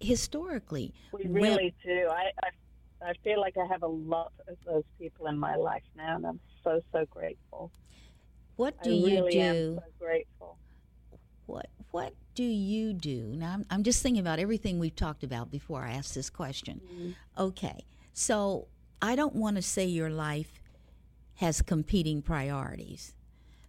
historically, 0.00 0.92
we 1.12 1.26
really 1.26 1.74
do. 1.84 2.08
I, 2.10 2.30
I 2.42 3.08
I 3.08 3.12
feel 3.22 3.40
like 3.40 3.56
I 3.56 3.66
have 3.66 3.82
a 3.82 3.88
lot 3.88 4.32
of 4.48 4.56
those 4.64 4.84
people 4.98 5.26
in 5.26 5.38
my 5.38 5.56
life 5.56 5.82
now, 5.96 6.16
and 6.16 6.26
I'm 6.26 6.40
so 6.64 6.80
so 6.92 7.04
grateful. 7.10 7.70
What 8.56 8.82
do 8.82 8.90
I 8.90 8.94
you 8.94 9.06
really 9.06 9.32
do? 9.32 9.40
Am 9.40 9.74
so 9.76 9.82
grateful. 9.98 10.58
What 11.46 11.68
What 11.90 12.14
do 12.34 12.44
you 12.44 12.92
do? 12.92 13.32
Now, 13.36 13.52
I'm, 13.52 13.66
I'm 13.70 13.82
just 13.82 14.02
thinking 14.02 14.20
about 14.20 14.38
everything 14.38 14.78
we've 14.78 14.96
talked 14.96 15.24
about 15.24 15.50
before 15.50 15.82
I 15.82 15.92
ask 15.92 16.14
this 16.14 16.30
question. 16.30 16.80
Mm-hmm. 16.84 17.10
Okay, 17.38 17.84
so 18.12 18.68
I 19.00 19.16
don't 19.16 19.34
want 19.34 19.56
to 19.56 19.62
say 19.62 19.84
your 19.84 20.10
life 20.10 20.60
has 21.36 21.62
competing 21.62 22.22
priorities, 22.22 23.14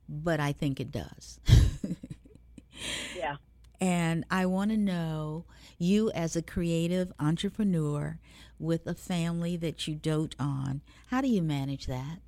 but 0.07 0.39
I 0.39 0.53
think 0.53 0.79
it 0.79 0.91
does. 0.91 1.39
yeah. 3.15 3.35
And 3.79 4.25
I 4.31 4.45
want 4.45 4.71
to 4.71 4.77
know 4.77 5.45
you 5.77 6.11
as 6.11 6.35
a 6.35 6.41
creative 6.41 7.13
entrepreneur 7.19 8.19
with 8.59 8.87
a 8.87 8.95
family 8.95 9.55
that 9.57 9.87
you 9.87 9.95
dote 9.95 10.35
on. 10.39 10.81
How 11.07 11.21
do 11.21 11.27
you 11.27 11.43
manage 11.43 11.85
that? 11.85 12.19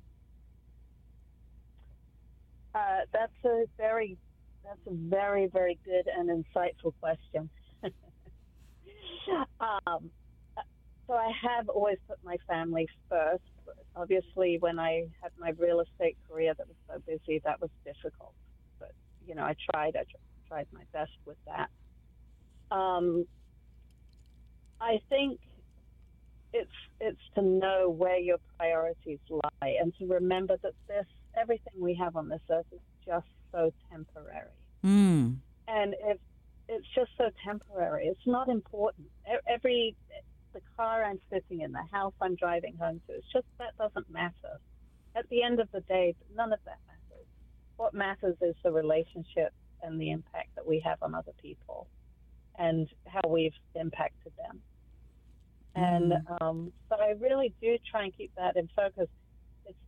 Uh, 2.74 3.00
that's 3.12 3.32
a 3.44 3.64
very 3.76 4.16
that's 4.64 4.78
a 4.86 4.94
very 4.94 5.48
very 5.48 5.76
good 5.84 6.06
and 6.06 6.28
insightful 6.28 6.94
question. 7.00 7.50
um, 9.60 10.10
so 11.08 11.14
I 11.14 11.32
have 11.42 11.68
always 11.68 11.98
put 12.06 12.18
my 12.22 12.36
family 12.48 12.88
first. 13.08 13.42
Obviously, 13.96 14.58
when 14.60 14.78
I 14.78 15.08
had 15.20 15.32
my 15.36 15.50
real 15.58 15.80
estate 15.80 16.16
career 16.28 16.54
that 16.56 16.68
was 16.68 16.76
so 16.86 17.02
busy, 17.04 17.40
that 17.44 17.60
was 17.60 17.70
difficult. 17.84 18.34
But 18.78 18.92
you 19.26 19.34
know, 19.34 19.42
I 19.42 19.56
tried. 19.72 19.96
I 19.96 20.04
tried 20.04 20.29
my 20.50 20.82
best 20.92 21.12
with 21.24 21.36
that. 21.46 21.70
Um, 22.74 23.26
I 24.80 25.00
think 25.08 25.40
it's 26.52 26.70
it's 27.00 27.20
to 27.34 27.42
know 27.42 27.90
where 27.90 28.18
your 28.18 28.38
priorities 28.58 29.18
lie 29.30 29.76
and 29.80 29.92
to 29.98 30.06
remember 30.06 30.56
that 30.62 30.72
this 30.88 31.06
everything 31.40 31.72
we 31.78 31.94
have 31.94 32.16
on 32.16 32.28
this 32.28 32.40
earth 32.50 32.66
is 32.72 32.80
just 33.06 33.26
so 33.52 33.72
temporary. 33.90 34.50
Mm. 34.84 35.36
And 35.68 35.94
if 36.04 36.18
it's 36.68 36.86
just 36.94 37.10
so 37.18 37.30
temporary, 37.44 38.06
it's 38.06 38.26
not 38.26 38.48
important. 38.48 39.08
Every 39.48 39.94
the 40.52 40.60
car 40.76 41.04
I'm 41.04 41.20
sitting 41.30 41.60
in, 41.60 41.72
the 41.72 41.84
house 41.92 42.14
I'm 42.20 42.34
driving 42.34 42.76
home 42.76 43.00
to, 43.06 43.14
it's 43.14 43.32
just 43.32 43.46
that 43.58 43.76
doesn't 43.78 44.10
matter. 44.10 44.58
At 45.14 45.28
the 45.28 45.42
end 45.42 45.60
of 45.60 45.68
the 45.72 45.80
day, 45.82 46.14
none 46.34 46.52
of 46.52 46.58
that 46.64 46.78
matters. 46.86 47.26
What 47.76 47.94
matters 47.94 48.36
is 48.40 48.54
the 48.62 48.72
relationship 48.72 49.52
and 49.82 50.00
the 50.00 50.10
impact 50.10 50.54
that 50.56 50.66
we 50.66 50.80
have 50.80 50.98
on 51.02 51.14
other 51.14 51.32
people 51.40 51.86
and 52.58 52.88
how 53.06 53.28
we've 53.28 53.54
impacted 53.74 54.32
them. 54.36 54.60
And 55.74 56.12
mm-hmm. 56.12 56.44
um, 56.44 56.72
so 56.88 56.96
I 56.96 57.14
really 57.20 57.54
do 57.60 57.76
try 57.90 58.04
and 58.04 58.16
keep 58.16 58.32
that 58.36 58.56
in 58.56 58.68
focus. 58.74 59.08
It's 59.66 59.78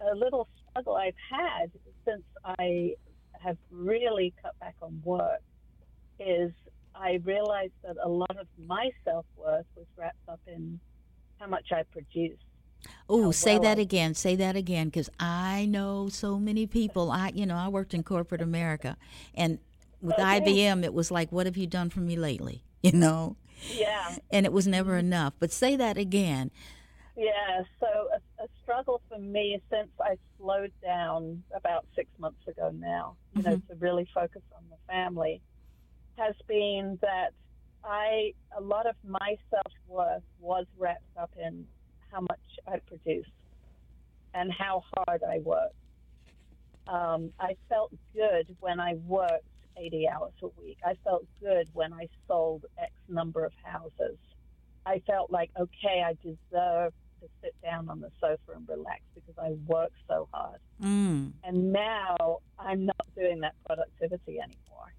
a 0.00 0.14
little 0.14 0.48
struggle 0.70 0.96
I've 0.96 1.14
had 1.30 1.70
since 2.04 2.22
I 2.44 2.94
have 3.40 3.56
really 3.70 4.32
cut 4.42 4.58
back 4.60 4.74
on 4.82 5.00
work 5.04 5.40
is 6.18 6.52
I 6.94 7.20
realized 7.24 7.72
that 7.84 7.96
a 8.02 8.08
lot 8.08 8.36
of 8.38 8.46
my 8.58 8.90
self 9.04 9.26
worth 9.36 9.66
was 9.76 9.86
wrapped 9.96 10.28
up 10.28 10.40
in 10.46 10.78
how 11.38 11.46
much 11.46 11.72
I 11.72 11.82
produce. 11.90 12.38
Oh, 13.08 13.30
say 13.30 13.58
that 13.58 13.78
I- 13.78 13.82
again. 13.82 14.14
Say 14.14 14.36
that 14.36 14.56
again, 14.56 14.88
because 14.88 15.10
I 15.20 15.66
know 15.66 16.08
so 16.08 16.38
many 16.38 16.66
people. 16.66 17.10
I, 17.10 17.30
you 17.34 17.46
know, 17.46 17.56
I 17.56 17.68
worked 17.68 17.94
in 17.94 18.02
corporate 18.02 18.42
America, 18.42 18.96
and 19.34 19.58
with 20.00 20.16
oh, 20.18 20.22
Okay. 20.22 20.40
IBM, 20.40 20.84
it 20.84 20.94
was 20.94 21.10
like, 21.10 21.30
"What 21.32 21.46
have 21.46 21.56
you 21.56 21.66
done 21.66 21.90
for 21.90 22.00
me 22.00 22.16
lately?" 22.16 22.62
You 22.82 22.92
know, 22.92 23.36
Yeah, 23.78 24.16
and 24.32 24.44
it 24.44 24.52
was 24.52 24.66
never 24.66 24.96
enough. 24.96 25.34
But 25.38 25.52
say 25.52 25.76
that 25.76 25.96
again. 25.96 26.50
yeah. 27.16 27.62
So 27.78 27.86
a, 27.86 28.42
a 28.42 28.48
struggle 28.62 29.00
for 29.08 29.18
me 29.20 29.60
since 29.70 29.90
I 30.00 30.16
slowed 30.38 30.72
down 30.82 31.44
about 31.54 31.86
six 31.94 32.08
months 32.18 32.44
ago 32.48 32.72
now, 32.74 33.14
you 33.36 33.42
know, 33.44 33.56
mm-hmm. 33.58 33.68
to 33.72 33.74
really 33.78 34.08
focus 34.12 34.42
on 34.56 34.64
the 34.68 34.76
family, 34.92 35.40
has 36.18 36.34
been 36.48 36.98
that 37.02 37.34
I 37.84 38.32
a 38.56 38.60
lot 38.60 38.86
of 38.86 38.96
my 39.06 39.36
self 39.50 39.72
worth 39.86 40.22
was 40.40 40.66
wrapped 40.76 41.16
up 41.16 41.30
in 41.38 41.64
how 42.12 42.20
much 42.20 42.40
I 42.66 42.78
produce 42.78 43.26
and 44.34 44.52
how 44.52 44.84
hard 44.94 45.22
I 45.22 45.38
work. 45.38 45.72
Um, 46.86 47.30
I 47.40 47.56
felt 47.68 47.92
good 48.14 48.54
when 48.60 48.80
I 48.80 48.94
worked 49.06 49.44
80 49.76 50.08
hours 50.08 50.32
a 50.42 50.48
week. 50.60 50.78
I 50.84 50.94
felt 51.04 51.24
good 51.40 51.68
when 51.72 51.92
I 51.92 52.08
sold 52.28 52.64
X 52.78 52.92
number 53.08 53.44
of 53.44 53.52
houses. 53.62 54.18
I 54.84 55.00
felt 55.06 55.30
like, 55.30 55.50
okay, 55.58 56.02
I 56.04 56.14
deserve 56.22 56.92
to 57.20 57.28
sit 57.40 57.54
down 57.62 57.88
on 57.88 58.00
the 58.00 58.10
sofa 58.20 58.56
and 58.56 58.68
relax 58.68 59.00
because 59.14 59.34
I 59.38 59.52
worked 59.66 59.96
so 60.08 60.28
hard. 60.32 60.58
Mm. 60.82 61.32
And 61.44 61.72
now 61.72 62.38
I'm 62.58 62.86
not 62.86 63.06
doing 63.16 63.40
that 63.40 63.54
productivity 63.64 64.40
anymore. 64.40 64.92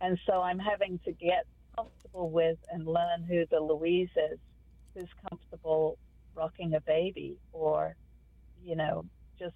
And 0.00 0.18
so 0.26 0.40
I'm 0.40 0.60
having 0.60 1.00
to 1.04 1.12
get 1.12 1.46
comfortable 1.76 2.30
with 2.30 2.58
and 2.70 2.86
learn 2.86 3.24
who 3.28 3.44
the 3.50 3.60
Louise 3.60 4.10
is 4.30 4.38
who's 4.94 5.08
comfortable 5.28 5.98
rocking 6.34 6.74
a 6.74 6.80
baby 6.80 7.36
or, 7.52 7.94
you 8.64 8.76
know, 8.76 9.04
just 9.38 9.54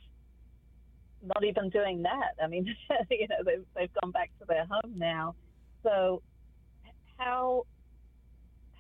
not 1.23 1.45
even 1.45 1.71
doing 1.71 2.03
that. 2.03 2.35
I 2.43 2.47
mean, 2.49 2.67
you 3.11 3.27
know, 3.29 3.37
they've, 3.45 3.65
they've 3.75 3.93
gone 4.03 4.13
back 4.13 4.31
to 4.41 4.47
their 4.47 4.67
home 4.67 4.99
now. 4.99 5.35
So 5.83 6.23
how 7.19 7.63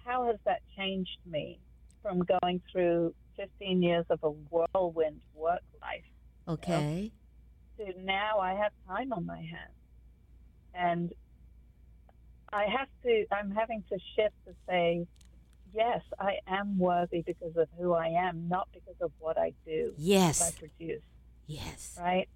how 0.04 0.26
has 0.26 0.36
that 0.44 0.60
changed 0.76 1.18
me 1.28 1.58
from 2.02 2.22
going 2.42 2.62
through 2.70 3.12
15 3.36 3.82
years 3.82 4.04
of 4.10 4.20
a 4.22 4.30
whirlwind 4.30 5.20
work 5.34 5.60
life 5.82 6.04
Okay. 6.48 7.10
to 7.78 8.02
now 8.02 8.38
I 8.38 8.54
have 8.54 8.72
time 8.86 9.12
on 9.12 9.26
my 9.26 9.36
hands. 9.36 9.74
And 10.74 11.12
I 12.52 12.64
have 12.78 12.88
to, 13.04 13.24
I'm 13.32 13.50
having 13.50 13.82
to 13.92 13.98
shift 14.16 14.34
to 14.46 14.54
say, 14.68 15.06
yes, 15.76 16.02
I 16.18 16.34
am 16.48 16.78
worthy 16.78 17.22
because 17.22 17.56
of 17.56 17.68
who 17.78 17.92
I 17.92 18.08
am, 18.08 18.48
not 18.48 18.68
because 18.72 18.96
of 19.00 19.12
what 19.18 19.38
I 19.38 19.52
do, 19.66 19.92
what 19.96 19.98
I 19.98 20.02
Yes. 20.02 20.52
produce, 20.58 21.02
Yes. 21.46 21.98
right? 22.00 22.28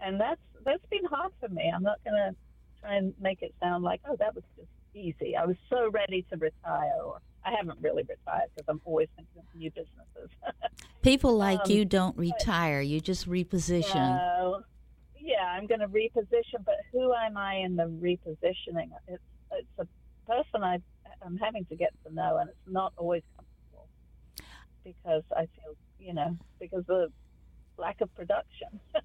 And 0.00 0.18
that's 0.20 0.40
that's 0.64 0.84
been 0.90 1.04
hard 1.04 1.32
for 1.40 1.48
me. 1.48 1.70
I'm 1.74 1.82
not 1.82 1.98
going 2.04 2.16
to 2.16 2.34
try 2.80 2.94
and 2.96 3.14
make 3.20 3.42
it 3.42 3.54
sound 3.60 3.84
like, 3.84 4.00
oh, 4.08 4.16
that 4.18 4.34
was 4.34 4.44
just 4.56 4.68
easy. 4.94 5.36
I 5.36 5.44
was 5.46 5.56
so 5.68 5.90
ready 5.90 6.24
to 6.30 6.36
retire, 6.36 6.92
or 7.04 7.18
I 7.44 7.50
haven't 7.56 7.78
really 7.80 8.02
retired 8.02 8.48
because 8.54 8.66
I'm 8.68 8.80
always 8.84 9.08
thinking 9.16 9.38
of 9.42 9.44
new 9.54 9.70
businesses. 9.70 10.30
People 11.02 11.36
like 11.36 11.60
Um, 11.66 11.70
you 11.70 11.84
don't 11.84 12.16
retire. 12.16 12.80
You 12.80 13.00
just 13.00 13.28
reposition. 13.28 14.18
So, 14.18 14.62
yeah, 15.18 15.44
I'm 15.44 15.66
going 15.66 15.80
to 15.80 15.88
reposition, 15.88 16.64
but 16.64 16.76
who 16.92 17.12
am 17.14 17.36
I 17.36 17.54
in 17.56 17.76
the 17.76 17.84
repositioning? 17.84 18.90
It's 19.08 19.22
it's 19.52 19.68
a 19.78 19.86
person 20.26 20.62
I 20.62 20.78
I'm 21.24 21.36
having 21.38 21.64
to 21.66 21.76
get 21.76 21.90
to 22.06 22.14
know, 22.14 22.38
and 22.38 22.48
it's 22.50 22.58
not 22.66 22.92
always 22.96 23.22
comfortable 23.36 23.88
because 24.84 25.22
I 25.36 25.42
feel 25.56 25.74
you 25.98 26.14
know 26.14 26.36
because 26.60 26.84
of 26.88 27.12
lack 27.78 28.00
of 28.00 28.14
production. 28.14 28.68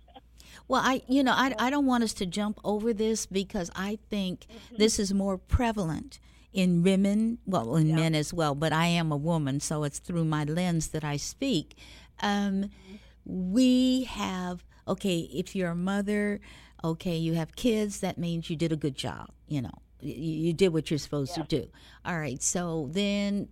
Well, 0.68 0.82
I, 0.84 1.01
you 1.07 1.24
know, 1.24 1.34
I, 1.34 1.53
I 1.59 1.70
don't 1.70 1.86
want 1.86 2.03
us 2.03 2.13
to 2.16 2.26
jump 2.26 2.59
over 2.63 2.93
this 2.93 3.26
because 3.26 3.70
I 3.76 3.99
think 4.09 4.45
Mm-hmm. 4.49 4.76
this 4.78 4.99
is 4.99 5.13
more 5.13 5.38
prevalent 5.38 6.20
in 6.53 6.82
women, 6.84 7.39
well, 7.45 7.76
in 7.76 7.88
Yeah. 7.88 7.95
men 7.95 8.16
as 8.16 8.34
well, 8.34 8.55
but 8.55 8.72
I 8.74 8.88
am 8.88 9.11
a 9.11 9.18
woman, 9.18 9.59
so 9.59 9.84
it's 9.84 9.99
through 9.99 10.26
my 10.26 10.43
lens 10.43 10.89
that 10.89 11.03
I 11.03 11.18
speak. 11.18 11.78
Um, 12.22 12.70
we 13.26 14.03
have, 14.05 14.63
okay, 14.88 15.20
if 15.34 15.55
you're 15.55 15.72
a 15.72 15.76
mother, 15.76 16.39
okay, 16.84 17.18
you 17.18 17.34
have 17.34 17.55
kids, 17.55 17.99
that 17.99 18.18
means 18.18 18.49
you 18.49 18.55
did 18.55 18.72
a 18.72 18.78
good 18.78 18.95
job, 18.95 19.30
you 19.47 19.61
know, 19.61 19.80
you, 20.00 20.54
did 20.54 20.70
what 20.70 20.89
you're 20.89 20.98
supposed 20.98 21.36
Yeah. 21.38 21.43
to 21.43 21.62
do. 21.62 21.70
All 22.06 22.20
right, 22.20 22.41
so 22.41 22.89
then 22.91 23.48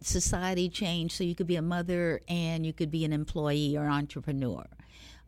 society 0.00 0.68
changed, 0.68 1.16
so 1.16 1.24
you 1.24 1.34
could 1.34 1.46
be 1.46 1.56
a 1.56 1.62
mother 1.62 2.20
and 2.28 2.64
you 2.66 2.72
could 2.72 2.90
be 2.90 3.04
an 3.04 3.12
employee 3.12 3.76
or 3.76 3.86
entrepreneur. 3.86 4.66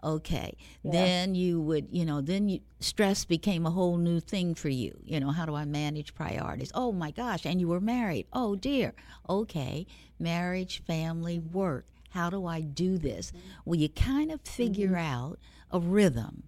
Okay, 0.05 0.57
then 0.85 1.37
you 1.37 1.61
would, 1.61 1.87
you 1.93 2.05
know, 2.05 2.21
then 2.21 2.49
you, 2.49 2.61
stress 2.81 3.25
became 3.25 3.65
a 3.65 3.71
whole 3.71 3.99
new 3.99 4.19
thing 4.19 4.53
for 4.57 4.69
you. 4.69 4.99
You 5.05 5.21
know, 5.21 5.31
how 5.31 5.47
do 5.47 5.55
I 5.55 5.65
manage 5.65 6.13
priorities? 6.15 6.73
Oh 6.75 6.91
my 6.91 7.13
gosh, 7.13 7.47
and 7.47 7.61
you 7.61 7.69
were 7.69 7.81
married. 7.81 8.27
Oh 8.33 8.57
dear. 8.57 8.95
Okay, 9.29 9.87
marriage, 10.19 10.83
family, 10.85 11.39
work. 11.39 11.87
How 12.11 12.31
do 12.31 12.47
I 12.47 12.63
do 12.63 12.99
this? 12.99 13.31
Mm-hmm. 13.31 13.39
Well, 13.65 13.79
you 13.79 13.89
kind 13.91 14.33
of 14.33 14.41
figure 14.41 14.89
mm-hmm. 14.89 14.97
out 14.97 15.39
a 15.71 15.79
rhythm, 15.79 16.43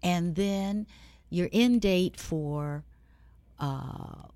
and 0.00 0.36
then 0.36 0.86
your 1.28 1.48
end 1.52 1.80
date 1.80 2.20
for 2.20 2.84
uh, 3.62 4.26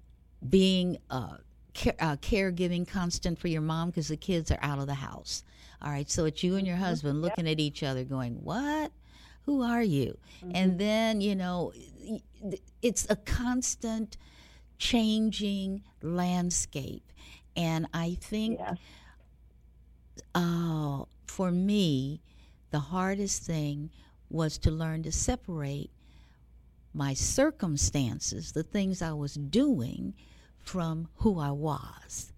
being 0.48 0.96
uh, 1.10 1.36
care, 1.74 1.96
uh, 1.98 2.16
caregiving 2.16 2.86
constant 2.88 3.38
for 3.38 3.48
your 3.48 3.60
mom 3.60 3.90
because 3.90 4.08
the 4.08 4.16
kids 4.16 4.50
are 4.50 4.58
out 4.62 4.78
of 4.78 4.86
the 4.86 4.94
house. 4.94 5.44
All 5.82 5.90
right, 5.90 6.08
so 6.10 6.24
it's 6.24 6.42
you 6.42 6.56
and 6.56 6.66
your 6.66 6.76
husband 6.76 7.20
looking 7.20 7.46
at 7.48 7.60
each 7.60 7.82
other, 7.82 8.04
going, 8.04 8.36
"What? 8.42 8.92
Who 9.44 9.62
are 9.62 9.82
you?" 9.82 10.16
And 10.54 10.78
then 10.78 11.20
you 11.20 11.34
know, 11.34 11.72
it's 12.80 13.06
a 13.10 13.16
constant 13.16 14.16
changing 14.78 15.82
landscape, 16.02 17.12
and 17.56 17.86
I 17.92 18.16
think 18.20 18.58
yeah, 18.58 18.74
uh, 20.34 21.04
for 21.26 21.50
me, 21.50 22.22
the 22.70 22.78
hardest 22.78 23.42
thing 23.42 23.90
was 24.30 24.56
to 24.58 24.70
learn 24.70 25.02
to 25.02 25.12
separate 25.12 25.90
my 26.96 27.14
circumstances, 27.14 28.52
the 28.52 28.62
things 28.62 29.02
I 29.02 29.12
was 29.12 29.34
doing, 29.34 30.14
from 30.58 31.08
who 31.16 31.38
I 31.38 31.52
was, 31.52 32.32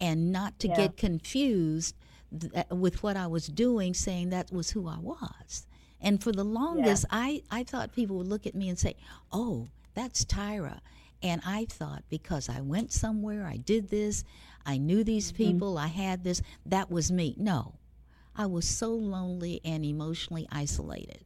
and 0.00 0.32
not 0.32 0.58
to 0.60 0.68
Yeah. 0.68 0.76
get 0.76 0.96
confused 0.96 1.94
th- 2.38 2.52
uh, 2.54 2.74
with 2.74 3.02
what 3.02 3.16
I 3.16 3.26
was 3.26 3.46
doing, 3.46 3.92
saying 3.92 4.30
that 4.30 4.52
was 4.52 4.70
who 4.70 4.86
I 4.88 4.98
was. 4.98 5.66
And 6.00 6.22
for 6.22 6.32
the 6.32 6.44
longest, 6.44 7.06
I, 7.10 7.42
I 7.50 7.64
thought 7.64 7.92
people 7.92 8.18
would 8.18 8.28
look 8.28 8.46
at 8.46 8.54
me 8.54 8.68
and 8.68 8.78
say, 8.78 8.96
Oh, 9.32 9.68
that's 9.94 10.24
Tyra. 10.24 10.80
And 11.22 11.40
I 11.44 11.64
thought 11.64 12.04
because 12.10 12.48
I 12.48 12.60
went 12.60 12.92
somewhere, 12.92 13.46
I 13.46 13.56
did 13.56 13.88
this, 13.88 14.24
I 14.66 14.76
knew 14.78 15.02
these 15.04 15.32
mm-hmm. 15.32 15.44
people, 15.44 15.78
I 15.78 15.86
had 15.88 16.24
this, 16.24 16.42
that 16.66 16.90
was 16.90 17.10
me. 17.10 17.34
No, 17.38 17.74
I 18.36 18.46
was 18.46 18.68
so 18.68 18.92
lonely 18.92 19.60
and 19.64 19.84
emotionally 19.84 20.46
isolated 20.52 21.24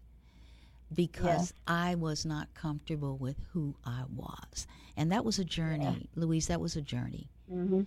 because 0.95 1.53
I 1.66 1.95
was 1.95 2.24
not 2.24 2.55
comfortable 2.55 3.16
with 3.16 3.36
who 3.53 3.76
I 3.84 4.05
was. 4.14 4.66
And 4.97 5.12
that 5.12 5.24
was 5.24 5.39
a 5.39 5.45
journey, 5.45 6.09
Louise, 6.14 6.47
that 6.49 6.61
was 6.61 6.76
a 6.76 6.82
journey. 6.82 7.28
hmm 7.49 7.82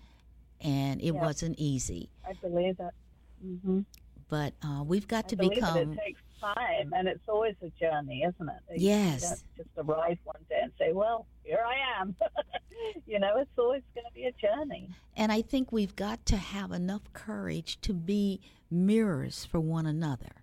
And 0.62 1.02
it 1.02 1.14
Yeah. 1.14 1.22
wasn't 1.26 1.58
easy. 1.58 2.10
I 2.26 2.34
believe 2.34 2.78
that. 2.78 2.93
hmm 3.41 3.82
But 4.30 4.54
uh, 4.64 4.84
we've 4.86 5.08
got 5.08 5.26
I 5.26 5.30
to 5.30 5.36
become. 5.36 5.78
it. 5.78 5.88
it 5.97 5.99
takes 6.06 6.22
time, 6.41 6.93
and 6.95 7.08
it's 7.08 7.28
always 7.28 7.56
a 7.62 7.70
journey, 7.72 8.24
isn't 8.24 8.49
it? 8.49 8.80
You 8.82 8.88
Yes. 8.89 9.43
just 9.58 9.70
arrive 9.78 10.18
one 10.24 10.43
day 10.49 10.60
and 10.62 10.72
say, 10.80 10.93
"Well, 10.93 11.28
here 11.43 11.64
I 11.66 12.02
am." 12.02 12.16
you 13.06 13.20
know, 13.20 13.38
it's 13.38 13.52
always 13.58 13.82
going 13.93 14.06
to 14.06 14.14
be 14.14 14.26
a 14.26 14.32
journey. 14.34 14.89
And 15.18 15.32
I 15.32 15.41
think 15.41 15.72
we've 15.72 15.95
got 15.95 16.26
to 16.28 16.38
have 16.38 16.72
enough 16.72 17.12
courage 17.14 17.80
to 17.82 17.93
be 17.93 18.39
mirrors 18.70 19.43
for 19.45 19.60
one 19.60 19.86
another. 19.86 20.41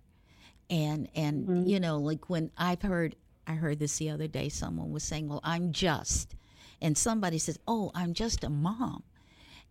And 0.69 1.09
and 1.15 1.47
mm-hmm. 1.47 1.67
you 1.67 1.79
know, 1.79 1.97
like 1.97 2.29
when 2.29 2.51
I've 2.57 2.81
heard 2.81 3.15
I 3.47 3.53
heard 3.53 3.79
this 3.79 3.97
the 3.97 4.11
other 4.11 4.27
day, 4.27 4.49
someone 4.49 4.91
was 4.91 5.03
saying, 5.03 5.27
Well, 5.27 5.41
I'm 5.43 5.71
just 5.71 6.35
and 6.81 6.97
somebody 6.97 7.39
says, 7.39 7.57
Oh, 7.67 7.91
I'm 7.95 8.13
just 8.13 8.43
a 8.43 8.49
mom. 8.49 9.03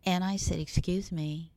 And 0.04 0.24
I 0.24 0.36
said, 0.36 0.58
Excuse 0.58 1.12
me. 1.12 1.52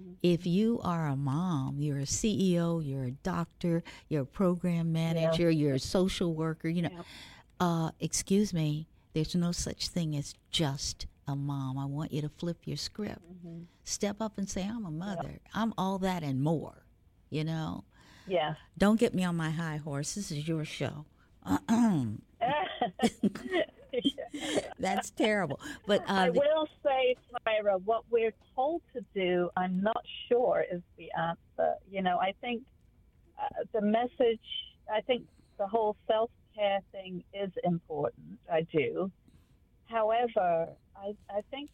Mm-hmm. 0.00 0.12
If 0.22 0.46
you 0.46 0.80
are 0.82 1.06
a 1.06 1.16
mom, 1.16 1.76
you're 1.80 1.98
a 1.98 2.02
CEO, 2.02 2.84
you're 2.84 3.04
a 3.04 3.10
doctor, 3.10 3.82
you're 4.08 4.22
a 4.22 4.26
program 4.26 4.92
manager, 4.92 5.50
you're 5.50 5.74
a 5.74 5.78
social 5.78 6.34
worker, 6.34 6.68
you 6.68 6.82
know, 6.82 6.90
Yeah. 6.92 7.02
uh, 7.60 7.90
excuse 8.00 8.52
me, 8.52 8.88
there's 9.12 9.34
no 9.36 9.52
such 9.52 9.88
thing 9.88 10.16
as 10.16 10.34
just 10.50 11.06
a 11.28 11.36
mom. 11.36 11.78
I 11.78 11.84
want 11.84 12.12
you 12.12 12.22
to 12.22 12.28
flip 12.28 12.58
your 12.64 12.76
script. 12.76 13.22
Mm-hmm. 13.22 13.62
Step 13.84 14.16
up 14.20 14.38
and 14.38 14.48
say, 14.48 14.62
I'm 14.64 14.84
a 14.84 14.90
mother. 14.90 15.38
I'm 15.54 15.72
all 15.78 15.98
that 15.98 16.22
and 16.22 16.40
more. 16.42 16.84
You 17.30 17.44
know. 17.44 17.84
Yes. 18.26 18.56
Don't 18.78 18.98
get 18.98 19.14
me 19.14 19.24
on 19.24 19.36
my 19.36 19.50
high 19.50 19.76
horse. 19.76 20.14
This 20.14 20.30
is 20.30 20.48
your 20.48 20.64
show. 20.64 21.04
That's 24.78 25.10
terrible. 25.10 25.60
But 25.86 26.00
uh, 26.02 26.12
I 26.14 26.30
will 26.30 26.68
say, 26.84 27.16
Tyra, 27.46 27.80
what 27.84 28.04
we're 28.10 28.34
told 28.54 28.82
to 28.94 29.04
do, 29.14 29.50
I'm 29.56 29.82
not 29.82 30.02
sure 30.28 30.64
is 30.70 30.80
the 30.96 31.10
answer. 31.18 31.74
You 31.90 32.02
know, 32.02 32.18
I 32.18 32.34
think 32.40 32.62
uh, 33.40 33.64
the 33.72 33.80
message, 33.80 34.40
I 34.92 35.00
think 35.02 35.26
the 35.58 35.66
whole 35.66 35.96
self 36.06 36.30
care 36.54 36.80
thing 36.92 37.22
is 37.32 37.50
important. 37.62 38.38
I 38.50 38.62
do. 38.72 39.10
However, 39.86 40.68
I, 40.96 41.14
I 41.30 41.40
think 41.50 41.70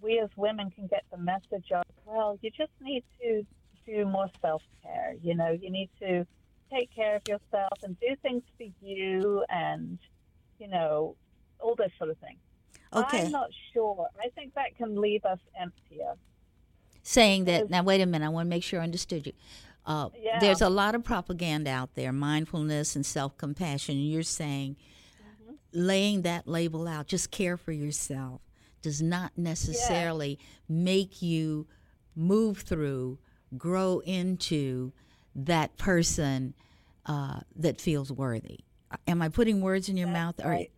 we 0.00 0.18
as 0.18 0.28
women 0.36 0.70
can 0.70 0.86
get 0.86 1.04
the 1.10 1.18
message 1.18 1.70
of, 1.72 1.84
well, 2.04 2.38
you 2.42 2.50
just 2.50 2.72
need 2.80 3.04
to 3.22 3.46
do 3.86 4.04
more 4.04 4.28
self 4.40 4.62
care. 4.82 5.14
You 5.22 5.34
know, 5.34 5.50
you 5.50 5.70
need 5.70 5.90
to 6.00 6.26
take 6.72 6.94
care 6.94 7.16
of 7.16 7.22
yourself 7.28 7.78
and 7.82 7.98
do 8.00 8.16
things 8.22 8.42
for 8.56 8.66
you 8.84 9.44
and, 9.48 9.98
you 10.58 10.68
know, 10.68 11.16
all 11.60 11.74
this 11.76 11.90
sort 11.98 12.10
of 12.10 12.18
thing. 12.18 12.36
Okay. 12.92 13.24
I'm 13.26 13.30
not 13.32 13.50
sure. 13.72 14.06
I 14.22 14.28
think 14.30 14.54
that 14.54 14.76
can 14.76 14.96
leave 15.00 15.24
us 15.24 15.38
emptier. 15.60 16.14
saying 17.02 17.44
that 17.44 17.68
now 17.70 17.82
wait 17.82 18.00
a 18.00 18.06
minute 18.06 18.24
i 18.24 18.28
want 18.28 18.46
to 18.46 18.50
make 18.50 18.62
sure 18.62 18.80
i 18.80 18.82
understood 18.84 19.26
you 19.26 19.32
uh, 19.86 20.08
Yeah. 20.18 20.38
there's 20.40 20.62
a 20.62 20.70
lot 20.70 20.94
of 20.94 21.04
propaganda 21.04 21.70
out 21.70 21.94
there 21.96 22.12
mindfulness 22.12 22.96
and 22.96 23.04
self-compassion 23.04 23.98
you're 23.98 24.22
saying 24.22 24.76
Mm-hmm. 25.20 25.52
laying 25.72 26.22
that 26.22 26.48
label 26.48 26.88
out 26.88 27.06
just 27.06 27.30
care 27.30 27.56
for 27.58 27.72
yourself 27.72 28.40
does 28.80 29.02
not 29.02 29.32
necessarily 29.36 30.38
make 30.68 31.20
you 31.20 31.66
move 32.16 32.58
through 32.60 33.18
grow 33.58 34.00
into 34.00 34.92
that 35.34 35.76
person 35.76 36.54
uh, 37.06 37.40
that 37.56 37.80
feels 37.80 38.10
worthy 38.12 38.60
am 39.06 39.20
i 39.20 39.28
putting 39.28 39.60
words 39.60 39.88
in 39.88 39.96
your 39.96 40.08
mouth 40.08 40.34
or 40.44 40.50
right. 40.50 40.70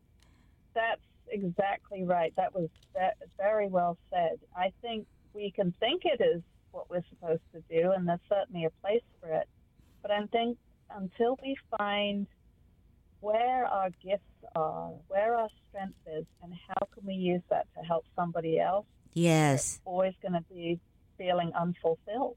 That's 0.74 1.01
exactly 1.31 2.05
right. 2.05 2.33
That 2.37 2.55
was 2.55 2.68
ve- 2.93 3.27
very 3.39 3.68
well 3.68 3.97
said. 4.11 4.39
I 4.55 4.72
think 4.83 5.07
we 5.33 5.51
can 5.51 5.72
think 5.81 6.03
it 6.05 6.20
is 6.20 6.43
what 6.70 6.91
we're 6.91 7.05
supposed 7.09 7.43
to 7.55 7.62
do, 7.70 7.93
and 7.93 8.07
there's 8.07 8.20
certainly 8.29 8.66
a 8.66 8.70
place 8.83 9.03
for 9.20 9.29
it. 9.29 9.49
But 10.03 10.11
I 10.11 10.27
think 10.27 10.59
until 10.95 11.39
we 11.43 11.57
find 11.79 12.27
where 13.20 13.64
our 13.64 13.91
gifts 14.05 14.22
are, 14.55 14.91
where 15.09 15.35
our 15.37 15.49
strength 15.68 15.97
is, 16.07 16.27
and 16.43 16.53
how 16.68 16.87
can 16.95 17.07
we 17.07 17.14
use 17.14 17.43
that 17.51 17.66
to 17.77 17.85
help 17.85 18.05
somebody 18.14 18.61
else, 18.61 18.87
yes 19.14 19.81
we're 19.87 19.93
always 19.93 20.14
going 20.20 20.35
to 20.35 20.45
be 20.53 20.79
feeling 21.16 21.51
unfulfilled. 21.59 22.37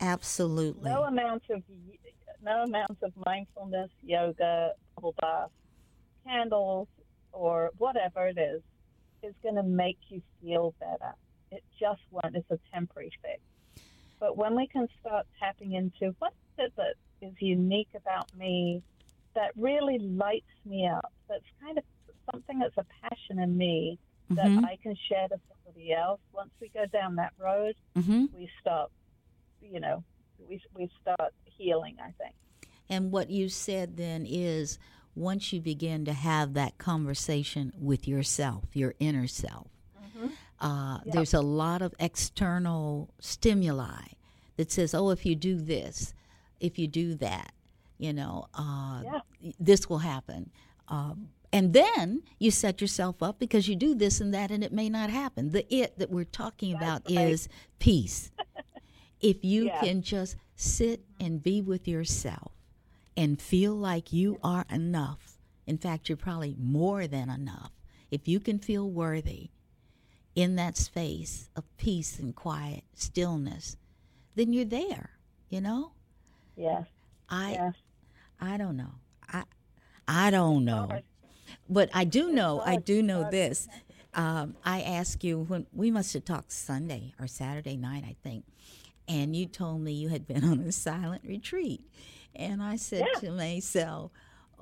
Absolutely 0.00 0.90
No 0.90 1.04
amount 1.04 1.42
of 1.50 1.62
no 2.42 2.62
amount 2.64 2.98
of 3.02 3.12
mindfulness, 3.24 3.90
yoga, 4.02 4.72
bubble 4.94 5.14
bath, 5.20 5.50
candles, 6.26 6.88
or 7.32 7.70
whatever 7.78 8.28
it 8.28 8.38
is, 8.38 8.62
is 9.22 9.34
going 9.42 9.56
to 9.56 9.62
make 9.62 9.98
you 10.08 10.22
feel 10.40 10.74
better. 10.78 11.12
It 11.50 11.64
just 11.80 12.00
won't. 12.10 12.36
It's 12.36 12.50
a 12.50 12.58
temporary 12.72 13.10
fix. 13.22 13.40
But 14.20 14.36
when 14.36 14.54
we 14.54 14.66
can 14.68 14.86
start 15.00 15.26
tapping 15.40 15.72
into 15.72 16.14
what 16.18 16.32
is 16.58 16.66
it 16.66 16.72
that 16.76 16.94
is 17.22 17.34
unique 17.40 17.88
about 17.96 18.28
me, 18.36 18.82
that 19.34 19.50
really 19.56 19.98
lights 19.98 20.46
me 20.64 20.86
up, 20.86 21.12
that's 21.28 21.44
kind 21.62 21.78
of 21.78 21.84
something 22.30 22.58
that's 22.58 22.76
a 22.76 22.86
passion 23.02 23.38
in 23.38 23.56
me 23.56 23.98
that 24.30 24.48
Mhm. 24.50 24.64
I 24.64 24.76
can 24.82 24.94
share 25.08 25.28
to 25.28 25.40
somebody 25.48 25.92
else. 25.92 26.20
Once 26.32 26.50
we 26.60 26.68
go 26.70 26.86
down 26.86 27.16
that 27.16 27.32
road, 27.38 27.76
hmm 27.94 28.26
we 28.32 28.50
start, 28.60 28.90
you 29.70 29.80
know, 29.80 30.02
we, 30.48 30.60
we 30.74 30.90
start 31.02 31.32
healing, 31.44 31.96
I 32.00 32.10
think. 32.22 32.34
And 32.88 33.10
what 33.10 33.30
you 33.30 33.48
said 33.48 33.96
then 33.96 34.26
is 34.28 34.78
once 35.14 35.52
you 35.52 35.60
begin 35.60 36.04
to 36.04 36.12
have 36.12 36.54
that 36.54 36.78
conversation 36.78 37.72
with 37.80 38.06
yourself, 38.06 38.64
your 38.74 38.94
inner 39.00 39.26
self, 39.26 39.68
uh, 40.60 40.98
Yeah. 41.04 41.12
there's 41.12 41.34
a 41.34 41.40
lot 41.42 41.82
of 41.82 41.94
external 41.98 43.10
stimuli 43.18 44.04
that 44.56 44.70
says, 44.70 44.94
oh, 44.94 45.10
if 45.10 45.26
you 45.26 45.34
do 45.34 45.56
this, 45.56 46.14
if 46.60 46.78
you 46.78 46.86
do 46.86 47.14
that, 47.16 47.52
you 47.98 48.12
know, 48.12 48.46
uh, 48.54 49.02
Yeah. 49.04 49.52
this 49.58 49.88
will 49.88 49.98
happen. 49.98 50.50
Um, 50.88 51.28
and 51.52 51.72
then 51.72 52.22
you 52.38 52.50
set 52.50 52.80
yourself 52.80 53.22
up 53.22 53.38
because 53.38 53.68
you 53.68 53.76
do 53.76 53.94
this 53.94 54.20
and 54.20 54.32
that, 54.34 54.50
and 54.50 54.62
it 54.64 54.72
may 54.72 54.88
not 54.88 55.10
happen. 55.10 55.50
The 55.50 55.66
it 55.74 55.98
that 55.98 56.10
we're 56.10 56.24
talking 56.24 56.74
about 56.74 57.02
right. 57.08 57.28
is 57.28 57.48
peace. 57.78 58.30
if 59.20 59.44
you 59.44 59.66
Yeah. 59.66 59.80
can 59.80 60.02
just 60.02 60.36
sit 60.56 61.04
and 61.20 61.42
be 61.42 61.60
with 61.60 61.88
yourself 61.88 62.52
and 63.16 63.40
feel 63.40 63.74
like 63.74 64.12
you 64.12 64.38
are 64.42 64.66
enough, 64.70 65.38
in 65.66 65.78
fact, 65.78 66.08
you're 66.08 66.16
probably 66.16 66.54
more 66.58 67.06
than 67.06 67.28
enough. 67.30 67.72
If 68.10 68.28
you 68.28 68.40
can 68.40 68.58
feel 68.58 68.88
worthy 68.88 69.50
in 70.34 70.56
that 70.56 70.76
space 70.76 71.50
of 71.56 71.64
peace 71.76 72.18
and 72.18 72.34
quiet, 72.34 72.84
stillness, 72.94 73.76
then 74.34 74.52
you're 74.52 74.64
there, 74.64 75.10
you 75.48 75.60
know? 75.60 75.92
Yes, 76.56 76.86
I 77.28 77.52
yes. 77.52 77.74
I 78.40 78.56
don't 78.56 78.76
know. 78.76 78.92
I 79.28 79.44
I 80.06 80.30
don't 80.30 80.64
know. 80.64 80.88
But 81.68 81.90
I 81.94 82.04
do 82.04 82.32
know, 82.32 82.60
I 82.64 82.76
do 82.76 83.02
know 83.02 83.28
this. 83.30 83.68
Um, 84.14 84.56
I 84.64 84.82
asked 84.82 85.24
you 85.24 85.40
when 85.40 85.66
we 85.72 85.90
must 85.90 86.12
have 86.14 86.24
talked 86.24 86.52
Sunday 86.52 87.12
or 87.20 87.26
Saturday 87.26 87.76
night, 87.76 88.04
I 88.06 88.16
think, 88.22 88.44
and 89.08 89.34
you 89.36 89.46
told 89.46 89.80
me 89.80 89.92
you 89.92 90.08
had 90.08 90.26
been 90.26 90.44
on 90.44 90.60
a 90.60 90.72
silent 90.72 91.22
retreat. 91.24 91.82
And 92.34 92.62
I 92.62 92.76
said 92.76 93.06
Yeah. 93.14 93.20
to 93.20 93.30
myself, 93.32 94.10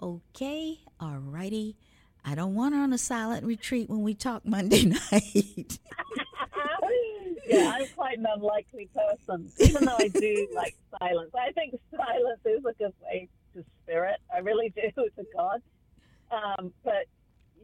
okay, 0.01 0.79
all 1.01 1.19
righty. 1.19 1.77
I 2.25 2.35
don't 2.35 2.55
want 2.55 2.75
her 2.75 2.81
on 2.81 2.93
a 2.93 2.99
silent 2.99 3.45
retreat 3.45 3.91
when 3.91 4.03
we 4.03 4.15
talk 4.15 4.47
Monday 4.47 4.85
night. 5.13 5.79
yeah, 7.47 7.73
I'm 7.75 7.87
quite 7.95 8.19
an 8.19 8.27
unlikely 8.33 8.89
person, 8.95 9.51
even 9.61 9.85
though 9.85 9.97
I 9.97 10.09
do 10.09 10.49
like 10.55 10.75
silence. 11.01 11.31
I 11.35 11.53
think 11.53 11.75
silence 11.95 12.41
is 12.45 12.65
a 12.65 12.73
good 12.83 12.93
way 13.03 13.29
to 13.55 13.65
spirit. 13.83 14.17
I 14.35 14.39
really 14.39 14.73
do 14.75 14.91
to 14.97 15.25
God. 15.37 15.61
Um, 16.31 16.73
but 16.85 17.07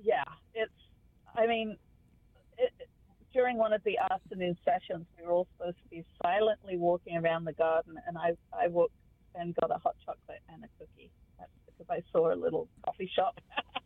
yeah, 0.03 0.24
it's. 0.55 0.72
I 1.37 1.47
mean, 1.47 1.76
it, 2.59 2.72
during 3.33 3.57
one 3.57 3.72
of 3.72 3.83
the 3.85 3.99
afternoon 4.11 4.57
sessions, 4.64 5.07
we 5.18 5.26
were 5.26 5.33
all 5.33 5.47
supposed 5.57 5.76
to 5.83 5.89
be 5.89 6.05
silently 6.22 6.76
walking 6.76 7.16
around 7.16 7.45
the 7.45 7.53
garden, 7.53 7.95
and 8.07 8.16
I 8.18 8.33
I 8.53 8.68
walked 8.68 8.95
and 9.35 9.55
got 9.57 9.70
a 9.70 9.78
hot 9.78 9.95
chocolate 10.05 10.43
and 10.49 10.64
a 10.64 10.68
cookie. 10.78 11.11
That's 11.39 11.51
because 11.66 11.87
I 11.91 12.03
saw 12.12 12.33
a 12.33 12.37
little 12.37 12.68
coffee 12.85 13.11
shop. 13.14 13.41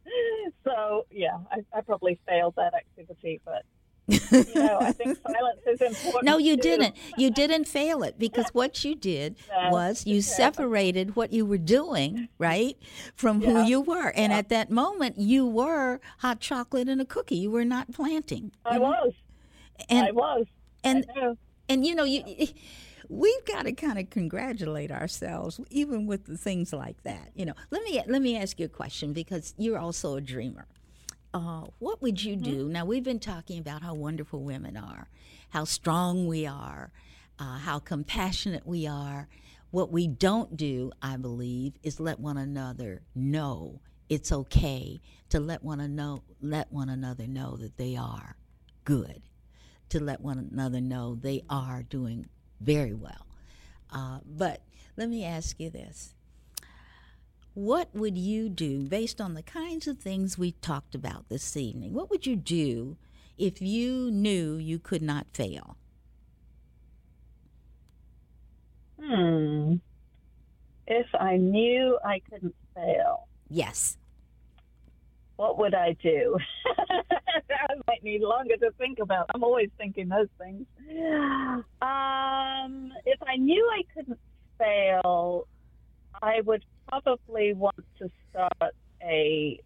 so 0.64 1.06
yeah, 1.10 1.38
I, 1.50 1.58
I 1.76 1.80
probably 1.82 2.18
failed 2.26 2.54
that 2.56 2.72
activity, 2.74 3.40
but 3.44 3.62
you 4.08 4.54
know, 4.54 4.78
I 4.80 4.92
think 4.92 5.18
silence 5.26 5.60
is 5.66 5.80
important. 5.80 6.24
No, 6.24 6.38
you 6.38 6.56
too. 6.56 6.62
didn't. 6.62 6.96
You 7.16 7.30
didn't 7.30 7.66
fail 7.66 8.02
it 8.02 8.18
because 8.18 8.48
what 8.50 8.84
you 8.84 8.94
did 8.94 9.36
No, 9.50 9.70
was 9.70 10.06
you 10.06 10.16
yeah. 10.16 10.20
separated 10.20 11.16
what 11.16 11.32
you 11.32 11.46
were 11.46 11.58
doing, 11.58 12.28
right, 12.38 12.76
from 13.14 13.40
who 13.42 13.64
you 13.66 13.80
were. 13.80 14.08
And 14.08 14.32
Yeah. 14.32 14.38
at 14.38 14.48
that 14.50 14.70
moment, 14.70 15.18
you 15.18 15.46
were 15.46 16.00
hot 16.18 16.40
chocolate 16.40 16.88
and 16.88 17.00
a 17.00 17.04
cookie. 17.06 17.36
You 17.36 17.50
were 17.50 17.64
not 17.64 17.92
planting. 17.92 18.52
I 18.64 18.74
know? 18.76 18.82
was. 18.82 19.12
And 19.88 20.06
I 20.06 20.12
was. 20.12 20.46
and 20.82 21.06
I 21.16 21.32
and 21.68 21.86
you 21.86 21.94
know 21.94 22.04
you. 22.04 22.22
We've 23.10 23.44
got 23.44 23.66
to 23.66 23.72
kind 23.72 23.98
of 23.98 24.08
congratulate 24.08 24.90
ourselves, 24.90 25.60
even 25.68 26.06
with 26.06 26.24
the 26.24 26.38
things 26.38 26.72
like 26.72 27.02
that. 27.02 27.32
You 27.34 27.44
know, 27.44 27.52
let 27.70 27.82
me 27.82 28.02
let 28.06 28.22
me 28.22 28.36
ask 28.36 28.58
you 28.58 28.66
a 28.66 28.70
question 28.70 29.12
because 29.12 29.54
you're 29.58 29.78
also 29.78 30.16
a 30.16 30.22
dreamer. 30.22 30.66
Uh, 31.34 31.64
what 31.80 32.00
would 32.00 32.22
you 32.22 32.36
do? 32.36 32.68
Now, 32.68 32.84
we've 32.84 33.02
been 33.02 33.18
talking 33.18 33.58
about 33.58 33.82
how 33.82 33.92
wonderful 33.92 34.40
women 34.42 34.76
are, 34.76 35.08
how 35.50 35.64
strong 35.64 36.28
we 36.28 36.46
are, 36.46 36.92
uh, 37.40 37.58
how 37.58 37.80
compassionate 37.80 38.64
we 38.66 38.86
are. 38.86 39.28
What 39.70 39.90
we 39.90 40.06
don't 40.06 40.56
do, 40.56 40.92
I 41.02 41.16
believe, 41.16 41.74
is 41.82 41.98
let 41.98 42.20
one 42.20 42.36
another 42.36 43.02
know 43.16 43.80
it's 44.08 44.30
okay 44.30 45.00
to 45.30 45.40
let 45.40 45.64
one, 45.64 45.94
know, 45.96 46.22
let 46.40 46.72
one 46.72 46.88
another 46.88 47.26
know 47.26 47.56
that 47.56 47.76
they 47.76 47.96
are 47.96 48.36
good, 48.84 49.22
to 49.94 50.02
let 50.02 50.20
one 50.20 50.50
another 50.50 50.80
know 50.80 51.14
they 51.14 51.40
are 51.48 51.84
doing 51.84 52.26
very 52.60 52.92
well. 52.92 53.26
Uh, 53.92 54.18
but 54.26 54.60
let 54.96 55.08
me 55.08 55.24
ask 55.24 55.60
you 55.60 55.70
this 55.70 56.14
what 57.54 57.94
would 57.94 58.18
you 58.18 58.48
do 58.48 58.82
based 58.82 59.20
on 59.20 59.34
the 59.34 59.42
kinds 59.42 59.86
of 59.86 60.00
things 60.00 60.36
we 60.36 60.50
talked 60.50 60.96
about 60.96 61.28
this 61.28 61.56
evening? 61.56 61.92
What 61.92 62.10
would 62.10 62.26
you 62.26 62.34
do 62.34 62.96
if 63.38 63.62
you 63.62 64.10
knew 64.10 64.56
you 64.56 64.80
could 64.80 65.02
not 65.02 65.28
fail? 65.32 65.76
Hmm. 69.00 69.74
If 70.88 71.06
I 71.14 71.36
knew 71.36 71.96
I 72.04 72.20
couldn't 72.28 72.56
fail, 72.74 73.28
Yes. 73.48 73.96
What 75.36 75.58
would 75.58 75.74
I 75.74 75.96
do? 76.02 76.36
I 76.68 77.74
might 77.88 78.02
need 78.02 78.20
longer 78.20 78.56
to 78.56 78.70
think 78.78 78.98
about. 79.00 79.26
I'm 79.34 79.42
always 79.42 79.70
thinking 79.78 80.08
those 80.08 80.28
things. 80.38 80.66
Um, 81.82 82.92
if 83.04 83.20
I 83.26 83.36
knew 83.36 83.68
I 83.72 83.82
couldn't 83.94 84.18
fail, 84.58 85.46
I 86.22 86.40
would 86.42 86.64
probably 86.88 87.52
want 87.54 87.84
to 87.98 88.10
start 88.30 88.74
a. 89.02 89.60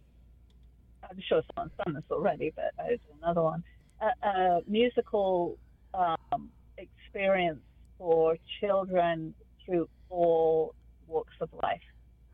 I'm 1.09 1.17
sure 1.27 1.41
someone's 1.55 1.73
done 1.83 1.95
this 1.95 2.03
already, 2.11 2.51
but 2.55 2.71
I 2.77 2.89
do 2.89 2.97
another 3.23 3.41
one. 3.41 3.63
A, 4.01 4.27
a 4.27 4.61
musical 4.67 5.57
um, 5.93 6.49
experience 6.77 7.61
for 7.97 8.37
children 8.59 9.33
through 9.65 9.87
all 10.09 10.75
walks 11.07 11.33
of 11.41 11.49
life, 11.63 11.81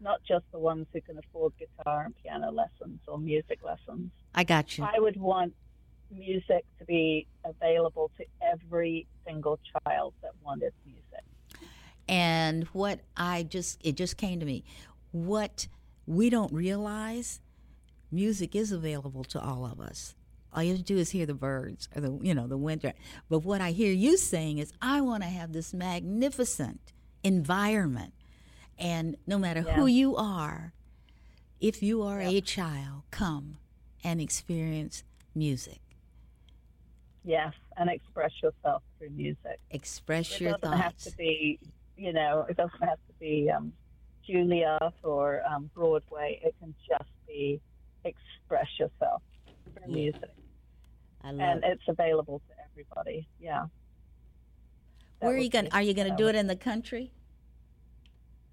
not 0.06 0.22
just 0.24 0.46
the 0.52 0.60
ones 0.60 0.86
who 0.94 1.02
can 1.02 1.18
afford 1.18 1.52
guitar 1.58 2.06
and 2.06 2.14
piano 2.22 2.52
lessons 2.52 3.00
or 3.08 3.18
music 3.18 3.60
lessons. 3.64 4.12
I 4.36 4.44
got 4.44 4.78
you. 4.78 4.86
I 4.86 5.00
would 5.00 5.18
want 5.18 5.54
music 6.12 6.64
to 6.80 6.86
be 6.86 7.28
available 7.44 8.12
to 8.18 8.26
every 8.42 9.08
single 9.26 9.60
child 9.84 10.14
that 10.22 10.32
wanted 10.46 10.74
music. 10.86 11.26
And 12.08 12.66
what 12.66 13.00
I 13.18 13.44
just, 13.44 13.82
it 13.84 13.96
just 13.96 14.16
came 14.16 14.40
to 14.40 14.46
me. 14.46 14.64
What 15.12 15.68
we 16.06 16.30
don't 16.30 16.54
realize, 16.54 17.42
music 18.12 18.56
is 18.56 18.72
available 18.72 19.24
to 19.24 19.42
all 19.42 19.66
of 19.66 19.80
us. 19.80 20.14
All 20.54 20.64
you 20.64 20.70
have 20.70 20.78
to 20.78 20.86
do 20.86 20.98
is 20.98 21.10
hear 21.10 21.26
the 21.26 21.34
birds 21.34 21.90
or 21.96 22.02
the, 22.02 22.18
you 22.22 22.36
know, 22.36 22.48
the 22.48 22.58
winter. 22.58 22.94
But 23.28 23.40
what 23.40 23.60
I 23.60 23.72
hear 23.72 23.92
you 23.92 24.18
saying 24.18 24.60
is, 24.60 24.72
I 24.82 25.02
want 25.02 25.24
to 25.24 25.30
have 25.30 25.52
this 25.52 25.74
magnificent 25.74 26.94
environment. 27.24 28.14
And 28.78 29.18
no 29.26 29.38
matter 29.38 29.62
Yeah. 29.66 29.76
who 29.76 29.88
you 29.88 30.16
are, 30.16 30.74
if 31.60 31.82
you 31.82 32.02
are 32.02 32.22
Yeah. 32.22 32.30
a 32.30 32.42
child, 32.42 33.04
come 33.12 33.58
and 34.04 34.20
experience 34.22 35.04
music. 35.34 35.80
Yes, 37.24 37.54
and 37.78 37.90
express 37.90 38.32
yourself 38.44 38.84
through 38.98 39.10
music. 39.12 39.60
Express 39.72 40.36
It 40.36 40.42
your 40.42 40.58
doesn't 40.58 40.78
have 40.78 40.96
to 40.98 41.12
be, 41.18 41.60
you 41.98 42.14
know, 42.14 42.42
it 42.50 42.56
doesn't 42.58 42.84
have 42.84 43.00
to 43.08 43.14
be 43.20 43.50
um, 43.50 43.74
Juilliard 44.28 44.94
or 45.04 45.42
um, 45.48 45.72
Broadway. 45.74 46.40
It 46.44 46.56
can 46.60 46.76
just 46.88 47.10
be 47.28 47.60
express 48.04 48.68
yourself 48.78 49.24
through 49.74 49.84
Yeah. 49.88 49.96
music, 49.96 50.36
I 51.24 51.32
love 51.32 51.40
and 51.40 51.64
it. 51.64 51.72
it's 51.80 51.88
available 51.88 52.40
to 52.48 52.54
everybody. 52.70 53.28
Yeah. 53.40 53.68
That 55.20 55.26
Where 55.28 55.36
are 55.36 55.40
you 55.40 55.50
going? 55.50 55.72
Are 55.72 55.82
you 55.82 55.94
going 55.96 56.10
to 56.12 56.16
do 56.16 56.28
it 56.28 56.36
in 56.36 56.46
the 56.48 56.56
country? 56.56 57.12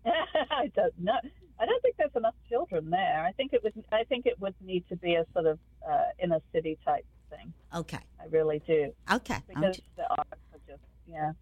I 0.51 0.71
don't 0.75 0.99
know. 0.99 1.19
I 1.59 1.67
don't 1.67 1.83
think 1.83 1.97
there's 1.97 2.15
enough 2.17 2.35
children 2.49 2.91
there. 2.91 3.25
I 3.25 3.33
think 3.33 3.53
it 3.53 3.63
would. 3.63 3.73
I 3.93 4.05
think 4.05 4.27
it 4.27 4.41
would 4.41 4.55
need 4.61 4.85
to 4.89 4.97
be 4.97 5.15
a 5.15 5.25
sort 5.33 5.47
of 5.47 5.59
uh, 5.89 6.05
inner 6.23 6.41
city 6.53 6.79
type 6.85 7.07
thing. 7.31 7.53
Okay. 7.75 7.99
I 8.21 8.27
really 8.31 8.61
do 8.67 8.93
Okay. 9.11 9.39
Because 9.49 9.77
j- 9.77 9.83
the 9.97 10.09
arts 10.11 10.31
are 10.53 10.61
just 10.67 10.83
yeah. 11.07 11.33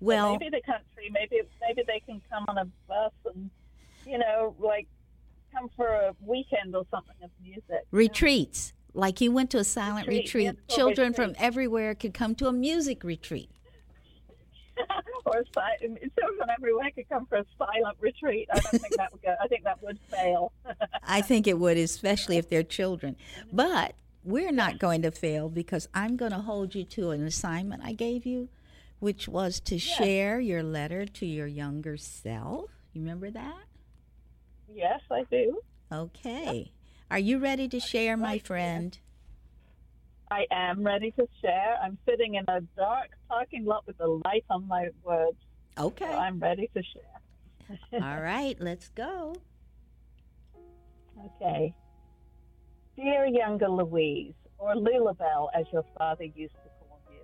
well, 0.00 0.32
maybe 0.32 0.50
the 0.50 0.62
country, 0.64 1.10
maybe 1.10 1.42
maybe 1.66 1.82
they 1.86 2.00
can 2.00 2.20
come 2.30 2.44
on 2.48 2.58
a 2.58 2.64
bus 2.88 3.12
and 3.34 3.50
you 4.06 4.18
know 4.18 4.54
like 4.58 4.86
come 5.52 5.68
for 5.76 5.86
a 5.88 6.14
weekend 6.24 6.74
or 6.74 6.84
something 6.90 7.16
of 7.22 7.30
music. 7.42 7.84
retreats. 7.90 8.72
Like 8.94 9.20
you 9.20 9.30
went 9.30 9.50
to 9.50 9.58
a 9.58 9.64
silent 9.64 10.06
Retreat, 10.08 10.46
retreat. 10.54 10.68
Children 10.68 11.12
from 11.12 11.34
everywhere 11.38 11.94
could 11.94 12.14
come 12.14 12.34
to 12.36 12.46
a 12.48 12.52
music 12.52 13.04
retreat. 13.04 13.50
Or 15.26 15.38
a 15.40 15.44
si- 15.44 15.86
children 16.18 16.48
everywhere 16.56 16.90
could 16.94 17.08
come 17.08 17.26
for 17.26 17.36
a 17.38 17.44
silent 17.58 17.96
retreat. 18.00 18.48
I 18.52 18.60
don't 18.60 18.80
think 18.80 18.96
that 18.96 19.12
would 19.12 19.22
go. 19.22 19.34
I 19.42 19.48
think 19.48 19.64
that 19.64 19.82
would 19.82 19.98
fail. 20.10 20.52
I 21.02 21.20
think 21.20 21.46
it 21.46 21.58
would, 21.58 21.76
especially 21.76 22.36
if 22.36 22.48
they're 22.48 22.62
children. 22.62 23.16
But 23.52 23.94
we're 24.24 24.52
not 24.52 24.78
going 24.78 25.02
to 25.02 25.10
fail 25.10 25.48
because 25.48 25.88
I'm 25.94 26.16
going 26.16 26.32
to 26.32 26.38
hold 26.38 26.74
you 26.74 26.84
to 26.84 27.10
an 27.10 27.24
assignment 27.24 27.82
I 27.84 27.92
gave 27.92 28.24
you, 28.26 28.48
which 29.00 29.28
was 29.28 29.60
to 29.60 29.78
share 29.78 30.40
your 30.40 30.62
letter 30.62 31.04
to 31.06 31.26
your 31.26 31.46
younger 31.46 31.96
self. 31.96 32.70
You 32.92 33.02
remember 33.02 33.30
that? 33.30 33.64
yes, 34.72 35.00
I 35.10 35.24
do. 35.30 35.60
Okay. 35.92 36.70
Are 37.10 37.18
you 37.18 37.38
ready 37.38 37.68
to 37.68 37.78
share, 37.80 38.16
my 38.16 38.38
friend? 38.38 38.98
I 40.30 40.44
am 40.50 40.82
ready 40.82 41.12
to 41.12 41.26
share. 41.40 41.76
I'm 41.82 41.98
sitting 42.08 42.34
in 42.34 42.44
a 42.48 42.60
dark 42.76 43.08
parking 43.28 43.64
lot 43.64 43.86
with 43.86 43.98
the 43.98 44.08
light 44.24 44.44
on 44.50 44.66
my 44.66 44.88
words. 45.04 45.36
So 45.78 45.86
Okay. 45.86 46.06
I'm 46.06 46.38
ready 46.40 46.68
to 46.74 46.82
share. 46.82 48.02
All 48.02 48.20
right, 48.20 48.56
let's 48.60 48.88
go. 48.88 49.34
Okay. 51.42 51.74
Dear 52.96 53.26
younger 53.26 53.68
Louise, 53.68 54.34
or 54.58 54.74
Lulabelle 54.74 55.48
as 55.54 55.66
your 55.72 55.84
father 55.98 56.24
used 56.24 56.54
to 56.54 56.70
call 56.80 57.00
you, 57.10 57.20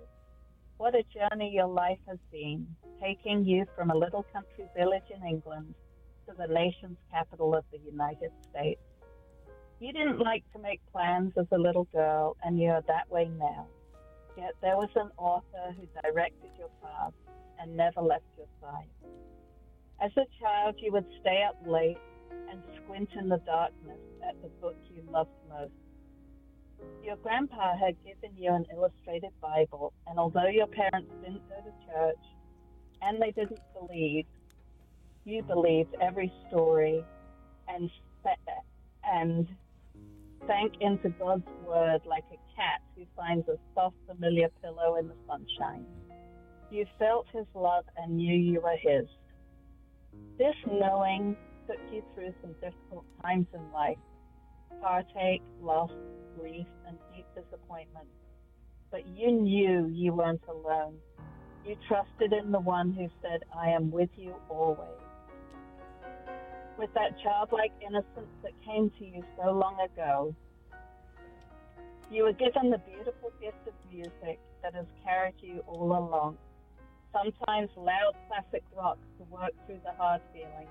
what 0.77 0.93
a 0.95 1.03
journey 1.03 1.51
your 1.53 1.67
life 1.67 1.97
has 2.07 2.19
been, 2.31 2.67
taking 3.01 3.43
you 3.43 3.65
from 3.75 3.89
a 3.89 3.95
little 3.95 4.23
country 4.31 4.65
village 4.77 5.03
in 5.13 5.25
England 5.27 5.73
to 6.27 6.35
the 6.37 6.47
nation's 6.47 6.97
capital 7.11 7.55
of 7.55 7.65
the 7.71 7.79
United 7.79 8.31
States. 8.49 8.81
You 9.79 9.91
didn't 9.91 10.19
like 10.19 10.43
to 10.53 10.59
make 10.59 10.79
plans 10.91 11.33
as 11.37 11.47
a 11.51 11.57
little 11.57 11.85
girl, 11.93 12.37
and 12.43 12.59
you're 12.59 12.81
that 12.87 13.09
way 13.09 13.29
now. 13.37 13.67
Yet 14.37 14.53
there 14.61 14.77
was 14.77 14.89
an 14.95 15.09
author 15.17 15.75
who 15.75 15.85
directed 16.01 16.49
your 16.57 16.69
path 16.81 17.13
and 17.59 17.75
never 17.75 18.01
left 18.01 18.23
your 18.37 18.47
side. 18.61 18.87
As 20.01 20.11
a 20.17 20.25
child, 20.41 20.75
you 20.79 20.91
would 20.91 21.05
stay 21.21 21.43
up 21.47 21.57
late 21.65 21.97
and 22.49 22.61
squint 22.83 23.09
in 23.19 23.29
the 23.29 23.37
darkness 23.45 23.99
at 24.27 24.41
the 24.41 24.49
book 24.61 24.75
you 24.93 25.03
loved 25.11 25.29
most. 25.49 25.71
Your 27.03 27.15
grandpa 27.17 27.77
had 27.77 27.95
given 28.03 28.35
you 28.37 28.53
an 28.53 28.65
illustrated 28.73 29.31
Bible, 29.41 29.93
and 30.07 30.19
although 30.19 30.47
your 30.47 30.67
parents 30.67 31.11
didn't 31.21 31.47
go 31.49 31.55
to 31.55 31.93
church 31.93 32.23
and 33.01 33.21
they 33.21 33.31
didn't 33.31 33.59
believe, 33.79 34.25
you 35.25 35.43
believed 35.43 35.95
every 36.01 36.31
story 36.47 37.03
and 37.67 37.89
and 39.05 39.47
sank 40.47 40.73
into 40.81 41.09
God's 41.09 41.47
word 41.65 42.01
like 42.05 42.25
a 42.31 42.39
cat 42.55 42.81
who 42.95 43.05
finds 43.15 43.47
a 43.47 43.57
soft, 43.73 43.95
familiar 44.07 44.49
pillow 44.61 44.97
in 44.97 45.07
the 45.07 45.15
sunshine. 45.27 45.85
You 46.71 46.85
felt 46.97 47.27
his 47.33 47.45
love 47.53 47.85
and 47.97 48.17
knew 48.17 48.35
you 48.35 48.61
were 48.61 48.77
his. 48.77 49.07
This 50.37 50.55
knowing 50.67 51.35
took 51.67 51.77
you 51.91 52.03
through 52.13 52.33
some 52.41 52.53
difficult 52.53 53.05
times 53.21 53.47
in 53.53 53.71
life 53.71 53.97
heartache, 54.81 55.41
loss, 55.61 55.91
grief, 56.37 56.67
and 56.87 56.97
deep 57.15 57.25
disappointment. 57.35 58.07
But 58.91 59.07
you 59.07 59.31
knew 59.31 59.87
you 59.87 60.13
weren't 60.13 60.43
alone. 60.49 60.97
You 61.65 61.75
trusted 61.87 62.33
in 62.33 62.51
the 62.51 62.59
one 62.59 62.91
who 62.91 63.07
said, 63.21 63.41
I 63.55 63.69
am 63.69 63.91
with 63.91 64.09
you 64.17 64.35
always. 64.49 65.02
With 66.77 66.93
that 66.95 67.19
childlike 67.21 67.71
innocence 67.81 68.33
that 68.41 68.51
came 68.65 68.89
to 68.99 69.05
you 69.05 69.23
so 69.37 69.51
long 69.51 69.77
ago, 69.79 70.35
you 72.11 72.23
were 72.23 72.33
given 72.33 72.69
the 72.69 72.79
beautiful 72.79 73.31
gift 73.41 73.67
of 73.67 73.73
music 73.91 74.39
that 74.61 74.73
has 74.73 74.85
carried 75.03 75.35
you 75.39 75.63
all 75.67 75.91
along. 75.91 76.37
Sometimes 77.11 77.69
loud 77.77 78.15
classic 78.27 78.63
rock 78.75 78.97
to 79.17 79.23
work 79.25 79.51
through 79.65 79.79
the 79.83 79.91
hard 79.97 80.21
feelings 80.33 80.69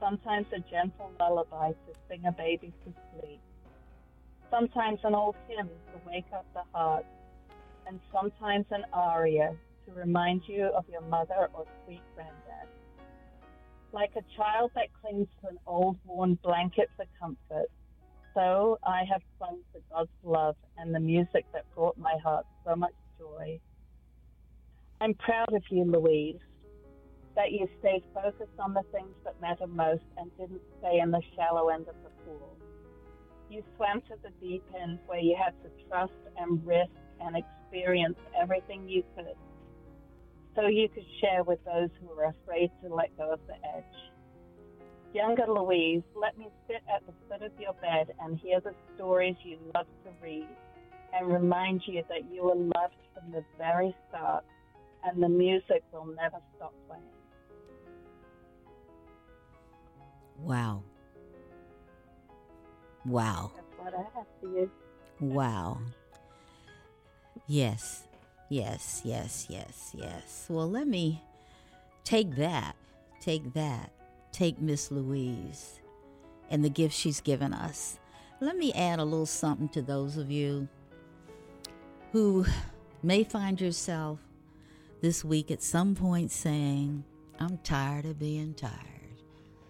sometimes 0.00 0.46
a 0.52 0.58
gentle 0.70 1.12
lullaby 1.20 1.68
to 1.70 1.92
sing 2.08 2.24
a 2.26 2.32
baby 2.32 2.72
to 2.84 2.92
sleep, 3.12 3.40
sometimes 4.50 4.98
an 5.04 5.14
old 5.14 5.36
hymn 5.46 5.68
to 5.68 6.10
wake 6.10 6.24
up 6.34 6.46
the 6.54 6.62
heart, 6.72 7.04
and 7.86 8.00
sometimes 8.12 8.64
an 8.70 8.84
aria 8.92 9.54
to 9.86 9.92
remind 9.92 10.42
you 10.46 10.64
of 10.64 10.84
your 10.90 11.02
mother 11.02 11.48
or 11.52 11.66
sweet 11.84 12.02
granddad. 12.14 12.49
Like 13.92 14.12
a 14.16 14.22
child 14.36 14.70
that 14.74 14.88
clings 15.00 15.28
to 15.42 15.48
an 15.48 15.58
old 15.66 15.96
worn 16.04 16.38
blanket 16.42 16.88
for 16.96 17.04
comfort, 17.18 17.68
so 18.34 18.78
I 18.84 19.02
have 19.10 19.22
clung 19.38 19.58
to 19.74 19.80
God's 19.92 20.10
love 20.22 20.56
and 20.78 20.94
the 20.94 21.00
music 21.00 21.44
that 21.52 21.64
brought 21.74 21.98
my 21.98 22.14
heart 22.22 22.46
so 22.64 22.76
much 22.76 22.94
joy. 23.18 23.58
I'm 25.00 25.14
proud 25.14 25.52
of 25.52 25.62
you, 25.70 25.84
Louise 25.84 26.36
that 27.36 27.52
you 27.52 27.66
stayed 27.78 28.02
focused 28.12 28.58
on 28.58 28.74
the 28.74 28.82
things 28.92 29.14
that 29.24 29.40
matter 29.40 29.66
most 29.66 30.04
and 30.18 30.30
didn't 30.38 30.62
stay 30.78 30.98
in 31.00 31.10
the 31.10 31.22
shallow 31.36 31.68
end 31.68 31.86
of 31.88 31.94
the 32.02 32.10
pool. 32.24 32.56
You 33.48 33.62
swam 33.76 34.00
to 34.02 34.14
the 34.22 34.30
deep 34.46 34.62
end 34.80 34.98
where 35.06 35.18
you 35.18 35.36
had 35.42 35.54
to 35.62 35.88
trust 35.88 36.12
and 36.36 36.64
risk 36.66 36.90
and 37.20 37.36
experience 37.36 38.16
everything 38.40 38.88
you 38.88 39.02
could 39.16 39.26
so 40.54 40.66
you 40.66 40.88
could 40.88 41.06
share 41.20 41.42
with 41.44 41.58
those 41.64 41.88
who 42.00 42.10
are 42.18 42.34
afraid 42.42 42.70
to 42.82 42.94
let 42.94 43.16
go 43.16 43.32
of 43.32 43.40
the 43.46 43.54
edge. 43.54 43.84
Younger 45.12 45.46
Louise, 45.48 46.02
let 46.14 46.38
me 46.38 46.48
sit 46.66 46.82
at 46.92 47.04
the 47.06 47.12
foot 47.28 47.42
of 47.42 47.52
your 47.58 47.72
bed 47.74 48.14
and 48.20 48.38
hear 48.38 48.60
the 48.60 48.74
stories 48.94 49.34
you 49.42 49.58
love 49.74 49.86
to 50.04 50.10
read 50.22 50.48
and 51.12 51.32
remind 51.32 51.82
you 51.86 52.02
that 52.08 52.30
you 52.30 52.44
were 52.44 52.54
loved 52.54 52.94
from 53.12 53.32
the 53.32 53.44
very 53.58 53.94
start 54.08 54.44
and 55.04 55.22
the 55.22 55.28
music 55.28 55.82
will 55.92 56.06
never 56.06 56.38
stop 56.56 56.72
playing. 56.88 57.02
Wow. 60.38 60.84
Wow. 63.04 63.52
That's 63.56 63.78
what 63.78 63.94
I 63.94 64.18
have 64.18 64.26
for 64.40 64.46
you. 64.46 64.70
Wow. 65.20 65.80
Yes. 67.46 68.04
Yes, 68.50 69.00
yes, 69.04 69.46
yes, 69.48 69.92
yes. 69.96 70.46
Well, 70.50 70.70
let 70.70 70.86
me 70.86 71.22
take 72.04 72.36
that 72.36 72.76
take 73.20 73.52
that. 73.52 73.92
Take 74.32 74.60
Miss 74.60 74.90
Louise 74.90 75.80
and 76.50 76.64
the 76.64 76.70
gift 76.70 76.94
she's 76.94 77.20
given 77.20 77.52
us. 77.52 77.98
Let 78.40 78.56
me 78.56 78.72
add 78.72 78.98
a 78.98 79.04
little 79.04 79.26
something 79.26 79.68
to 79.70 79.82
those 79.82 80.16
of 80.16 80.30
you 80.30 80.68
who 82.12 82.46
may 83.02 83.22
find 83.22 83.60
yourself 83.60 84.18
this 85.02 85.24
week 85.24 85.50
at 85.50 85.62
some 85.62 85.94
point 85.94 86.30
saying, 86.30 87.04
I'm 87.38 87.58
tired 87.58 88.06
of 88.06 88.18
being 88.18 88.54
tired. 88.54 88.74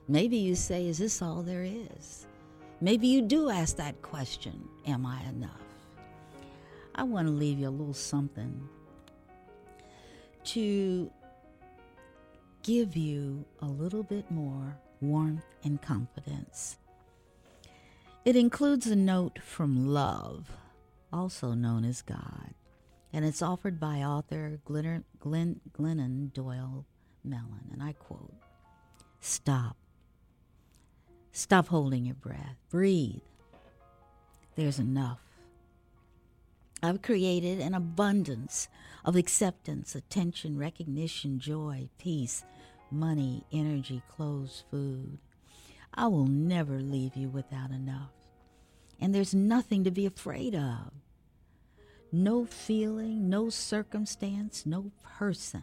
Maybe 0.09 0.37
you 0.37 0.55
say, 0.55 0.87
Is 0.87 0.99
this 0.99 1.23
all 1.23 1.43
there 1.43 1.65
is? 1.65 2.27
Maybe 2.81 3.07
you 3.09 3.23
do 3.23 3.51
ask 3.51 3.77
that 3.77 4.01
question, 4.03 4.69
Am 4.87 5.07
I 5.07 5.23
enough? 5.25 5.70
I 7.01 7.03
want 7.03 7.29
to 7.29 7.33
leave 7.33 7.59
you 7.59 7.67
a 7.67 7.71
little 7.71 7.95
something 7.95 8.69
to 10.45 11.11
give 12.63 12.95
you 12.95 13.47
a 13.63 13.65
little 13.65 14.03
bit 14.03 14.31
more 14.31 14.77
warmth 15.01 15.47
and 15.65 15.81
confidence. 15.81 16.77
It 18.27 18.37
includes 18.37 18.87
a 18.87 18.97
note 18.97 19.39
from 19.43 19.89
Love, 19.89 20.51
also 21.11 21.55
known 21.55 21.87
as 21.87 22.03
God, 22.03 22.53
and 23.15 23.25
it's 23.25 23.41
offered 23.41 23.81
by 23.81 24.03
author 24.03 24.61
Glenn, 24.67 25.07
Glenn, 25.21 25.63
Glennon 25.73 26.35
Doyle 26.35 26.85
Melton. 27.25 27.71
And 27.73 27.83
I 27.83 27.95
quote 27.95 28.35
Stop. 29.21 29.79
Stop 31.33 31.69
holding 31.69 32.05
your 32.05 32.17
breath. 32.17 32.59
Breathe. 32.69 33.23
There's 34.55 34.79
enough. 34.79 35.30
I've 36.83 37.03
created 37.03 37.61
an 37.61 37.75
abundance 37.75 38.69
of 39.05 39.17
acceptance, 39.17 39.95
attention, 39.95 40.59
recognition, 40.59 41.39
joy, 41.39 41.89
peace, 41.99 42.45
money, 42.91 43.45
energy, 43.53 44.03
clothes, 44.09 44.65
food. 44.71 45.19
I 45.93 46.07
will 46.07 46.27
never 46.27 46.81
leave 46.81 47.17
you 47.17 47.29
without 47.29 47.71
enough. 47.71 48.13
And 49.01 49.15
there's 49.15 49.35
nothing 49.35 49.85
to 49.85 49.91
be 49.91 50.07
afraid 50.07 50.55
of. 50.55 50.93
No 52.13 52.45
feeling, 52.45 53.29
no 53.29 53.51
circumstance, 53.51 54.65
no 54.67 54.91
person. 55.03 55.63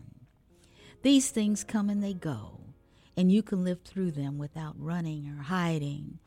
These 1.02 1.30
things 1.32 1.64
come 1.64 1.90
and 1.90 2.04
they 2.04 2.14
go, 2.14 2.60
and 3.16 3.32
you 3.32 3.44
can 3.44 3.64
live 3.64 3.82
through 3.82 4.12
them 4.12 4.38
without 4.38 4.76
running 4.78 5.28
or 5.28 5.44
hiding 5.44 6.20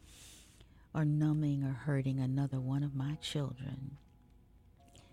or 0.94 1.04
numbing 1.04 1.64
or 1.64 1.72
hurting 1.72 2.18
another 2.18 2.60
one 2.60 2.82
of 2.82 2.94
my 2.94 3.14
children. 3.20 3.96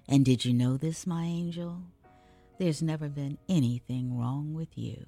And 0.07 0.23
did 0.23 0.45
you 0.45 0.53
know 0.53 0.77
this, 0.77 1.05
my 1.05 1.23
angel? 1.23 1.81
There's 2.59 2.81
never 2.81 3.09
been 3.09 3.37
anything 3.49 4.17
wrong 4.17 4.53
with 4.53 4.77
you. 4.77 5.05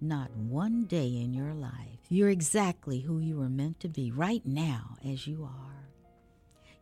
Not 0.00 0.30
one 0.32 0.84
day 0.84 1.06
in 1.06 1.32
your 1.32 1.54
life. 1.54 2.00
You're 2.08 2.30
exactly 2.30 3.00
who 3.00 3.20
you 3.20 3.38
were 3.38 3.48
meant 3.48 3.80
to 3.80 3.88
be 3.88 4.10
right 4.10 4.44
now 4.44 4.96
as 5.04 5.26
you 5.26 5.44
are. 5.44 5.88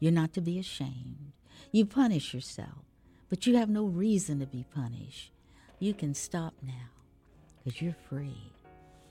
You're 0.01 0.13
not 0.13 0.33
to 0.33 0.41
be 0.41 0.59
ashamed. 0.59 1.33
You 1.71 1.87
punish 1.87 2.35
yourself, 2.35 2.85
but 3.29 3.47
you 3.47 3.57
have 3.57 3.69
no 3.69 3.85
reason 3.85 4.41
to 4.41 4.47
be 4.47 4.65
punished. 4.75 5.31
You 5.79 5.95
can 5.95 6.15
stop 6.15 6.55
now 6.63 6.91
because 7.63 7.81
you're 7.81 7.97
free. 8.09 8.53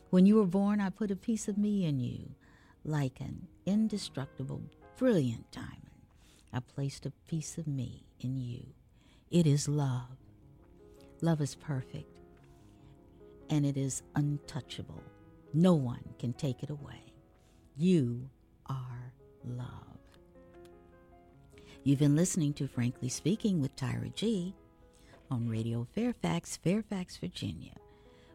When 0.09 0.25
you 0.25 0.35
were 0.35 0.45
born, 0.45 0.81
I 0.81 0.89
put 0.89 1.11
a 1.11 1.15
piece 1.15 1.47
of 1.47 1.57
me 1.57 1.85
in 1.85 1.99
you, 1.99 2.31
like 2.83 3.21
an 3.21 3.47
indestructible, 3.65 4.63
brilliant 4.97 5.49
diamond. 5.51 5.80
I 6.53 6.59
placed 6.59 7.05
a 7.05 7.11
piece 7.27 7.57
of 7.57 7.67
me 7.67 8.05
in 8.19 8.39
you. 8.39 8.65
It 9.29 9.47
is 9.47 9.67
love. 9.67 10.17
Love 11.21 11.41
is 11.41 11.55
perfect 11.55 12.19
and 13.49 13.65
it 13.65 13.77
is 13.77 14.01
untouchable. 14.15 15.03
No 15.53 15.73
one 15.73 16.03
can 16.19 16.33
take 16.33 16.63
it 16.63 16.69
away. 16.69 17.13
You 17.77 18.29
are 18.67 19.13
love. 19.45 19.67
You've 21.83 21.99
been 21.99 22.15
listening 22.15 22.53
to 22.53 22.67
Frankly 22.67 23.09
Speaking 23.09 23.61
with 23.61 23.75
Tyra 23.75 24.13
G 24.13 24.55
on 25.29 25.49
Radio 25.49 25.87
Fairfax, 25.95 26.57
Fairfax, 26.57 27.17
Virginia, 27.17 27.75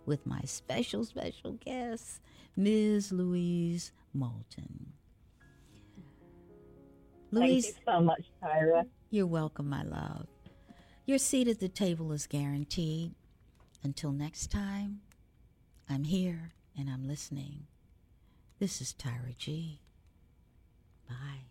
with 0.05 0.27
my 0.27 0.41
special, 0.45 1.05
special 1.05 1.53
guest, 1.53 2.21
Ms. 2.57 3.13
Louise 3.13 3.93
Molton. 4.17 4.96
Louise, 7.31 7.65
Thank 7.65 7.77
you 7.77 7.83
so 7.93 8.01
much, 8.01 8.25
Tyra. 8.43 8.87
You're 9.11 9.27
welcome, 9.27 9.69
my 9.69 9.83
love. 9.83 10.27
Your 11.05 11.19
seat 11.19 11.49
at 11.49 11.61
the 11.61 11.69
table 11.69 12.13
is 12.13 12.27
guaranteed. 12.27 13.15
Until 13.83 14.13
next 14.13 14.51
time, 14.51 15.01
I'm 15.89 16.05
here 16.05 16.53
and 16.77 16.91
I'm 16.91 17.07
listening. 17.07 17.67
This 18.59 18.81
is 18.81 18.93
Tyra 18.93 19.37
G. 19.37 19.81
Bye. 21.09 21.47